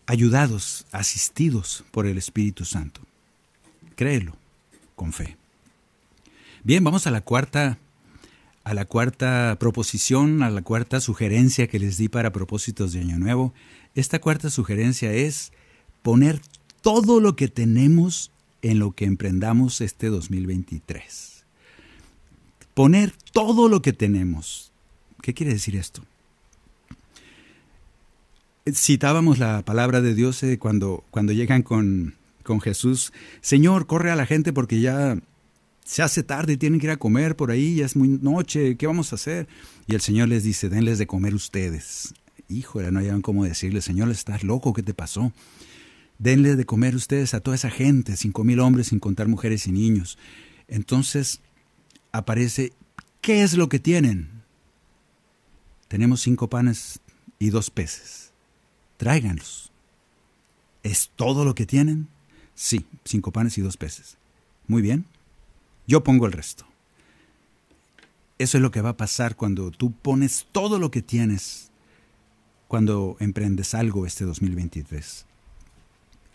ayudados, 0.05 0.85
asistidos 0.91 1.83
por 1.91 2.05
el 2.07 2.17
Espíritu 2.17 2.65
Santo. 2.65 3.01
Créelo 3.95 4.35
con 4.95 5.13
fe. 5.13 5.37
Bien, 6.63 6.83
vamos 6.83 7.07
a 7.07 7.11
la 7.11 7.21
cuarta 7.21 7.77
a 8.63 8.73
la 8.73 8.85
cuarta 8.85 9.57
proposición, 9.59 10.41
a 10.41 10.49
la 10.49 10.61
cuarta 10.61 11.01
sugerencia 11.01 11.67
que 11.67 11.79
les 11.79 11.97
di 11.97 12.07
para 12.07 12.31
propósitos 12.31 12.93
de 12.93 13.01
Año 13.01 13.19
Nuevo. 13.19 13.53
Esta 13.93 14.19
cuarta 14.19 14.49
sugerencia 14.49 15.11
es 15.11 15.51
poner 16.01 16.39
todo 16.81 17.19
lo 17.19 17.35
que 17.35 17.49
tenemos 17.49 18.31
en 18.61 18.79
lo 18.79 18.91
que 18.91 19.05
emprendamos 19.05 19.81
este 19.81 20.07
2023. 20.07 21.43
Poner 22.73 23.13
todo 23.33 23.67
lo 23.67 23.81
que 23.81 23.91
tenemos. 23.91 24.71
¿Qué 25.21 25.33
quiere 25.33 25.53
decir 25.53 25.75
esto? 25.75 26.03
Citábamos 28.71 29.39
la 29.39 29.63
palabra 29.63 30.01
de 30.01 30.15
Dios 30.15 30.41
eh, 30.43 30.57
cuando, 30.57 31.03
cuando 31.11 31.33
llegan 31.33 31.63
con, 31.63 32.15
con 32.43 32.61
Jesús. 32.61 33.11
Señor, 33.41 33.87
corre 33.87 34.11
a 34.11 34.15
la 34.15 34.25
gente 34.25 34.53
porque 34.53 34.79
ya 34.79 35.17
se 35.83 36.01
hace 36.01 36.23
tarde, 36.23 36.55
tienen 36.55 36.79
que 36.79 36.87
ir 36.87 36.91
a 36.91 36.97
comer 36.97 37.35
por 37.35 37.51
ahí, 37.51 37.75
ya 37.75 37.85
es 37.85 37.95
muy 37.95 38.07
noche, 38.07 38.77
¿qué 38.77 38.87
vamos 38.87 39.11
a 39.11 39.15
hacer? 39.15 39.47
Y 39.85 39.95
el 39.95 40.01
Señor 40.01 40.29
les 40.29 40.43
dice, 40.43 40.69
denles 40.69 40.97
de 40.97 41.07
comer 41.07 41.35
ustedes. 41.35 42.13
Híjole, 42.47 42.91
no 42.91 42.99
hayan 42.99 43.21
cómo 43.21 43.43
decirle, 43.43 43.81
Señor, 43.81 44.09
estás 44.09 44.43
loco, 44.43 44.73
¿qué 44.73 44.83
te 44.83 44.93
pasó? 44.93 45.33
Denles 46.19 46.55
de 46.55 46.65
comer 46.65 46.95
ustedes 46.95 47.33
a 47.33 47.41
toda 47.41 47.55
esa 47.55 47.69
gente, 47.69 48.15
cinco 48.15 48.45
mil 48.45 48.59
hombres 48.61 48.87
sin 48.87 48.99
contar 48.99 49.27
mujeres 49.27 49.67
y 49.67 49.73
niños. 49.73 50.17
Entonces 50.69 51.41
aparece, 52.13 52.71
¿qué 53.19 53.43
es 53.43 53.55
lo 53.55 53.67
que 53.67 53.79
tienen? 53.79 54.29
Tenemos 55.89 56.21
cinco 56.21 56.49
panes 56.49 57.01
y 57.39 57.49
dos 57.49 57.69
peces 57.69 58.22
tráiganlos. 59.03 59.69
¿Es 60.81 61.11
todo 61.17 61.43
lo 61.43 61.55
que 61.55 61.65
tienen? 61.65 62.07
Sí, 62.55 62.85
cinco 63.03 63.33
panes 63.33 63.57
y 63.57 63.61
dos 63.61 63.75
peces. 63.75 64.17
Muy 64.65 64.81
bien, 64.81 65.03
yo 65.85 66.05
pongo 66.05 66.25
el 66.25 66.31
resto. 66.31 66.65
Eso 68.39 68.57
es 68.57 68.61
lo 68.61 68.71
que 68.71 68.79
va 68.79 68.91
a 68.91 68.97
pasar 68.97 69.35
cuando 69.35 69.71
tú 69.71 69.91
pones 69.91 70.47
todo 70.53 70.79
lo 70.79 70.89
que 70.89 71.01
tienes 71.01 71.69
cuando 72.69 73.17
emprendes 73.19 73.73
algo 73.73 74.05
este 74.05 74.23
2023. 74.23 75.25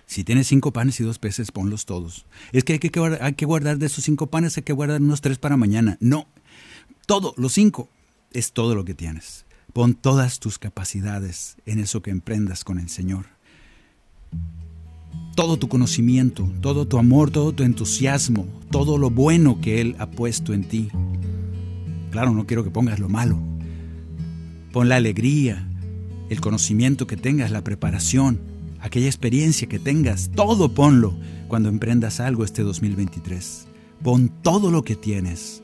Si 0.05 0.23
tienes 0.25 0.47
cinco 0.49 0.71
panes 0.71 1.01
y 1.01 1.05
dos 1.05 1.19
peces, 1.19 1.51
ponlos 1.51 1.87
todos. 1.87 2.27
Es 2.53 2.65
que 2.65 2.75
hay 2.75 2.79
que, 2.81 3.47
guardar, 3.47 3.79
de 3.79 3.87
esos 3.87 4.05
cinco 4.05 4.27
panes, 4.27 4.59
hay 4.59 4.63
que 4.63 4.75
guardar 4.75 5.01
unos 5.01 5.23
tres 5.23 5.39
para 5.39 5.57
mañana. 5.57 5.97
No, 6.01 6.27
todo, 7.07 7.33
los 7.39 7.55
cinco, 7.55 7.89
es 8.35 8.53
todo 8.53 8.75
lo 8.75 8.85
que 8.85 8.93
tienes. 8.93 9.47
Pon 9.73 9.95
todas 9.95 10.41
tus 10.41 10.59
capacidades 10.59 11.57
en 11.67 11.79
eso 11.79 12.01
que 12.01 12.11
emprendas 12.11 12.65
con 12.65 12.79
el 12.79 12.89
Señor. 12.89 13.27
Todo 15.37 15.59
tu 15.59 15.69
conocimiento, 15.69 16.51
todo 16.61 16.89
tu 16.89 16.99
amor, 16.99 17.31
todo 17.31 17.53
tu 17.53 17.63
entusiasmo, 17.63 18.47
todo 18.71 18.99
lo 18.99 19.11
bueno 19.11 19.61
que 19.61 19.81
Él 19.81 19.95
ha 19.99 20.11
puesto 20.11 20.55
en 20.55 20.65
ti. 20.65 20.89
Claro, 22.11 22.33
no 22.33 22.47
quiero 22.47 22.65
que 22.65 22.71
pongas 22.71 22.99
lo 22.99 23.09
malo. 23.09 23.39
Pon 24.73 24.89
la 24.89 24.97
alegría, 24.97 25.69
el 26.31 26.41
conocimiento 26.41 27.07
que 27.07 27.17
tengas, 27.17 27.51
la 27.51 27.63
preparación, 27.63 28.41
aquella 28.81 29.07
experiencia 29.07 29.69
que 29.69 29.79
tengas, 29.79 30.31
todo 30.35 30.75
ponlo 30.75 31.15
cuando 31.47 31.69
emprendas 31.69 32.21
algo 32.21 32.43
este 32.43 32.63
2023. 32.63 33.69
Pon 34.03 34.33
todo 34.43 34.71
lo 34.71 34.83
que 34.83 34.97
tienes 34.97 35.63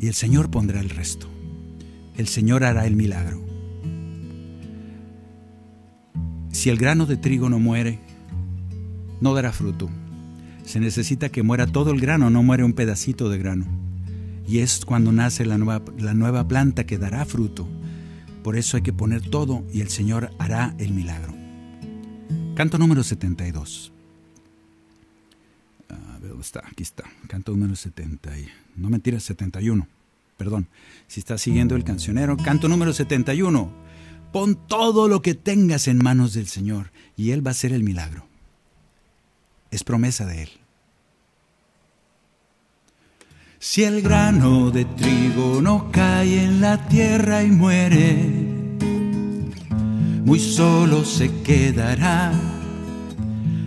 y 0.00 0.06
el 0.06 0.14
Señor 0.14 0.50
pondrá 0.50 0.80
el 0.80 0.90
resto 0.90 1.28
el 2.18 2.26
Señor 2.26 2.64
hará 2.64 2.84
el 2.84 2.96
milagro. 2.96 3.40
Si 6.50 6.68
el 6.68 6.76
grano 6.76 7.06
de 7.06 7.16
trigo 7.16 7.48
no 7.48 7.60
muere, 7.60 8.00
no 9.20 9.34
dará 9.34 9.52
fruto. 9.52 9.88
Se 10.64 10.80
necesita 10.80 11.28
que 11.28 11.44
muera 11.44 11.68
todo 11.68 11.92
el 11.92 12.00
grano, 12.00 12.28
no 12.28 12.42
muere 12.42 12.64
un 12.64 12.72
pedacito 12.72 13.30
de 13.30 13.38
grano. 13.38 13.66
Y 14.48 14.58
es 14.58 14.84
cuando 14.84 15.12
nace 15.12 15.46
la 15.46 15.58
nueva, 15.58 15.84
la 15.96 16.12
nueva 16.12 16.46
planta 16.46 16.84
que 16.84 16.98
dará 16.98 17.24
fruto. 17.24 17.68
Por 18.42 18.56
eso 18.56 18.76
hay 18.76 18.82
que 18.82 18.92
poner 18.92 19.22
todo 19.22 19.64
y 19.72 19.80
el 19.80 19.88
Señor 19.88 20.32
hará 20.38 20.74
el 20.78 20.92
milagro. 20.92 21.32
Canto 22.56 22.78
número 22.78 23.04
72. 23.04 23.92
A 25.88 26.18
ver, 26.18 26.30
¿dónde 26.30 26.42
está? 26.42 26.64
Aquí 26.66 26.82
está. 26.82 27.04
Canto 27.28 27.52
número 27.52 27.76
70. 27.76 28.30
No 28.74 28.90
mentiras, 28.90 29.22
71 29.22 29.97
perdón, 30.38 30.68
si 31.08 31.20
estás 31.20 31.42
siguiendo 31.42 31.74
el 31.74 31.84
cancionero, 31.84 32.36
canto 32.36 32.68
número 32.68 32.94
71. 32.94 33.70
Pon 34.32 34.56
todo 34.68 35.08
lo 35.08 35.20
que 35.20 35.34
tengas 35.34 35.88
en 35.88 35.98
manos 35.98 36.32
del 36.32 36.46
Señor 36.46 36.92
y 37.16 37.32
Él 37.32 37.44
va 37.44 37.50
a 37.50 37.52
hacer 37.52 37.72
el 37.72 37.82
milagro. 37.82 38.26
Es 39.70 39.84
promesa 39.84 40.24
de 40.24 40.44
Él. 40.44 40.50
Si 43.58 43.82
el 43.82 44.00
grano 44.00 44.70
de 44.70 44.84
trigo 44.84 45.60
no 45.60 45.90
cae 45.90 46.44
en 46.44 46.60
la 46.60 46.86
tierra 46.86 47.42
y 47.42 47.50
muere, 47.50 48.14
muy 50.24 50.38
solo 50.38 51.04
se 51.04 51.42
quedará 51.42 52.32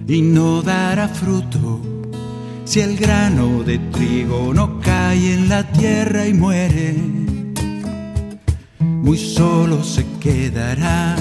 y 0.07 0.21
no 0.21 0.61
dará 0.61 1.09
fruto 1.09 2.00
si 2.71 2.79
el 2.79 2.95
grano 2.95 3.63
de 3.63 3.79
trigo 3.79 4.53
no 4.53 4.79
cae 4.79 5.33
en 5.33 5.49
la 5.49 5.69
tierra 5.73 6.25
y 6.25 6.33
muere, 6.33 6.95
muy 8.79 9.17
solo 9.17 9.83
se 9.83 10.05
quedará 10.21 11.17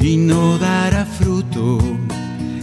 y 0.00 0.16
no 0.16 0.56
dará 0.56 1.04
fruto. 1.04 1.78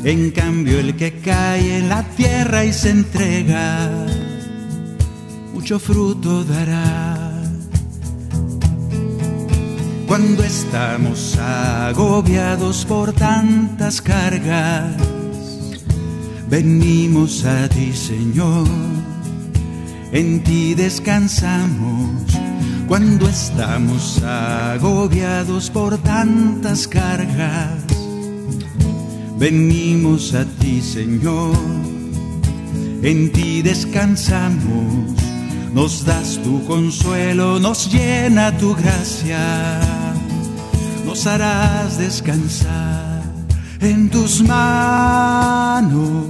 En 0.03 0.31
cambio 0.31 0.79
el 0.79 0.95
que 0.95 1.19
cae 1.19 1.77
en 1.77 1.89
la 1.89 2.01
tierra 2.01 2.65
y 2.65 2.73
se 2.73 2.89
entrega, 2.89 3.91
mucho 5.53 5.77
fruto 5.77 6.43
dará. 6.43 7.31
Cuando 10.07 10.43
estamos 10.43 11.37
agobiados 11.37 12.85
por 12.85 13.13
tantas 13.13 14.01
cargas, 14.01 15.14
Venimos 16.47 17.43
a 17.43 17.67
ti, 17.67 17.91
Señor, 17.91 18.67
en 20.11 20.43
ti 20.43 20.75
descansamos 20.75 22.21
cuando 22.87 23.27
estamos 23.27 24.21
agobiados 24.21 25.71
por 25.71 25.97
tantas 25.97 26.87
cargas. 26.87 27.83
Venimos 29.39 30.35
a 30.35 30.45
ti, 30.45 30.81
Señor, 30.81 31.57
en 33.01 33.31
ti 33.31 33.63
descansamos, 33.63 35.13
nos 35.73 36.05
das 36.05 36.39
tu 36.43 36.63
consuelo, 36.65 37.59
nos 37.59 37.91
llena 37.91 38.55
tu 38.59 38.75
gracia, 38.75 39.79
nos 41.05 41.25
harás 41.25 41.97
descansar 41.97 42.94
en 43.85 44.09
tus 44.09 44.41
manos, 44.41 46.27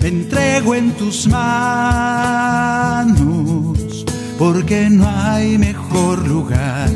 me 0.00 0.08
entrego 0.08 0.74
en 0.74 0.90
tus 0.92 1.26
manos, 1.28 1.78
porque 4.38 4.90
no 4.90 5.08
hay 5.08 5.56
mejor 5.58 6.26
lugar 6.26 6.90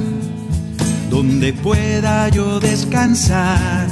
donde 1.11 1.53
pueda 1.53 2.29
yo 2.29 2.59
descansar. 2.61 3.87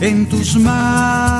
En 0.00 0.26
tus 0.26 0.56
manos, 0.56 1.32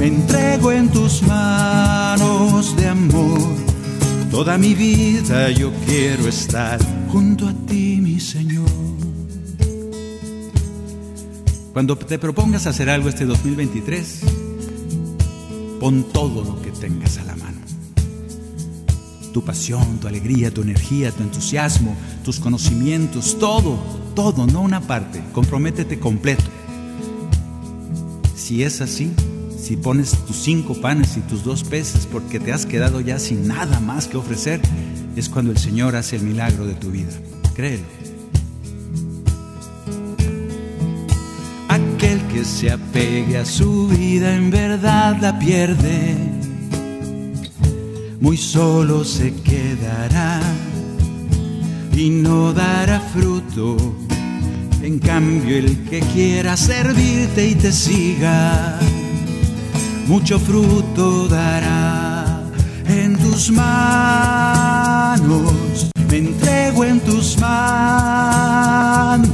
me 0.00 0.06
entrego 0.06 0.72
en 0.72 0.88
tus 0.88 1.22
manos 1.22 2.74
de 2.76 2.88
amor. 2.88 3.54
Toda 4.30 4.56
mi 4.56 4.74
vida 4.74 5.50
yo 5.50 5.70
quiero 5.84 6.26
estar 6.28 6.78
junto 7.12 7.48
a 7.48 7.52
ti, 7.66 8.00
mi 8.00 8.18
Señor. 8.18 8.57
Cuando 11.72 11.96
te 11.96 12.18
propongas 12.18 12.66
hacer 12.66 12.88
algo 12.88 13.08
este 13.08 13.24
2023, 13.24 14.20
pon 15.78 16.04
todo 16.12 16.42
lo 16.42 16.60
que 16.62 16.70
tengas 16.70 17.18
a 17.18 17.24
la 17.24 17.36
mano. 17.36 17.58
Tu 19.32 19.44
pasión, 19.44 19.98
tu 20.00 20.08
alegría, 20.08 20.52
tu 20.52 20.62
energía, 20.62 21.12
tu 21.12 21.22
entusiasmo, 21.22 21.94
tus 22.24 22.40
conocimientos, 22.40 23.38
todo, 23.38 23.78
todo, 24.14 24.46
no 24.46 24.62
una 24.62 24.80
parte. 24.80 25.22
Comprométete 25.32 25.98
completo. 25.98 26.44
Si 28.34 28.62
es 28.62 28.80
así, 28.80 29.12
si 29.60 29.76
pones 29.76 30.12
tus 30.26 30.36
cinco 30.36 30.74
panes 30.80 31.16
y 31.18 31.20
tus 31.20 31.44
dos 31.44 31.62
peces 31.62 32.06
porque 32.10 32.40
te 32.40 32.52
has 32.52 32.64
quedado 32.64 33.00
ya 33.00 33.18
sin 33.18 33.46
nada 33.46 33.78
más 33.80 34.08
que 34.08 34.16
ofrecer, 34.16 34.60
es 35.14 35.28
cuando 35.28 35.52
el 35.52 35.58
Señor 35.58 35.94
hace 35.94 36.16
el 36.16 36.22
milagro 36.22 36.64
de 36.64 36.74
tu 36.74 36.90
vida. 36.90 37.10
Créelo. 37.54 38.07
Se 42.48 42.70
apegue 42.70 43.36
a 43.36 43.44
su 43.44 43.88
vida 43.88 44.34
en 44.34 44.50
verdad 44.50 45.18
la 45.20 45.38
pierde, 45.38 46.16
muy 48.20 48.38
solo 48.38 49.04
se 49.04 49.34
quedará 49.34 50.40
y 51.92 52.08
no 52.08 52.54
dará 52.54 53.00
fruto. 53.00 53.76
En 54.82 54.98
cambio, 54.98 55.58
el 55.58 55.84
que 55.84 56.00
quiera 56.00 56.56
servirte 56.56 57.50
y 57.50 57.54
te 57.54 57.70
siga, 57.70 58.78
mucho 60.06 60.38
fruto 60.38 61.28
dará 61.28 62.42
en 62.88 63.18
tus 63.18 63.50
manos. 63.50 65.52
Me 66.10 66.16
entrego 66.16 66.84
en 66.84 67.00
tus 67.00 67.36
manos, 67.38 69.28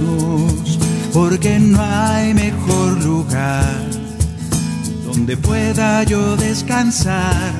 porque 1.14 1.58
no 1.58 1.80
hay 1.80 2.34
mejor 2.34 3.02
lugar 3.02 3.80
donde 5.06 5.38
pueda 5.38 6.02
yo 6.02 6.36
descansar 6.36 7.52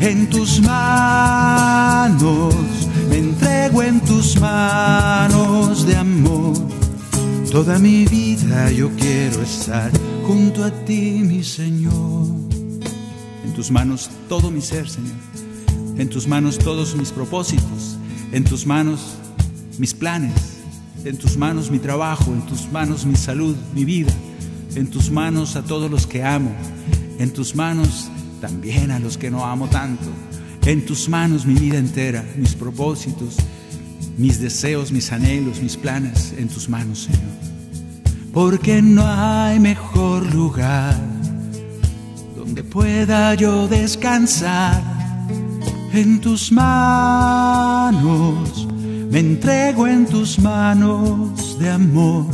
en 0.00 0.30
tus 0.30 0.62
manos 0.62 2.54
me 3.12 3.18
entrego 3.18 3.82
en 3.82 4.00
tus 4.00 4.40
manos 4.40 5.86
de 5.86 5.96
amor. 5.96 6.56
Toda 7.50 7.78
mi 7.78 8.06
vida 8.06 8.70
yo 8.70 8.90
quiero 8.96 9.42
estar 9.42 9.90
junto 10.26 10.64
a 10.64 10.70
ti, 10.70 11.20
mi 11.22 11.44
Señor. 11.44 12.26
En 13.44 13.52
tus 13.54 13.70
manos 13.70 14.08
todo 14.30 14.50
mi 14.50 14.62
ser, 14.62 14.88
Señor. 14.88 15.12
En 15.98 16.08
tus 16.08 16.26
manos 16.26 16.58
todos 16.58 16.96
mis 16.96 17.10
propósitos. 17.10 17.98
En 18.32 18.44
tus 18.44 18.64
manos 18.66 19.00
mis 19.78 19.92
planes. 19.92 20.61
En 21.04 21.16
tus 21.16 21.36
manos 21.36 21.70
mi 21.70 21.78
trabajo. 21.78 22.32
En 22.32 22.42
tus 22.42 22.70
manos 22.70 23.04
mi 23.04 23.16
salud, 23.16 23.56
mi 23.74 23.84
vida. 23.84 24.12
En 24.74 24.86
tus 24.88 25.10
manos 25.10 25.56
a 25.56 25.62
todos 25.62 25.90
los 25.90 26.06
que 26.06 26.22
amo. 26.22 26.52
En 27.18 27.32
tus 27.32 27.54
manos 27.54 28.08
también 28.40 28.90
a 28.90 28.98
los 28.98 29.18
que 29.18 29.30
no 29.30 29.44
amo 29.44 29.68
tanto. 29.68 30.06
En 30.64 30.86
tus 30.86 31.08
manos 31.08 31.44
mi 31.44 31.54
vida 31.54 31.78
entera, 31.78 32.24
mis 32.36 32.54
propósitos, 32.54 33.36
mis 34.16 34.40
deseos, 34.40 34.92
mis 34.92 35.10
anhelos, 35.10 35.60
mis 35.60 35.76
planes, 35.76 36.32
en 36.38 36.48
tus 36.48 36.68
manos, 36.68 37.00
Señor. 37.00 37.20
Porque 38.32 38.80
no 38.80 39.04
hay 39.06 39.58
mejor 39.58 40.32
lugar 40.34 40.96
donde 42.36 42.62
pueda 42.62 43.34
yo 43.34 43.66
descansar. 43.66 44.80
En 45.92 46.20
tus 46.20 46.50
manos 46.52 47.52
me 49.12 49.18
entrego 49.18 49.86
en 49.86 50.06
tus 50.06 50.38
manos 50.38 51.58
de 51.58 51.68
amor. 51.68 52.24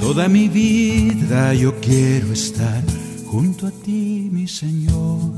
Toda 0.00 0.28
mi 0.28 0.48
vida 0.48 1.54
yo 1.54 1.80
quiero 1.80 2.32
estar 2.32 2.82
junto 3.24 3.68
a 3.68 3.70
ti, 3.70 4.28
mi 4.32 4.48
Señor. 4.48 5.30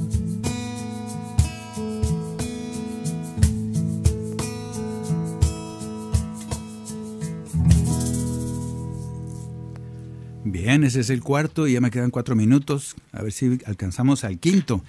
Bien, 10.44 10.82
ese 10.82 11.00
es 11.00 11.10
el 11.10 11.22
cuarto 11.22 11.68
y 11.68 11.74
ya 11.74 11.82
me 11.82 11.90
quedan 11.90 12.10
cuatro 12.10 12.34
minutos. 12.34 12.96
A 13.12 13.20
ver 13.20 13.32
si 13.32 13.58
alcanzamos 13.66 14.24
al 14.24 14.38
quinto. 14.38 14.82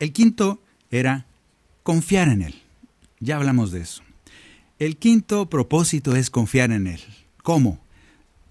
El 0.00 0.12
quinto 0.12 0.60
era 0.90 1.26
confiar 1.84 2.26
en 2.28 2.42
Él. 2.42 2.54
Ya 3.20 3.36
hablamos 3.36 3.70
de 3.70 3.82
eso. 3.82 4.05
El 4.78 4.98
quinto 4.98 5.48
propósito 5.48 6.14
es 6.16 6.28
confiar 6.28 6.70
en 6.70 6.86
Él. 6.86 7.00
¿Cómo? 7.42 7.78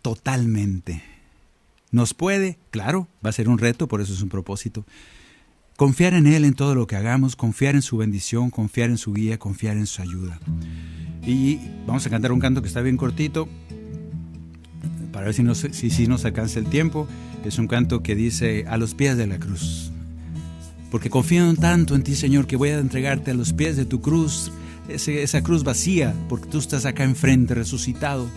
Totalmente. 0.02 1.04
¿Nos 1.92 2.16
puede? 2.16 2.58
Claro, 2.72 3.08
va 3.24 3.30
a 3.30 3.34
ser 3.34 3.48
un 3.48 3.60
reto, 3.60 3.88
por 3.88 4.02
eso 4.02 4.12
es 4.12 4.24
un 4.24 4.30
propósito. 4.30 4.86
Confiar 5.78 6.16
en 6.16 6.26
Él 6.26 6.44
en 6.44 6.56
todo 6.56 6.74
lo 6.74 6.88
que 6.88 6.96
hagamos, 6.96 7.36
confiar 7.36 7.76
en 7.76 7.84
su 7.84 7.98
bendición, 7.98 8.50
confiar 8.50 8.90
en 8.90 8.98
su 8.98 9.14
guía, 9.14 9.38
confiar 9.38 9.78
en 9.78 9.86
su 9.86 10.02
ayuda. 10.02 10.40
Y 11.24 11.60
vamos 11.86 12.08
a 12.08 12.10
cantar 12.10 12.32
un 12.32 12.40
canto 12.40 12.64
que 12.64 12.70
está 12.70 12.82
bien 12.82 12.98
cortito, 12.98 13.48
para 15.12 15.28
ver 15.28 15.36
si 15.36 15.44
nos, 15.44 15.60
si, 15.60 16.08
nos 16.08 16.26
alcanza 16.26 16.58
el 16.58 16.66
tiempo. 16.66 17.08
Es 17.46 17.60
un 17.60 17.68
canto 17.68 18.02
que 18.02 18.16
dice 18.16 18.66
a 18.68 18.78
los 18.78 18.96
pies 18.96 19.16
de 19.16 19.28
la 19.28 19.38
cruz. 19.38 19.92
Porque 20.90 21.12
confío 21.12 21.54
tanto 21.56 21.94
en 21.94 22.02
ti, 22.02 22.16
Señor, 22.16 22.48
que 22.48 22.56
voy 22.56 22.70
a 22.70 22.80
entregarte 22.80 23.30
a 23.30 23.36
los 23.36 23.54
pies 23.54 23.78
de 23.78 23.86
tu 23.86 24.02
cruz, 24.02 24.52
esa 24.88 25.42
cruz 25.44 25.64
vacía, 25.64 26.14
porque 26.30 26.48
tú 26.48 26.60
estás 26.60 26.86
acá 26.86 27.04
enfrente, 27.04 27.54
resucitado. 27.54 28.28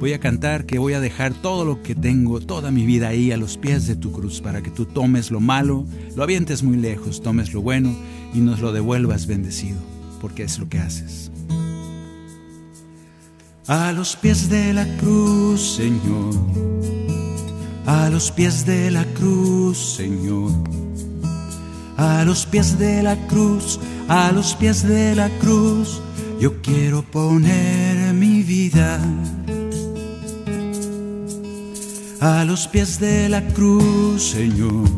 Voy 0.00 0.12
a 0.12 0.20
cantar 0.20 0.66
que 0.66 0.78
voy 0.78 0.92
a 0.92 1.00
dejar 1.00 1.32
todo 1.34 1.64
lo 1.64 1.82
que 1.82 1.94
tengo, 1.94 2.40
toda 2.40 2.70
mi 2.70 2.84
vida 2.84 3.08
ahí 3.08 3.32
a 3.32 3.36
los 3.36 3.56
pies 3.56 3.86
de 3.86 3.96
tu 3.96 4.12
cruz, 4.12 4.40
para 4.40 4.62
que 4.62 4.70
tú 4.70 4.84
tomes 4.84 5.30
lo 5.30 5.40
malo, 5.40 5.86
lo 6.16 6.22
avientes 6.22 6.62
muy 6.62 6.76
lejos, 6.76 7.22
tomes 7.22 7.52
lo 7.52 7.62
bueno 7.62 7.94
y 8.34 8.38
nos 8.38 8.60
lo 8.60 8.72
devuelvas 8.72 9.26
bendecido, 9.26 9.78
porque 10.20 10.42
es 10.42 10.58
lo 10.58 10.68
que 10.68 10.78
haces. 10.78 11.30
A 13.66 13.92
los 13.92 14.14
pies 14.16 14.50
de 14.50 14.74
la 14.74 14.86
cruz, 14.98 15.76
Señor. 15.76 16.34
A 17.86 18.10
los 18.10 18.30
pies 18.30 18.66
de 18.66 18.90
la 18.90 19.04
cruz, 19.14 19.96
Señor. 19.96 20.50
A 21.96 22.24
los 22.24 22.46
pies 22.46 22.78
de 22.78 23.02
la 23.02 23.16
cruz, 23.26 23.78
a 24.08 24.32
los 24.32 24.54
pies 24.54 24.86
de 24.86 25.14
la 25.14 25.28
cruz, 25.38 26.00
yo 26.40 26.60
quiero 26.62 27.02
poner 27.02 28.12
mi 28.14 28.42
vida. 28.42 29.00
A 32.20 32.44
los 32.44 32.66
pies 32.66 32.98
de 32.98 33.28
la 33.28 33.46
cruz, 33.48 34.30
Señor. 34.30 34.88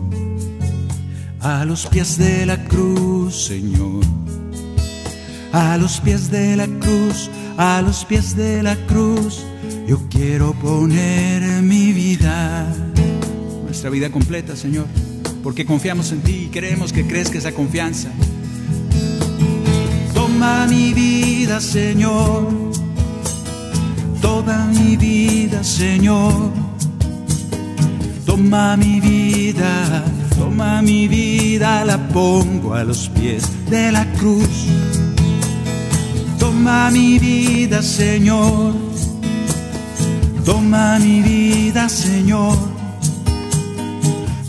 A 1.40 1.64
los 1.64 1.86
pies 1.86 2.18
de 2.18 2.47
la 2.47 2.64
cruz, 2.64 3.47
Señor. 3.47 4.05
A 5.53 5.76
los 5.76 6.01
pies 6.01 6.30
de 6.30 6.57
la 6.57 6.66
cruz, 6.66 7.30
a 7.57 7.80
los 7.82 8.05
pies 8.05 8.36
de 8.36 8.62
la 8.62 8.76
cruz, 8.86 9.44
yo 9.86 9.99
quiero 10.11 10.53
poner 10.55 11.62
mi 11.62 11.92
vida. 11.92 12.66
Nuestra 13.64 13.88
vida 13.90 14.11
completa, 14.11 14.55
Señor, 14.55 14.86
porque 15.47 15.64
confiamos 15.64 16.11
en 16.11 16.22
ti 16.22 16.47
y 16.47 16.49
queremos 16.49 16.92
que 16.92 17.07
crezca 17.07 17.38
esa 17.38 17.53
confianza. 17.53 18.09
Toma 20.12 20.66
mi 20.66 20.92
vida, 20.92 21.61
Señor, 21.61 22.49
toda 24.20 24.66
mi 24.66 24.97
vida, 24.97 25.62
Señor. 25.62 26.51
Toma 28.24 28.76
mi 28.76 28.99
vida, 28.99 30.05
toma 30.36 30.82
mi 30.82 31.07
vida, 31.07 31.84
la 31.84 32.09
pongo 32.09 32.74
a 32.74 32.82
los 32.82 33.09
pies 33.11 33.44
de 33.70 33.92
la 33.92 34.05
cruz 34.14 34.66
Toma 36.40 36.90
mi 36.90 37.20
vida, 37.20 37.82
Señor. 37.82 38.74
Toma 40.44 40.99
mi 40.99 41.22
vida, 41.22 41.88
Señor. 41.88 42.76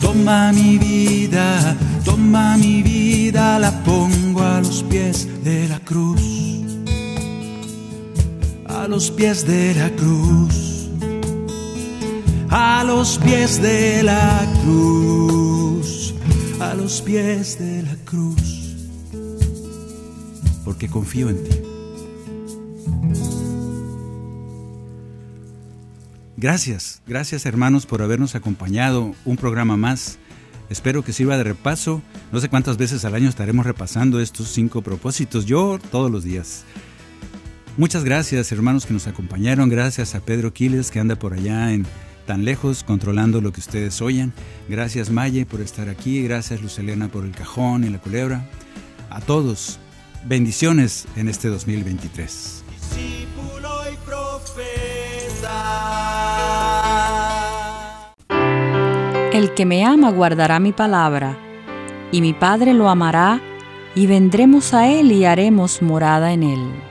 Toma 0.08 0.54
mi 0.54 0.78
vida, 0.78 1.76
toma 2.06 2.56
mi 2.56 2.82
vida, 2.82 3.60
la 3.60 3.72
pongo 3.84 4.42
a 4.42 4.62
los 4.62 4.82
pies 4.84 5.28
de 5.44 5.68
la 5.68 5.82
cruz. 5.82 6.22
A 8.68 8.88
los 8.88 9.12
pies 9.12 9.46
de 9.46 9.76
la 9.76 9.90
cruz. 9.98 10.88
A 12.50 12.86
los 12.86 13.18
pies 13.18 13.62
de 13.62 14.02
la 14.02 14.48
cruz. 14.64 16.14
A 16.62 16.74
los 16.74 17.02
pies 17.02 17.60
de 17.60 17.84
la 17.84 17.96
cruz. 18.06 18.78
Porque 20.64 20.88
confío 20.88 21.30
en 21.30 21.44
ti. 21.44 21.67
Gracias, 26.40 27.02
gracias 27.08 27.48
hermanos 27.48 27.88
por 27.88 28.04
habernos 28.04 28.36
acompañado 28.36 29.16
un 29.26 29.38
programa 29.38 29.76
más. 29.76 30.20
Espero 30.70 31.04
que 31.04 31.12
sirva 31.12 31.36
de 31.36 31.44
repaso. 31.44 32.04
No 32.32 32.40
sé 32.40 32.48
cuántas 32.48 32.78
veces 32.78 33.06
al 33.06 33.16
año 33.16 33.28
estaremos 33.28 33.66
repasando 33.66 34.20
estos 34.20 34.50
cinco 34.50 34.84
propósitos. 34.84 35.48
Yo 35.48 35.80
todos 35.92 36.12
los 36.12 36.24
días. 36.24 36.64
Muchas 37.76 38.04
gracias 38.04 38.52
hermanos 38.52 38.86
que 38.86 38.94
nos 38.94 39.08
acompañaron. 39.08 39.68
Gracias 39.70 40.14
a 40.14 40.20
Pedro 40.20 40.54
Quiles 40.54 40.92
que 40.92 41.00
anda 41.00 41.16
por 41.16 41.34
allá 41.34 41.74
en 41.74 41.88
tan 42.28 42.46
lejos 42.46 42.84
controlando 42.84 43.42
lo 43.42 43.52
que 43.52 43.62
ustedes 43.62 44.00
oyen. 44.00 44.32
Gracias 44.70 45.10
Maye 45.10 45.48
por 45.48 45.62
estar 45.62 45.90
aquí. 45.90 46.22
Gracias 46.22 46.62
Lucelena 46.62 47.08
por 47.08 47.26
el 47.26 47.32
cajón 47.32 47.84
y 47.84 47.90
la 47.90 47.98
culebra. 47.98 48.48
A 49.10 49.22
todos, 49.22 49.80
bendiciones 50.26 51.08
en 51.16 51.30
este 51.30 51.48
2023. 51.48 52.64
Discípulo 52.70 53.92
y 53.92 53.96
profeta 54.06 56.07
que 59.58 59.66
me 59.66 59.84
ama 59.84 60.12
guardará 60.12 60.60
mi 60.60 60.72
palabra, 60.72 61.36
y 62.12 62.22
mi 62.22 62.34
Padre 62.34 62.76
lo 62.76 62.90
amará, 62.90 63.42
y 63.96 64.06
vendremos 64.06 64.72
a 64.76 64.88
él 64.88 65.12
y 65.12 65.26
haremos 65.26 65.82
morada 65.82 66.32
en 66.32 66.44
él. 66.44 66.87